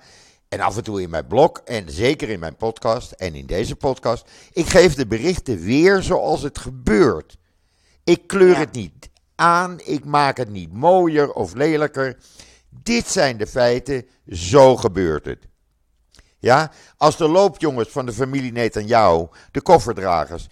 En 0.53 0.61
af 0.61 0.77
en 0.77 0.85
toe 0.85 1.03
in 1.03 1.11
mijn 1.11 1.27
blog. 1.27 1.51
En 1.65 1.91
zeker 1.91 2.29
in 2.29 2.39
mijn 2.39 2.57
podcast. 2.57 3.13
En 3.13 3.35
in 3.35 3.47
deze 3.47 3.77
podcast. 3.77 4.31
Ik 4.53 4.67
geef 4.67 4.95
de 4.95 5.07
berichten 5.07 5.59
weer 5.59 6.03
zoals 6.03 6.43
het 6.43 6.59
gebeurt. 6.59 7.37
Ik 8.05 8.27
kleur 8.27 8.53
Ja. 8.53 8.59
het 8.59 8.73
niet 8.73 9.11
aan, 9.35 9.81
ik 9.85 10.05
maak 10.05 10.37
het 10.37 10.49
niet 10.51 10.73
mooier 10.73 11.33
of 11.33 11.55
lelijker. 11.55 12.17
Dit 12.69 13.09
zijn 13.09 13.37
de 13.37 13.47
feiten, 13.47 14.07
zo 14.29 14.77
gebeurt 14.77 15.25
het. 15.25 15.47
Ja, 16.39 16.73
als 16.97 17.17
de 17.17 17.29
loopjongens 17.29 17.89
van 17.89 18.07
de 18.07 18.13
familie 18.13 18.53
Netanyahu, 18.53 19.27
de 19.51 19.61
kofferdragers, 19.61 20.47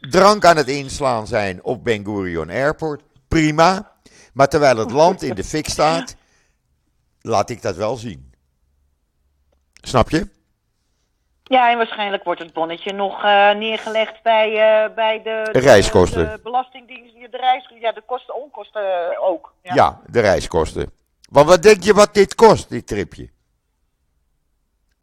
drank 0.00 0.44
aan 0.44 0.56
het 0.56 0.68
inslaan 0.68 1.26
zijn 1.26 1.64
op 1.64 1.84
Ben 1.84 2.04
Gurion 2.04 2.50
Airport, 2.50 3.02
prima. 3.28 3.92
Maar 4.32 4.48
terwijl 4.48 4.76
het 4.76 4.90
land 4.90 5.22
in 5.22 5.34
de 5.34 5.44
fik 5.44 5.68
staat, 5.76 6.14
laat 7.20 7.50
ik 7.50 7.62
dat 7.62 7.76
wel 7.76 7.96
zien. 7.96 8.34
Snap 9.86 10.10
je? 10.10 10.28
Ja, 11.42 11.70
en 11.70 11.76
waarschijnlijk 11.76 12.24
wordt 12.24 12.40
het 12.40 12.52
bonnetje 12.52 12.92
nog 12.92 13.24
uh, 13.24 13.50
neergelegd 13.52 14.22
bij, 14.22 14.50
uh, 14.50 14.94
bij 14.94 15.22
de, 15.22 15.48
de, 15.52 15.58
reiskosten. 15.58 16.30
De, 16.30 16.40
belastingdienst, 16.42 17.14
de 17.14 17.36
reis, 17.36 17.70
ja, 17.80 17.92
de 17.92 18.02
kosten, 18.06 18.34
onkosten 18.34 18.82
ook. 19.20 19.52
Ja. 19.62 19.74
ja, 19.74 20.00
de 20.06 20.20
reiskosten. 20.20 20.92
Want 21.30 21.48
wat 21.48 21.62
denk 21.62 21.82
je 21.82 21.94
wat 21.94 22.14
dit 22.14 22.34
kost, 22.34 22.68
dit 22.68 22.86
tripje? 22.86 23.28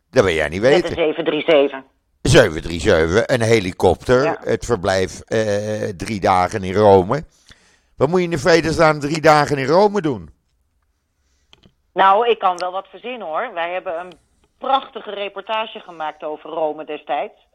Dat 0.10 0.24
wil 0.24 0.34
jij 0.34 0.50
niet 0.50 0.62
weten. 0.62 0.90
Met 0.90 0.98
een 0.98 1.14
737. 1.14 1.80
737, 2.22 3.24
een 3.28 3.42
helikopter, 3.42 4.24
ja. 4.24 4.38
het 4.40 4.66
verblijf 4.66 5.20
drie 5.98 6.20
dagen 6.20 6.64
in 6.64 6.74
Rome. 6.74 7.24
Wat 7.98 8.08
moet 8.08 8.20
je 8.20 8.26
in 8.26 8.32
de 8.32 8.38
vredesnaam 8.38 9.00
drie 9.00 9.22
dagen 9.22 9.58
in 9.58 9.66
Rome 9.66 10.02
doen? 10.02 10.30
Nou, 11.94 12.30
ik 12.30 12.40
kan 12.40 12.58
wel 12.58 12.72
wat 12.72 12.88
verzinnen 12.88 13.28
hoor. 13.28 13.54
Wij 13.54 13.74
hebben 13.74 14.00
een 14.00 14.14
prachtige 14.68 15.12
reportage 15.12 15.80
gemaakt 15.80 16.24
over 16.24 16.50
Rome 16.50 16.86
destijds. 16.86 17.48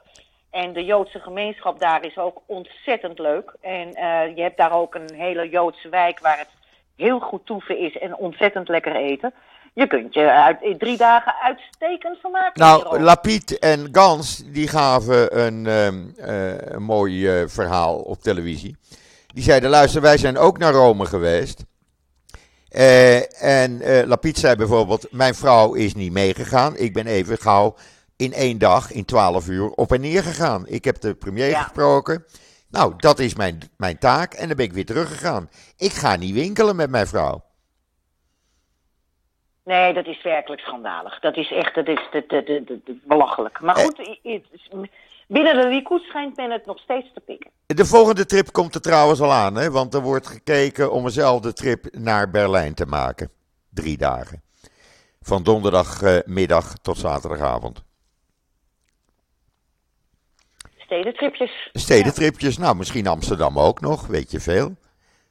En 0.50 0.72
de 0.72 0.84
Joodse 0.84 1.18
gemeenschap 1.18 1.80
daar 1.80 2.04
is 2.04 2.18
ook 2.18 2.42
ontzettend 2.46 3.18
leuk. 3.18 3.54
En 3.60 3.88
uh, 3.88 4.36
je 4.36 4.42
hebt 4.42 4.56
daar 4.56 4.72
ook 4.72 4.94
een 4.94 5.14
hele 5.14 5.48
Joodse 5.48 5.88
wijk 5.88 6.18
waar 6.20 6.38
het 6.38 6.48
heel 6.96 7.18
goed 7.20 7.46
toeven 7.46 7.78
is 7.78 7.98
en 7.98 8.16
ontzettend 8.16 8.68
lekker 8.68 8.96
eten. 8.96 9.34
Je 9.74 9.86
kunt 9.86 10.14
je 10.14 10.30
uit, 10.32 10.62
in 10.62 10.78
drie 10.78 10.96
dagen 10.96 11.34
uitstekend 11.42 12.18
vermaken. 12.20 12.60
Nou, 12.60 13.00
Lapid 13.00 13.58
en 13.58 13.88
Gans 13.92 14.52
die 14.52 14.68
gaven 14.68 15.40
een, 15.46 15.64
uh, 15.64 16.72
een 16.74 16.82
mooi 16.82 17.40
uh, 17.40 17.48
verhaal 17.48 17.96
op 17.98 18.18
televisie. 18.18 18.76
Die 19.26 19.42
zeiden: 19.42 19.70
luister, 19.70 20.00
wij 20.00 20.18
zijn 20.18 20.38
ook 20.38 20.58
naar 20.58 20.72
Rome 20.72 21.06
geweest. 21.06 21.64
Uh, 22.78 23.42
en 23.42 23.70
uh, 23.70 24.06
Lapid 24.06 24.38
zei 24.38 24.56
bijvoorbeeld: 24.56 25.12
Mijn 25.12 25.34
vrouw 25.34 25.74
is 25.74 25.94
niet 25.94 26.12
meegegaan. 26.12 26.76
Ik 26.76 26.92
ben 26.92 27.06
even 27.06 27.38
gauw 27.38 27.74
in 28.16 28.32
één 28.32 28.58
dag, 28.58 28.92
in 28.92 29.04
twaalf 29.04 29.48
uur, 29.48 29.70
op 29.70 29.92
en 29.92 30.00
neer 30.00 30.22
gegaan. 30.22 30.66
Ik 30.66 30.84
heb 30.84 31.00
de 31.00 31.14
premier 31.14 31.48
ja. 31.48 31.62
gesproken. 31.62 32.24
Nou, 32.70 32.94
dat 32.96 33.18
is 33.18 33.34
mijn, 33.34 33.60
mijn 33.76 33.98
taak. 33.98 34.32
En 34.32 34.46
dan 34.46 34.56
ben 34.56 34.66
ik 34.66 34.72
weer 34.72 34.84
teruggegaan. 34.84 35.50
Ik 35.76 35.92
ga 35.92 36.16
niet 36.16 36.34
winkelen 36.34 36.76
met 36.76 36.90
mijn 36.90 37.06
vrouw. 37.06 37.44
Nee, 39.64 39.92
dat 39.92 40.06
is 40.06 40.22
werkelijk 40.22 40.60
schandalig. 40.60 41.20
Dat 41.20 41.36
is 41.36 41.52
echt 41.52 41.74
dat 41.74 41.88
is 41.88 42.08
de, 42.10 42.62
de 42.84 42.98
belachelijk. 43.04 43.60
Maar 43.60 43.76
goed, 43.76 43.98
eh. 44.22 44.42
Binnen 45.28 45.56
de 45.56 45.68
Likud 45.68 46.02
schijnt 46.02 46.36
men 46.36 46.50
het 46.50 46.66
nog 46.66 46.78
steeds 46.78 47.12
te 47.14 47.20
pikken. 47.20 47.50
De 47.66 47.84
volgende 47.84 48.26
trip 48.26 48.52
komt 48.52 48.74
er 48.74 48.80
trouwens 48.80 49.20
al 49.20 49.32
aan, 49.32 49.54
hè? 49.54 49.70
want 49.70 49.94
er 49.94 50.00
wordt 50.00 50.26
gekeken 50.26 50.92
om 50.92 51.04
eenzelfde 51.04 51.52
trip 51.52 51.84
naar 51.92 52.30
Berlijn 52.30 52.74
te 52.74 52.86
maken. 52.86 53.30
Drie 53.70 53.96
dagen. 53.96 54.42
Van 55.20 55.42
donderdagmiddag 55.42 56.74
tot 56.82 56.98
zaterdagavond. 56.98 57.84
Stedentripjes. 60.76 61.70
Stedentripjes, 61.72 62.58
nou 62.58 62.76
misschien 62.76 63.06
Amsterdam 63.06 63.58
ook 63.58 63.80
nog, 63.80 64.06
weet 64.06 64.30
je 64.30 64.40
veel. 64.40 64.76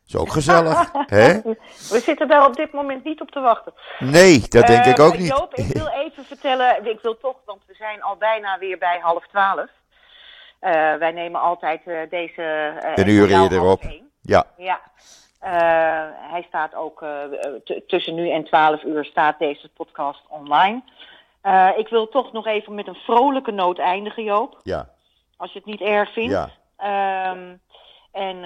Is 0.08 0.16
ook 0.16 0.32
gezellig, 0.32 0.92
hè? 1.20 1.42
We 1.90 2.00
zitten 2.04 2.28
daar 2.28 2.46
op 2.46 2.56
dit 2.56 2.72
moment 2.72 3.04
niet 3.04 3.22
op 3.22 3.32
te 3.32 3.40
wachten. 3.40 3.74
Nee, 4.00 4.40
dat 4.40 4.68
denk 4.68 4.86
uh, 4.86 4.92
ik 4.92 5.00
ook 5.00 5.18
niet. 5.18 5.28
Joop, 5.28 5.54
ik 5.56 5.74
wil 5.74 5.88
even 5.88 6.26
vertellen, 6.26 6.86
ik 6.86 7.00
wil 7.02 7.18
toch, 7.18 7.36
want 7.46 7.62
we 7.68 7.74
zijn 7.74 8.02
al 8.02 8.16
bijna 8.16 8.58
weer 8.60 8.78
bij 8.78 9.00
half 9.02 9.28
twaalf. 9.28 9.70
Uh, 10.62 10.96
wij 10.96 11.12
nemen 11.12 11.42
altijd 11.42 11.82
uh, 11.86 12.00
deze. 12.10 12.74
Een 12.96 13.10
uur 13.10 13.32
eerder 13.32 13.62
op. 13.62 13.82
Ja. 14.22 14.46
Ja. 14.58 14.82
hij 16.32 16.46
staat 16.48 16.76
ook 16.76 17.06
tussen 17.88 18.16
nu 18.16 18.30
en 18.30 18.44
12 18.44 18.84
uur 18.84 19.06
staat 19.06 19.40
deze 19.40 19.70
podcast 19.70 20.22
online. 20.30 20.82
ik 21.78 21.88
wil 21.88 22.10
toch 22.10 22.32
nog 22.32 22.48
even 22.48 22.76
met 22.76 22.88
een 22.88 22.96
vrolijke 23.06 23.52
noot 23.52 23.80
eindigen, 23.80 24.24
Joop. 24.24 24.60
Ja. 24.64 24.90
Als 25.38 25.52
je 25.52 25.58
het 25.58 25.68
niet 25.68 25.82
erg 25.82 26.14
vindt. 26.14 26.50
Ja. 26.78 27.32
Um, 27.32 27.62
en 28.12 28.46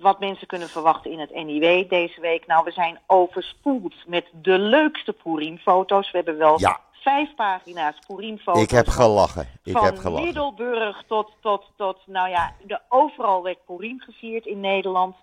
wat 0.00 0.20
mensen 0.20 0.46
kunnen 0.46 0.68
verwachten 0.68 1.10
in 1.10 1.18
het 1.20 1.34
NIW 1.34 1.88
deze 1.88 2.20
week. 2.20 2.46
Nou, 2.46 2.64
we 2.64 2.70
zijn 2.70 2.98
overspoeld 3.06 3.94
met 4.06 4.24
de 4.32 4.58
leukste 4.58 5.12
Purim-foto's. 5.12 6.10
We 6.10 6.16
hebben 6.16 6.38
wel 6.38 6.60
ja 6.60 6.80
vijf 7.04 7.34
pagina's 7.34 7.98
Purim-foto's. 8.06 8.62
Ik 8.62 8.70
heb 8.70 8.88
gelachen. 8.88 9.48
Ik 9.62 9.72
van 9.72 9.84
heb 9.84 9.98
gelachen. 9.98 10.24
Middelburg 10.24 11.02
tot, 11.08 11.32
tot, 11.40 11.64
tot, 11.76 11.98
nou 12.06 12.28
ja, 12.28 12.54
de, 12.62 12.80
overal 12.88 13.42
werd 13.42 13.64
Purim 13.66 14.00
gevierd 14.00 14.46
in 14.46 14.60
Nederland. 14.60 15.16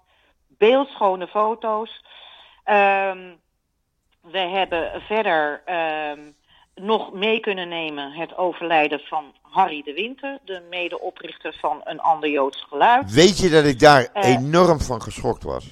Beeldschone 0.47 1.27
foto's. 1.27 2.03
Um, 2.65 3.39
we 4.21 4.39
hebben 4.39 5.01
verder 5.01 5.61
um, 6.11 6.35
nog 6.75 7.13
mee 7.13 7.39
kunnen 7.39 7.69
nemen 7.69 8.11
het 8.11 8.37
overlijden 8.37 8.99
van 8.99 9.23
Harry 9.41 9.81
de 9.83 9.93
Winter, 9.93 10.39
de 10.45 10.61
medeoprichter 10.69 11.57
van 11.59 11.81
een 11.83 11.99
ander 11.99 12.29
Joods 12.29 12.65
geluid. 12.69 13.11
Weet 13.11 13.37
je 13.37 13.49
dat 13.49 13.65
ik 13.65 13.79
daar 13.79 14.09
uh, 14.13 14.27
enorm 14.27 14.79
van 14.79 15.01
geschokt 15.01 15.43
was? 15.43 15.67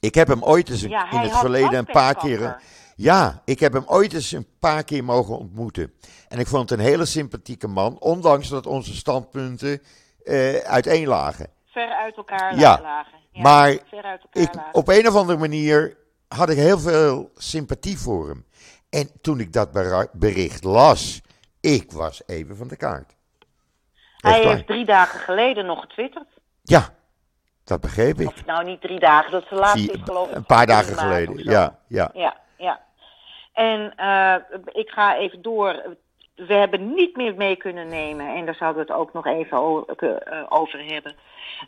Ik 0.00 0.14
heb 0.14 0.28
hem 0.28 0.42
ooit 0.42 0.68
eens 0.68 0.80
ja, 0.80 1.10
in 1.10 1.18
het 1.18 1.38
verleden 1.38 1.74
een 1.74 1.84
paar 1.84 2.14
keren. 2.14 2.60
Ja, 3.00 3.42
ik 3.44 3.60
heb 3.60 3.72
hem 3.72 3.84
ooit 3.86 4.12
eens 4.12 4.32
een 4.32 4.46
paar 4.58 4.84
keer 4.84 5.04
mogen 5.04 5.38
ontmoeten. 5.38 5.92
En 6.28 6.38
ik 6.38 6.46
vond 6.46 6.70
het 6.70 6.78
een 6.78 6.84
hele 6.84 7.04
sympathieke 7.04 7.68
man, 7.68 8.00
ondanks 8.00 8.48
dat 8.48 8.66
onze 8.66 8.94
standpunten 8.94 9.82
uh, 10.24 10.54
uiteen 10.54 11.06
lagen. 11.06 11.46
Ver 11.66 11.88
uit 11.88 12.16
elkaar 12.16 12.58
ja, 12.58 12.80
lagen. 12.82 13.18
Ja, 13.32 13.42
maar 13.42 13.78
ver 13.88 14.02
uit 14.02 14.22
elkaar 14.22 14.42
ik, 14.42 14.54
lagen. 14.54 14.74
op 14.74 14.88
een 14.88 15.08
of 15.08 15.14
andere 15.14 15.38
manier 15.38 15.96
had 16.28 16.50
ik 16.50 16.56
heel 16.56 16.78
veel 16.78 17.30
sympathie 17.36 17.98
voor 17.98 18.28
hem. 18.28 18.46
En 18.90 19.10
toen 19.20 19.40
ik 19.40 19.52
dat 19.52 19.72
bericht 20.12 20.64
las, 20.64 21.20
ik 21.60 21.92
was 21.92 22.22
even 22.26 22.56
van 22.56 22.68
de 22.68 22.76
kaart. 22.76 23.16
Hij 24.16 24.42
heeft 24.42 24.66
drie 24.66 24.84
dagen 24.84 25.20
geleden 25.20 25.66
nog 25.66 25.80
getwitterd. 25.80 26.28
Ja, 26.62 26.88
dat 27.64 27.80
begreep 27.80 28.20
ik. 28.20 28.28
Of 28.28 28.44
nou 28.44 28.64
niet 28.64 28.80
drie 28.80 29.00
dagen, 29.00 29.30
dat 29.30 29.42
is 29.42 29.48
de 29.48 29.54
laatste 29.54 29.78
Vier, 29.78 29.94
is 29.94 30.00
geloof 30.04 30.28
ik. 30.28 30.36
Een 30.36 30.46
paar 30.46 30.66
dagen 30.66 30.96
geleden, 30.96 31.44
ja, 31.44 31.78
ja. 31.88 32.10
Ja, 32.14 32.36
ja. 32.56 32.88
En 33.60 33.92
uh, 33.98 34.34
ik 34.72 34.88
ga 34.88 35.16
even 35.16 35.42
door. 35.42 35.96
We 36.34 36.54
hebben 36.54 36.94
niet 36.94 37.16
meer 37.16 37.34
mee 37.34 37.56
kunnen 37.56 37.88
nemen, 37.88 38.34
en 38.34 38.44
daar 38.44 38.54
zouden 38.54 38.86
we 38.86 38.92
het 38.92 39.00
ook 39.00 39.12
nog 39.12 39.26
even 39.26 39.58
over 40.50 40.84
hebben. 40.84 41.14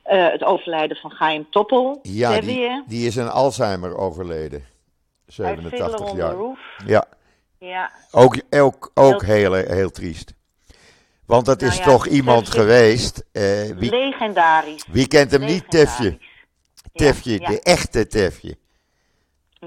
Uh, 0.06 0.28
het 0.28 0.44
overlijden 0.44 0.96
van 0.96 1.10
Chaim 1.10 1.46
Toppel. 1.50 1.98
Ja, 2.02 2.40
die, 2.40 2.82
die, 2.86 3.06
is 3.06 3.16
een 3.16 3.28
Alzheimer 3.28 3.96
overleden. 3.96 4.64
87 5.26 6.16
jaar. 6.16 6.36
Ja. 6.86 7.04
ja. 7.58 7.90
Ook, 8.10 8.36
ook, 8.50 8.90
ook 8.94 9.22
heel, 9.22 9.52
heel, 9.52 9.74
heel 9.74 9.90
triest. 9.90 10.34
Want 11.26 11.46
dat 11.46 11.60
nou 11.60 11.72
is 11.72 11.78
ja, 11.78 11.84
toch 11.84 12.06
iemand 12.06 12.48
geweest. 12.48 13.24
Uh, 13.32 13.42
wie, 13.76 13.90
legendarisch. 13.90 14.86
Wie 14.90 15.08
kent 15.08 15.30
hem 15.30 15.44
niet, 15.44 15.70
Tefje? 15.70 16.18
Tefje, 16.92 17.40
ja, 17.40 17.48
de 17.48 17.60
echte 17.62 18.06
Tefje. 18.06 18.56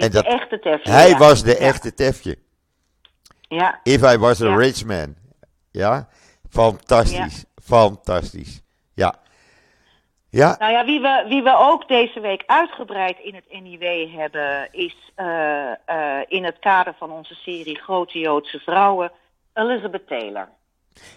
En 0.01 0.11
dat, 0.11 0.23
de 0.23 0.29
echte 0.29 0.59
tefje. 0.59 0.91
Hij 0.91 1.09
ja. 1.09 1.17
was 1.17 1.43
de 1.43 1.57
echte 1.57 1.93
tefje. 1.93 2.37
Ja. 3.41 3.79
If 3.83 4.13
I 4.13 4.17
was 4.17 4.41
a 4.41 4.55
rich 4.55 4.85
man. 4.85 5.15
Ja. 5.71 6.07
Fantastisch. 6.49 7.45
Fantastisch. 7.63 8.61
Ja. 8.93 9.15
Ja. 10.29 10.55
Nou 10.59 10.71
ja, 10.71 10.85
wie 10.85 11.01
we, 11.01 11.25
wie 11.27 11.43
we 11.43 11.57
ook 11.57 11.87
deze 11.87 12.19
week 12.19 12.43
uitgebreid 12.45 13.19
in 13.19 13.35
het 13.35 13.61
NIW 13.61 14.09
hebben, 14.17 14.67
is 14.71 15.11
uh, 15.17 15.71
uh, 15.89 16.19
in 16.27 16.43
het 16.43 16.59
kader 16.59 16.95
van 16.97 17.11
onze 17.11 17.35
serie 17.35 17.79
Grote 17.79 18.19
Joodse 18.19 18.59
Vrouwen, 18.59 19.11
Elizabeth 19.53 20.07
Taylor. 20.07 20.49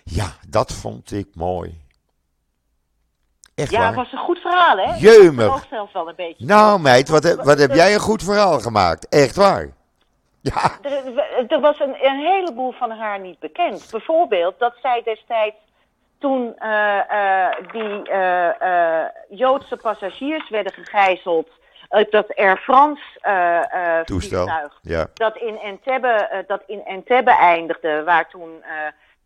Ja, 0.05 0.37
dat 0.49 0.73
vond 0.73 1.13
ik 1.13 1.29
mooi. 1.35 1.88
Echt 3.59 3.71
ja, 3.71 3.79
waar. 3.79 3.87
het 3.87 3.97
was 3.97 4.13
een 4.13 4.19
goed 4.19 4.39
verhaal, 4.39 4.77
hè? 4.77 4.95
Jeumig. 4.97 5.57
Ik 5.57 5.69
zelf 5.71 5.93
wel 5.93 6.09
een 6.09 6.15
beetje. 6.17 6.45
Nou, 6.45 6.81
meid, 6.81 7.09
wat, 7.09 7.35
wat 7.35 7.59
heb 7.59 7.75
jij 7.75 7.95
een 7.95 8.01
goed 8.01 8.23
verhaal 8.23 8.61
gemaakt? 8.61 9.09
Echt 9.09 9.37
waar. 9.37 9.69
Ja. 10.41 10.79
Er, 10.83 11.47
er 11.49 11.61
was 11.61 11.81
een, 11.81 11.97
een, 12.07 12.19
heleboel 12.19 12.73
van 12.73 12.91
haar 12.91 13.21
niet 13.21 13.39
bekend. 13.39 13.89
Bijvoorbeeld 13.91 14.59
dat 14.59 14.75
zij 14.83 15.03
destijds, 15.05 15.57
toen 16.19 16.57
uh, 16.59 16.99
uh, 17.11 17.47
die 17.73 18.11
uh, 18.11 19.05
Joodse 19.29 19.77
passagiers 19.77 20.49
werden 20.49 20.73
gegijzeld, 20.73 21.49
dat 22.11 22.37
Air 22.37 22.57
France 22.57 23.03
vliegtuig, 24.05 24.79
ja. 24.83 25.07
dat, 25.15 25.37
in 25.37 25.59
Entebbe, 25.59 26.45
dat 26.47 26.63
in 26.67 26.85
Entebbe 26.85 27.31
eindigde, 27.31 28.03
waar 28.05 28.29
toen 28.29 28.65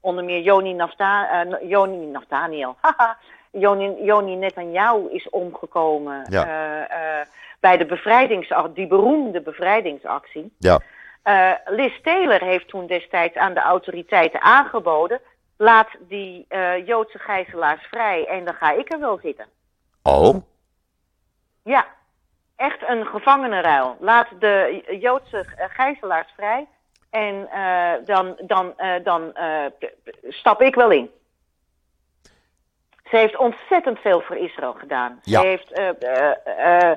onder 0.00 0.24
meer 0.24 0.40
Joni, 0.40 0.72
Nafta, 0.72 1.44
Joni 1.62 2.06
Naftaniel, 2.06 2.76
haha, 2.80 3.18
Joni, 3.52 4.04
Joni 4.04 4.36
Netanyahu 4.36 5.08
is 5.10 5.28
omgekomen 5.30 6.26
Ja. 6.30 6.46
eh, 6.46 7.20
eh, 7.20 7.26
bij 7.60 7.76
de 7.76 7.86
bevrijdingsactie, 7.86 8.72
die 8.74 8.86
beroemde 8.86 9.40
bevrijdingsactie. 9.40 10.52
Ja. 10.58 10.78
Eh, 11.22 11.52
Liz 11.64 12.00
Taylor 12.02 12.42
heeft 12.44 12.68
toen 12.68 12.86
destijds 12.86 13.36
aan 13.36 13.54
de 13.54 13.60
autoriteiten 13.60 14.40
aangeboden: 14.40 15.20
laat 15.56 15.88
die 16.08 16.46
Joodse 16.84 17.18
gijzelaars 17.18 17.82
vrij 17.86 18.26
en 18.26 18.44
dan 18.44 18.54
ga 18.54 18.72
ik 18.72 18.92
er 18.92 19.00
wel 19.00 19.18
zitten. 19.22 19.46
Oh, 20.02 20.36
Ja, 21.64 21.86
echt 22.56 22.78
een 22.88 23.06
gevangenenruil. 23.06 23.96
Laat 24.00 24.28
de 24.38 24.82
Joodse 25.00 25.44
gijzelaars 25.56 26.32
vrij 26.36 26.66
en 27.10 27.48
dan, 28.04 28.36
dan, 28.46 28.74
dan 29.02 29.32
stap 30.28 30.62
ik 30.62 30.74
wel 30.74 30.90
in. 30.90 31.10
Ze 33.12 33.18
heeft 33.18 33.36
ontzettend 33.36 33.98
veel 33.98 34.20
voor 34.20 34.36
Israël 34.36 34.72
gedaan. 34.72 35.20
Ja. 35.22 35.40
Ze 35.40 35.46
heeft, 35.46 35.72
eh, 35.72 35.88
eh, 35.88 36.90
eh, 36.90 36.96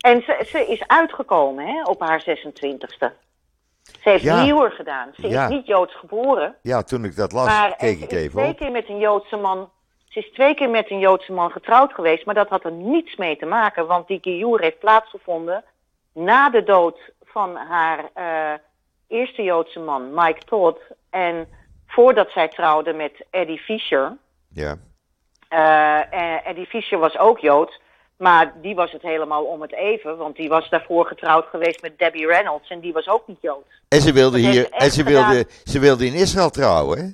en 0.00 0.22
ze, 0.22 0.44
ze 0.46 0.66
is 0.66 0.86
uitgekomen 0.86 1.66
hè, 1.66 1.82
op 1.82 2.00
haar 2.00 2.20
26e. 2.20 3.12
Ze 3.82 4.10
heeft 4.10 4.22
Ja. 4.22 4.42
nieuwer 4.42 4.70
gedaan. 4.72 5.10
Ze 5.20 5.28
Ja. 5.28 5.44
is 5.44 5.50
niet 5.50 5.66
Joods 5.66 5.94
geboren. 5.94 6.56
ja, 6.62 6.82
toen 6.82 7.04
ik 7.04 7.16
dat 7.16 7.32
las, 7.32 7.46
Maar 7.46 7.76
keek 7.76 8.00
ik 8.00 8.12
even 8.12 8.30
twee 8.38 8.50
op. 8.50 8.56
keer 8.56 8.70
met 8.70 8.88
een 8.88 8.98
Joodse 8.98 9.36
man. 9.36 9.70
Ze 10.08 10.18
is 10.18 10.30
twee 10.32 10.54
keer 10.54 10.70
met 10.70 10.90
een 10.90 10.98
Joodse 10.98 11.32
man 11.32 11.50
getrouwd 11.50 11.92
geweest, 11.92 12.24
maar 12.26 12.34
dat 12.34 12.48
had 12.48 12.64
er 12.64 12.72
niets 12.72 13.16
mee 13.16 13.36
te 13.36 13.46
maken, 13.46 13.86
want 13.86 14.08
die 14.08 14.18
Giour 14.22 14.60
heeft 14.60 14.78
plaatsgevonden 14.78 15.64
na 16.12 16.50
de 16.50 16.62
dood 16.62 16.98
van 17.24 17.56
haar 17.56 18.10
eerste 19.08 19.42
Joodse 19.42 19.80
man, 19.80 20.14
Mike 20.14 20.44
Todd, 20.44 20.78
en 21.10 21.48
voordat 21.86 22.30
zij 22.30 22.48
trouwde 22.48 22.92
met 22.92 23.24
Eddie 23.30 23.58
Fisher. 23.58 24.16
Ja. 24.48 24.76
Eh, 25.54 26.00
eh, 26.12 26.46
Eddie 26.46 26.66
Fisher 26.66 26.98
was 26.98 27.18
ook 27.18 27.38
Joods, 27.38 27.80
maar 28.16 28.52
die 28.62 28.74
was 28.74 28.92
het 28.92 29.02
helemaal 29.02 29.44
om 29.44 29.62
het 29.62 29.72
even, 29.74 30.16
want 30.16 30.36
die 30.36 30.48
was 30.48 30.68
daarvoor 30.68 31.06
getrouwd 31.06 31.46
geweest 31.46 31.82
met 31.82 31.98
Debbie 31.98 32.26
Reynolds 32.26 32.68
en 32.70 32.80
die 32.80 32.92
was 32.92 33.08
ook 33.08 33.26
niet 33.26 33.40
Joods. 33.40 33.82
En 33.88 34.00
ze 34.00 34.12
wilde 34.12 34.42
Dat 34.42 34.50
hier, 34.52 34.70
en 34.70 34.90
ze 34.90 35.02
wilde, 35.04 35.26
gedaan. 35.26 35.44
ze 35.64 35.78
wilde 35.78 36.06
in 36.06 36.14
Israël 36.14 36.50
trouwen, 36.50 36.98
hè? 36.98 37.08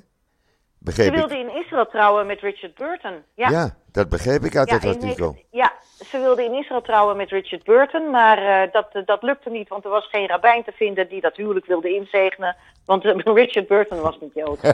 Begreep 0.77 1.05
Ze 1.05 1.11
wilde 1.19 1.37
ik. 1.37 1.49
in 1.49 1.61
Israël 1.61 1.87
trouwen 1.87 2.25
met 2.25 2.39
Richard 2.41 2.75
Burton. 2.75 3.23
Ja. 3.35 3.75
dat 3.91 4.09
begreep 4.09 4.43
ik 4.43 4.55
uit 4.55 4.69
Ja, 4.69 4.81
in 4.81 4.87
artikel. 4.89 5.35
ja, 5.51 5.73
ze 6.11 6.19
wilde 6.19 6.43
in 6.43 6.53
Israël 6.53 6.81
trouwen 6.81 7.17
met 7.17 7.29
Richard 7.29 7.63
Burton, 7.63 8.09
maar 8.09 8.37
eh, 8.37 8.71
dat, 8.71 9.05
dat 9.05 9.23
lukte 9.23 9.49
niet, 9.49 9.69
want 9.69 9.83
er 9.83 9.89
was 9.89 10.07
geen 10.07 10.27
rabbijn 10.27 10.63
te 10.63 10.71
vinden 10.71 11.09
die 11.09 11.21
dat 11.21 11.35
huwelijk 11.35 11.65
wilde 11.65 11.95
inzegenen, 11.95 12.55
want 12.85 13.05
eh, 13.05 13.15
Richard 13.43 13.67
Burton 13.67 14.01
was 14.01 14.17
niet 14.19 14.33
Jood. 14.33 14.61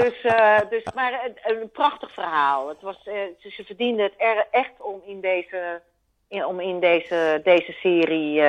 dus, 0.00 0.22
eh, 0.22 0.60
dus, 0.70 0.82
maar 0.94 1.30
een 1.42 1.70
prachtig 1.72 2.12
verhaal. 2.12 2.68
Het 2.68 2.80
was, 2.80 3.02
ze, 3.02 3.62
verdiende 3.66 4.02
het 4.02 4.14
er 4.16 4.46
echt 4.50 4.72
om 4.78 5.00
in 5.06 5.20
deze, 5.20 5.80
in, 6.28 6.46
om 6.46 6.60
in 6.60 6.80
deze, 6.80 7.40
deze 7.44 7.72
serie 7.72 8.40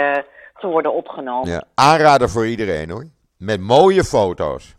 te 0.59 0.67
worden 0.67 0.93
opgenomen. 0.93 1.49
Ja, 1.49 1.63
aanrader 1.73 2.29
voor 2.29 2.47
iedereen 2.47 2.89
hoor. 2.89 3.05
Met 3.37 3.59
mooie 3.59 4.03
foto's. 4.03 4.75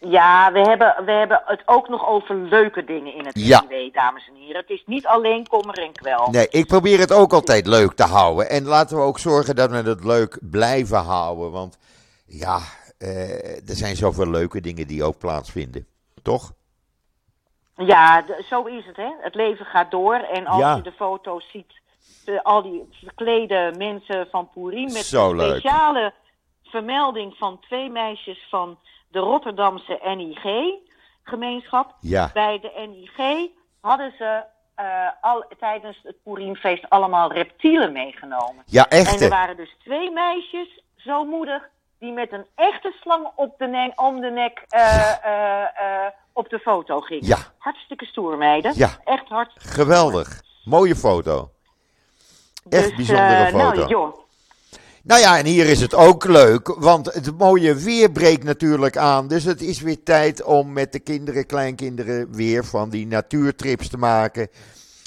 Ja, 0.00 0.52
we 0.52 0.60
hebben, 0.60 0.94
we 1.04 1.10
hebben 1.12 1.42
het 1.44 1.62
ook 1.64 1.88
nog 1.88 2.06
over 2.08 2.34
leuke 2.36 2.84
dingen 2.84 3.14
in 3.14 3.26
het 3.26 3.38
Ja. 3.40 3.64
Dames 3.92 4.28
en 4.28 4.34
heren. 4.34 4.60
Het 4.60 4.70
is 4.70 4.82
niet 4.86 5.06
alleen 5.06 5.46
kommer 5.46 5.78
en 5.78 5.92
kwel. 5.92 6.28
Nee, 6.30 6.48
ik 6.48 6.66
probeer 6.66 6.98
het 6.98 7.12
ook 7.12 7.32
altijd 7.32 7.66
leuk 7.66 7.92
te 7.94 8.02
houden. 8.04 8.48
En 8.50 8.64
laten 8.64 8.96
we 8.96 9.02
ook 9.02 9.18
zorgen 9.18 9.56
dat 9.56 9.70
we 9.70 9.76
het 9.76 10.04
leuk 10.04 10.38
blijven 10.40 10.98
houden. 10.98 11.50
Want 11.50 11.78
ja, 12.26 12.58
eh, 12.98 13.68
er 13.68 13.74
zijn 13.76 13.96
zoveel 13.96 14.30
leuke 14.30 14.60
dingen 14.60 14.86
die 14.86 15.04
ook 15.04 15.18
plaatsvinden. 15.18 15.86
Toch? 16.22 16.52
Ja, 17.76 18.24
zo 18.48 18.62
is 18.64 18.86
het, 18.86 18.96
hè. 18.96 19.10
Het 19.20 19.34
leven 19.34 19.66
gaat 19.66 19.90
door. 19.90 20.14
En 20.14 20.46
als 20.46 20.60
Ja. 20.60 20.74
je 20.76 20.82
de 20.82 20.92
foto's 20.92 21.50
ziet, 21.52 21.72
de- 22.24 22.42
al 22.44 22.62
die 22.62 22.88
verklede 22.92 23.74
mensen 23.78 24.26
van 24.30 24.48
Purim... 24.54 24.92
met 24.92 25.04
Zo 25.04 25.30
een 25.30 25.36
leuk. 25.36 25.58
speciale 25.58 26.12
vermelding 26.64 27.34
van 27.36 27.60
twee 27.60 27.90
meisjes 27.90 28.46
van 28.50 28.78
de 29.10 29.18
Rotterdamse 29.18 30.00
NIG-gemeenschap. 30.16 31.94
Ja. 32.00 32.30
Bij 32.32 32.60
de 32.60 32.86
NIG 32.88 33.50
hadden 33.80 34.12
ze 34.18 34.44
eh, 34.74 35.08
al, 35.20 35.44
tijdens 35.58 36.00
het 36.02 36.22
Purimfeest 36.22 36.90
allemaal 36.90 37.32
reptielen 37.32 37.92
meegenomen. 37.92 38.62
Ja, 38.66 38.88
En 38.88 38.98
echte. 38.98 39.24
er 39.24 39.30
waren 39.30 39.56
dus 39.56 39.76
twee 39.82 40.10
meisjes, 40.10 40.82
zo 40.96 41.24
moedig, 41.24 41.68
die 41.98 42.12
met 42.12 42.32
een 42.32 42.46
echte 42.54 42.94
slang 43.00 43.28
op 43.34 43.58
de 43.58 43.66
nek, 43.66 44.00
om 44.00 44.20
de 44.20 44.30
nek 44.30 44.64
eh, 44.68 45.24
eh, 45.24 46.12
op 46.32 46.48
de 46.48 46.58
foto 46.58 47.00
gingen. 47.00 47.26
Ja. 47.26 47.38
Hartstikke 47.58 48.04
stoer, 48.04 48.36
meiden. 48.36 48.72
Ja. 48.76 48.90
Echt 49.04 49.28
hard. 49.28 49.52
Geweldig. 49.56 50.42
Mooie 50.64 50.96
foto. 50.96 51.50
Echt 52.68 52.96
bijzondere 52.96 53.44
eh, 53.44 53.46
foto. 53.46 53.74
Nou, 53.74 53.88
joh. 53.88 54.18
Nou 55.02 55.20
ja, 55.20 55.38
en 55.38 55.44
hier 55.44 55.66
is 55.66 55.80
het 55.80 55.94
ook 55.94 56.24
leuk, 56.24 56.68
want 56.78 57.06
het 57.14 57.38
mooie 57.38 57.74
weer 57.74 58.10
breekt 58.10 58.44
natuurlijk 58.44 58.96
aan. 58.96 59.28
Dus 59.28 59.44
het 59.44 59.60
is 59.62 59.80
weer 59.80 60.02
tijd 60.02 60.42
om 60.42 60.72
met 60.72 60.92
de 60.92 60.98
kinderen, 60.98 61.46
kleinkinderen, 61.46 62.32
weer 62.34 62.64
van 62.64 62.90
die 62.90 63.06
natuurtrips 63.06 63.88
te 63.88 63.96
maken. 63.98 64.48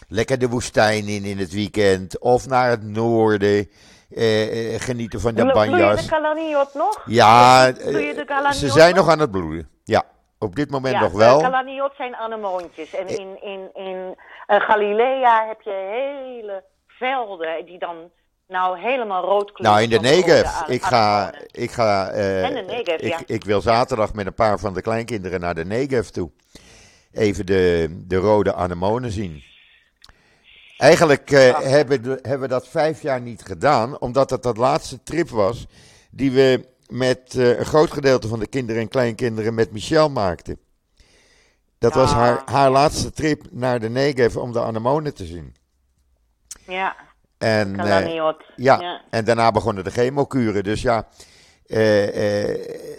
Lekker 0.08 0.40
de 0.40 0.48
woestijn 0.50 1.08
in 1.08 1.24
in 1.24 1.38
het 1.38 1.52
weekend, 1.54 2.20
of 2.20 2.48
naar 2.48 2.70
het 2.70 2.84
noorden. 2.84 3.70
eh, 4.10 4.74
eh, 4.76 4.82
genieten 4.82 5.22
van 5.22 5.34
de 5.36 5.42
Doe 5.44 5.54
doe 5.54 5.64
je 5.64 5.70
de 5.72 5.78
banjas. 5.78 6.06
kalaniot 6.06 6.74
nog? 6.74 7.04
Ja, 7.06 7.72
de 7.72 8.26
eh, 8.28 8.52
ze 8.52 8.70
zijn 8.70 8.96
nog? 8.96 9.10
aan 9.10 9.20
het 9.20 9.32
bloeden. 9.32 9.70
Ja, 9.84 10.04
op 10.40 10.56
dit 10.56 10.70
moment 10.70 10.94
ja, 10.94 11.02
nog 11.02 11.12
eh, 11.12 11.18
wel. 11.18 11.42
kalaniot 11.42 11.92
zijn 11.98 12.16
anemoontjes. 12.16 12.94
En 12.96 13.08
in, 13.08 13.42
in, 13.44 13.70
in 13.74 14.16
eh, 14.48 14.60
Galilea 14.62 15.48
heb 15.48 15.62
je 15.62 15.72
hele 15.92 16.64
velden 16.88 17.66
die 17.66 17.80
dan 17.80 17.96
nou 18.52 18.80
helemaal 18.80 19.24
rood 19.24 19.52
kleuren. 19.52 19.80
Nou, 19.80 19.84
in 19.84 20.02
de 20.02 20.10
Negev. 20.10 20.68
Ik 20.68 20.84
ga, 20.84 21.34
ik 21.52 21.72
ga, 21.72 22.10
eh, 22.10 22.44
En 22.44 22.54
de 22.54 22.62
Negev, 22.62 23.02
ik, 23.02 23.10
ja. 23.10 23.20
ik 23.26 23.44
wil 23.44 23.62
zaterdag 23.62 24.14
met 24.14 24.26
een 24.26 24.34
paar 24.34 24.60
van 24.60 24.74
de 24.74 24.82
kleinkinderen 24.82 25.40
naar 25.40 25.56
de 25.56 25.66
Negev 25.66 26.08
toe. 26.08 26.32
Even 27.12 27.46
de, 27.46 27.88
de 28.08 28.16
rode 28.16 28.54
anemonen 28.54 29.12
zien. 29.12 29.44
Eigenlijk 30.78 31.32
eh, 31.32 31.60
hebben, 31.60 32.04
hebben 32.04 32.40
we 32.40 32.48
dat 32.48 32.68
vijf 32.68 33.02
jaar 33.02 33.22
niet 33.22 33.42
gedaan, 33.42 34.00
omdat 34.00 34.30
het 34.30 34.44
dat 34.44 34.58
laatste 34.58 35.04
trip 35.04 35.30
was 35.30 35.68
die 36.12 36.32
we 36.32 36.66
met 36.88 37.36
eh, 37.36 37.60
een 37.60 37.66
groot 37.66 37.92
gedeelte 37.92 38.28
van 38.28 38.40
de 38.40 38.48
kinderen 38.48 38.82
en 38.82 38.88
kleinkinderen 38.88 39.54
met 39.54 39.72
Michelle 39.72 40.10
maakten. 40.10 40.60
Dat 41.78 41.94
was 41.94 42.12
haar, 42.12 42.42
haar 42.46 42.72
laatste 42.72 43.12
trip 43.12 43.46
naar 43.52 43.80
de 43.80 43.90
Negev 43.90 44.36
om 44.36 44.52
de 44.52 44.62
anemonen 44.62 45.14
te 45.14 45.26
zien. 45.26 45.56
Ja, 46.68 46.96
En, 47.42 47.80
eh, 47.80 48.24
ja, 48.56 49.02
en 49.10 49.26
daarna 49.26 49.52
begonnen 49.52 49.84
de 49.84 49.90
chemokuren. 49.92 50.64
Dus 50.64 50.82
ja, 50.82 51.08
eh, 51.66 52.08
eh, 52.08 52.58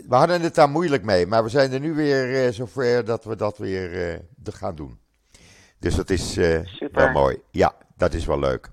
we 0.08 0.14
hadden 0.14 0.40
het 0.40 0.54
daar 0.54 0.70
moeilijk 0.70 1.02
mee. 1.04 1.26
Maar 1.26 1.42
we 1.42 1.48
zijn 1.48 1.72
er 1.72 1.80
nu 1.80 1.94
weer 1.94 2.52
zover 2.52 3.04
dat 3.04 3.24
we 3.24 3.36
dat 3.36 3.58
weer 3.58 4.20
gaan 4.44 4.74
doen. 4.74 5.00
Dus 5.78 5.94
dat 5.94 6.10
is 6.10 6.34
wel 6.92 7.10
mooi. 7.12 7.42
Ja, 7.50 7.74
dat 7.96 8.14
is 8.14 8.24
wel 8.26 8.38
leuk. 8.38 8.70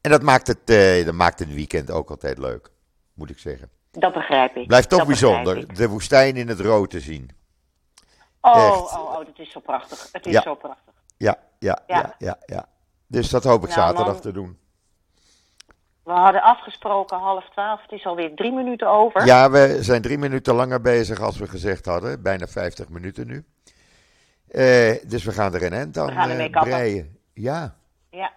En 0.00 0.10
dat 0.10 0.22
maakt 0.22 0.46
het, 0.46 0.66
dat 1.06 1.14
maakt 1.14 1.38
het 1.38 1.54
weekend 1.54 1.90
ook 1.90 2.10
altijd 2.10 2.38
leuk, 2.38 2.70
moet 3.14 3.30
ik 3.30 3.38
zeggen. 3.38 3.70
Dat 3.90 4.12
begrijp 4.12 4.56
ik. 4.56 4.66
Blijft 4.66 4.88
toch 4.88 4.98
Dat 4.98 5.08
bijzonder, 5.08 5.74
de 5.74 5.88
woestijn 5.88 6.36
in 6.36 6.48
het 6.48 6.60
rood 6.60 6.90
te 6.90 7.00
zien. 7.00 7.30
Oh, 8.40 8.56
Echt. 8.66 8.76
oh, 8.76 8.94
oh, 8.94 9.14
dat 9.14 9.38
is 9.38 9.50
zo 9.50 9.60
prachtig. 9.60 10.08
Het 10.12 10.26
is 10.26 10.32
Ja. 10.32 10.42
zo 10.42 10.54
prachtig. 10.54 10.94
Ja, 11.16 11.38
ja, 11.58 11.78
ja, 11.86 11.96
Ja. 11.96 12.14
ja, 12.18 12.38
ja. 12.46 12.68
Dus 13.06 13.28
dat 13.30 13.44
hoop 13.44 13.62
ik 13.62 13.68
Nou, 13.68 13.80
zaterdag 13.80 14.12
man. 14.12 14.20
te 14.22 14.32
doen. 14.32 14.58
We 16.04 16.12
hadden 16.12 16.42
afgesproken 16.42 17.18
half 17.18 17.48
twaalf. 17.50 17.82
Het 17.82 17.92
is 17.92 18.06
alweer 18.06 18.34
drie 18.34 18.52
minuten 18.52 18.88
over. 18.88 19.26
Ja, 19.26 19.50
we 19.50 19.78
zijn 19.80 20.02
drie 20.02 20.18
minuten 20.18 20.54
langer 20.54 20.80
bezig 20.80 21.20
als 21.20 21.38
we 21.38 21.46
gezegd 21.48 21.86
hadden. 21.86 22.22
Bijna 22.22 22.46
50 22.46 22.88
minuten 22.88 23.26
nu. 23.26 23.44
Eh, 24.48 24.94
dus 25.06 25.24
we 25.24 25.32
gaan 25.32 25.54
er 25.54 25.62
een 25.62 25.72
end 25.72 25.98
aan 25.98 26.50
kappen. 26.50 26.70
breien. 26.70 27.16
Ja. 27.34 27.74
Ja. 28.10 28.32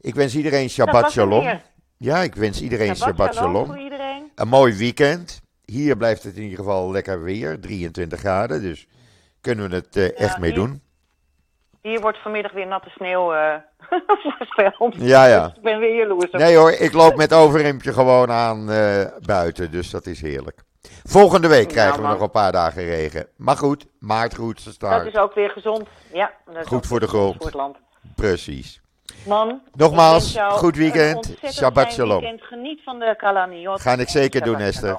Ik 0.00 0.14
wens 0.14 0.36
iedereen 0.36 0.70
Shabbat 0.70 1.10
Shalom. 1.10 1.60
Ja, 1.96 2.18
ik 2.18 2.34
wens 2.34 2.62
iedereen 2.62 2.96
Shabbat 2.96 3.16
Shabbat 3.16 3.34
shalom 3.34 3.52
Shalom. 3.52 3.66
voor 3.66 3.78
iedereen. 3.78 4.30
Een 4.34 4.48
mooi 4.48 4.76
weekend. 4.76 5.40
Hier 5.64 5.96
blijft 5.96 6.22
het 6.22 6.36
in 6.36 6.42
ieder 6.42 6.58
geval 6.58 6.90
lekker 6.90 7.22
weer. 7.22 7.60
23 7.60 8.18
graden. 8.18 8.62
Dus 8.62 8.86
kunnen 9.40 9.70
we 9.70 9.74
het 9.76 9.96
eh, 9.96 10.20
echt 10.20 10.38
mee 10.38 10.52
doen. 10.52 10.82
Hier 11.82 12.00
wordt 12.00 12.18
vanmiddag 12.22 12.52
weer 12.52 12.66
natte 12.66 12.90
sneeuw 12.90 13.32
eh 13.32 13.54
voorspeld. 14.38 14.94
Ja, 14.96 15.26
ja. 15.26 15.46
Dus 15.46 15.56
ik 15.56 15.62
ben 15.62 15.78
weer 15.78 15.96
jaloers. 15.96 16.30
op. 16.30 16.38
Nee 16.40 16.56
hoor, 16.56 16.70
ik 16.70 16.92
loop 16.92 17.16
met 17.16 17.32
overhemdje 17.34 17.92
gewoon 17.92 18.30
aan 18.30 18.70
eh, 18.70 19.06
buiten. 19.26 19.70
Dus 19.70 19.90
dat 19.90 20.06
is 20.06 20.20
heerlijk. 20.20 20.60
Volgende 21.04 21.48
week 21.48 21.60
Nou, 21.62 21.72
krijgen 21.72 22.02
we 22.02 22.08
nog 22.08 22.20
een 22.20 22.30
paar 22.30 22.52
dagen 22.52 22.84
regen. 22.84 23.26
Maar 23.36 23.56
goed, 23.56 23.86
maart 23.98 24.34
groetste 24.34 24.64
Dat 24.64 24.74
start. 24.74 25.06
is 25.06 25.14
ook 25.16 25.34
weer 25.34 25.50
gezond. 25.50 25.88
Ja, 26.12 26.32
dat 26.44 26.56
is 26.56 26.66
Goed 26.66 26.86
voor 26.86 27.00
de 27.00 27.06
grond. 27.08 27.36
Voor 27.36 27.46
het 27.46 27.54
land. 27.54 27.76
Precies. 28.16 28.80
Man, 29.26 29.62
Nogmaals, 29.72 30.36
goed 30.38 30.76
weekend. 30.76 31.34
Shabbat 31.44 31.92
shalom. 31.92 32.20
Weekend. 32.20 32.42
Geniet 32.42 32.82
van 32.82 32.98
de 32.98 33.14
kalaniot. 33.16 33.80
Ga 33.80 33.92
ik 33.92 34.08
zeker 34.08 34.42
doen, 34.42 34.56
Esther. 34.56 34.98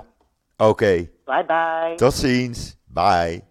Oké, 0.58 1.10
Bye 1.26 1.46
bye. 1.48 1.94
tot 1.96 2.14
ziens. 2.14 2.78
Bye. 2.86 3.44